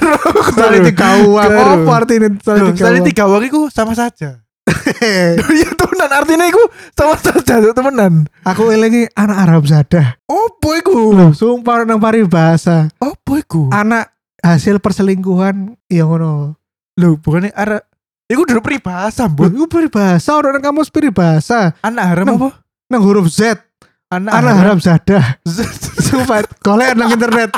sekali 0.49 0.79
tiga 0.87 1.09
uang. 1.21 1.51
Karo. 1.51 1.73
Apa 1.85 1.93
artinya 1.99 2.29
sekali 2.33 2.59
Loh, 2.63 2.69
tiga 2.73 2.79
Sekali 2.81 2.99
uang? 2.99 3.07
tiga 3.11 3.23
uang 3.29 3.43
itu 3.45 3.61
sama 3.71 3.93
saja. 3.93 4.31
Iya 5.47 5.71
temenan 5.79 6.11
artinya 6.11 6.47
itu 6.47 6.63
sama 6.95 7.15
saja 7.19 7.71
temenan. 7.71 8.27
Aku 8.43 8.71
elingi 8.71 9.07
anak 9.15 9.37
Arab 9.47 9.63
Zadah. 9.67 10.19
Opo 10.27 10.75
iku? 10.75 11.11
Loh, 11.15 11.31
sumpah 11.35 11.83
nang 11.83 11.99
paribasa. 11.99 12.91
Opo 12.99 13.39
iku? 13.39 13.71
Anak 13.71 14.15
hasil 14.43 14.79
perselingkuhan 14.79 15.75
ya 15.87 16.07
ngono. 16.07 16.55
Loh, 16.97 17.13
bukannya 17.19 17.51
ara 17.53 17.83
Iku 18.27 18.43
dulu 18.43 18.59
peribahasa, 18.59 19.31
Bu. 19.31 19.47
Iku 19.47 19.71
peribahasa 19.71 20.35
orang 20.35 20.59
kamus 20.59 20.91
peribahasa. 20.91 21.79
Anak 21.79 22.05
haram 22.11 22.27
apa? 22.35 22.66
Nang 22.87 23.03
huruf 23.03 23.27
Z. 23.29 23.59
Anak, 24.07 24.33
Anak 24.39 24.55
Arab 24.63 24.79
Zadah. 24.79 25.43
Z- 25.43 25.67
Sumpah, 26.07 26.47
golek 26.63 26.95
nang 26.95 27.11
internet. 27.11 27.51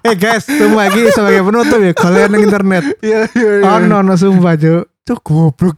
eh 0.00 0.16
guys, 0.16 0.48
sumpah 0.48 0.88
lagi 0.88 1.12
sebagai 1.12 1.44
penutup 1.44 1.78
ya, 1.78 1.92
golek 1.92 2.26
nang 2.26 2.40
internet. 2.40 2.84
Iya, 3.04 3.28
iya, 3.36 3.50
iya. 3.60 3.64
Oh 3.68 3.78
no, 3.84 4.00
no 4.00 4.16
sumpah, 4.16 4.56
Cuk. 4.56 4.88
Cuk 5.04 5.20
goblok. 5.20 5.76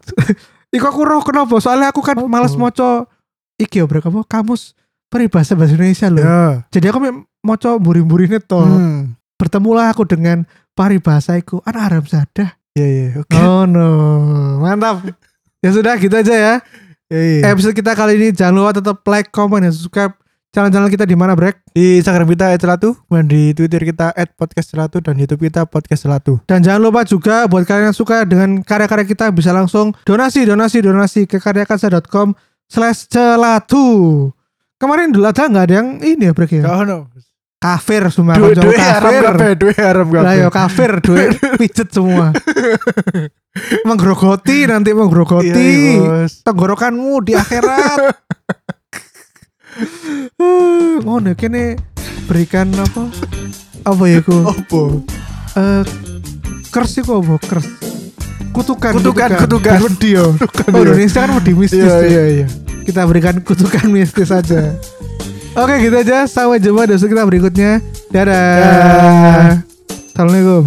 Iku 0.70 0.86
aku 0.86 1.02
roh 1.02 1.18
kenapa? 1.26 1.58
Soalnya 1.58 1.90
aku 1.90 1.98
kan 2.00 2.14
Apa? 2.14 2.30
males 2.30 2.54
moco 2.54 3.10
iki 3.58 3.82
ya, 3.82 3.90
Bro, 3.90 3.98
apa 4.00 4.20
kamus 4.30 4.78
peribahasa 5.10 5.58
bahasa 5.58 5.74
Indonesia 5.74 6.06
loh. 6.06 6.22
Ya. 6.22 6.62
Jadi 6.70 6.86
aku 6.86 6.98
moco 7.42 7.70
mburi-mburine 7.82 8.38
to. 8.38 8.62
Hmm. 8.62 9.18
Bertemulah 9.34 9.90
aku 9.90 10.06
dengan 10.06 10.46
paribasa 10.72 11.34
iku 11.34 11.58
anak 11.66 11.82
Arab 11.90 12.04
Zadah. 12.06 12.54
Iya, 12.78 12.86
iya. 12.86 13.06
Oke. 13.18 13.34
Oh 13.34 13.66
no, 13.66 13.88
mantap. 14.62 15.02
Ya 15.58 15.74
sudah 15.74 15.98
gitu 15.98 16.14
aja 16.14 16.34
ya. 16.38 16.54
Iya, 17.08 17.40
iya. 17.40 17.56
Episode 17.56 17.72
kita 17.72 17.96
kali 17.96 18.20
ini 18.20 18.28
jangan 18.36 18.52
lupa 18.52 18.70
tetap 18.76 19.00
like, 19.08 19.32
comment, 19.32 19.64
dan 19.64 19.72
subscribe 19.72 20.12
channel-channel 20.52 20.92
kita 20.92 21.08
di 21.08 21.16
mana 21.16 21.32
Brek. 21.32 21.64
Di 21.72 22.04
Instagram 22.04 22.28
kita 22.28 22.52
@celatu, 22.60 23.00
kemudian 23.08 23.28
di 23.28 23.42
Twitter 23.56 23.80
kita 23.80 24.12
@podcastcelatu 24.36 25.00
dan 25.00 25.16
YouTube 25.16 25.48
kita 25.48 25.64
podcast 25.64 26.04
celatu. 26.04 26.36
Dan 26.44 26.60
jangan 26.60 26.84
lupa 26.84 27.08
juga 27.08 27.48
buat 27.48 27.64
kalian 27.64 27.92
yang 27.92 27.96
suka 27.96 28.28
dengan 28.28 28.60
karya-karya 28.60 29.08
kita 29.08 29.32
bisa 29.32 29.56
langsung 29.56 29.96
donasi, 30.04 30.44
donasi, 30.44 30.84
donasi 30.84 31.24
ke 31.24 31.40
karyakansa.com 31.40 32.36
slash 32.68 33.08
celatu. 33.08 34.28
Kemarin 34.76 35.08
dulu 35.08 35.32
ada 35.32 35.48
nggak 35.48 35.64
ada 35.64 35.74
yang 35.80 35.88
ini 36.04 36.28
ya 36.28 36.32
Brek 36.36 36.60
ya? 36.60 36.62
Kau 36.68 36.84
no. 36.84 37.08
Kafir 37.58 38.06
semua 38.14 38.38
duit 38.38 38.54
haram 38.54 39.10
kafir. 39.10 39.22
kabeh, 39.26 39.50
duit 39.58 39.78
haram 39.82 40.06
Lah 40.14 40.22
kabeh. 40.22 40.38
ya 40.38 40.48
kafir, 40.48 40.90
duit 41.02 41.30
pijet 41.58 41.90
semua. 41.90 42.30
menggerogoti 43.82 44.70
nanti 44.70 44.94
menggerogoti. 44.94 45.50
Iya, 45.50 46.22
iya, 46.22 46.30
tenggorokanmu 46.46 47.18
di 47.26 47.34
akhirat. 47.34 47.98
Ngono 51.02 51.34
kene 51.34 51.74
berikan 52.26 52.70
apa? 52.74 53.10
Apa 53.82 54.04
ya 54.06 54.22
ku? 54.22 54.38
Opo? 54.38 55.02
Eh 55.54 55.82
kers 56.70 56.94
iku 56.96 57.18
apa? 57.18 57.34
Kers. 57.42 57.66
Kutukan, 58.54 58.90
Kutukan, 58.98 59.30
kutukan. 59.34 59.78
Wedi 59.82 60.14
yo. 60.14 60.30
Oh, 60.30 60.34
iya. 60.34 60.94
Indonesia 60.94 61.20
kan 61.22 61.30
wedi 61.38 61.52
mistis. 61.54 61.78
Iya, 61.78 61.94
tuh. 61.94 62.06
iya, 62.06 62.22
iya. 62.26 62.46
Kita 62.82 63.02
berikan 63.02 63.38
kutukan 63.42 63.86
mistis 63.86 64.30
saja. 64.30 64.78
Oke, 65.56 65.74
gitu 65.80 65.96
aja. 65.96 66.28
Sampai 66.28 66.60
jumpa 66.60 66.84
di 66.84 66.92
episode 66.96 67.12
kita 67.12 67.24
berikutnya. 67.24 67.80
Dadah. 68.12 68.56
Dah. 68.60 69.52
Assalamualaikum. 70.12 70.64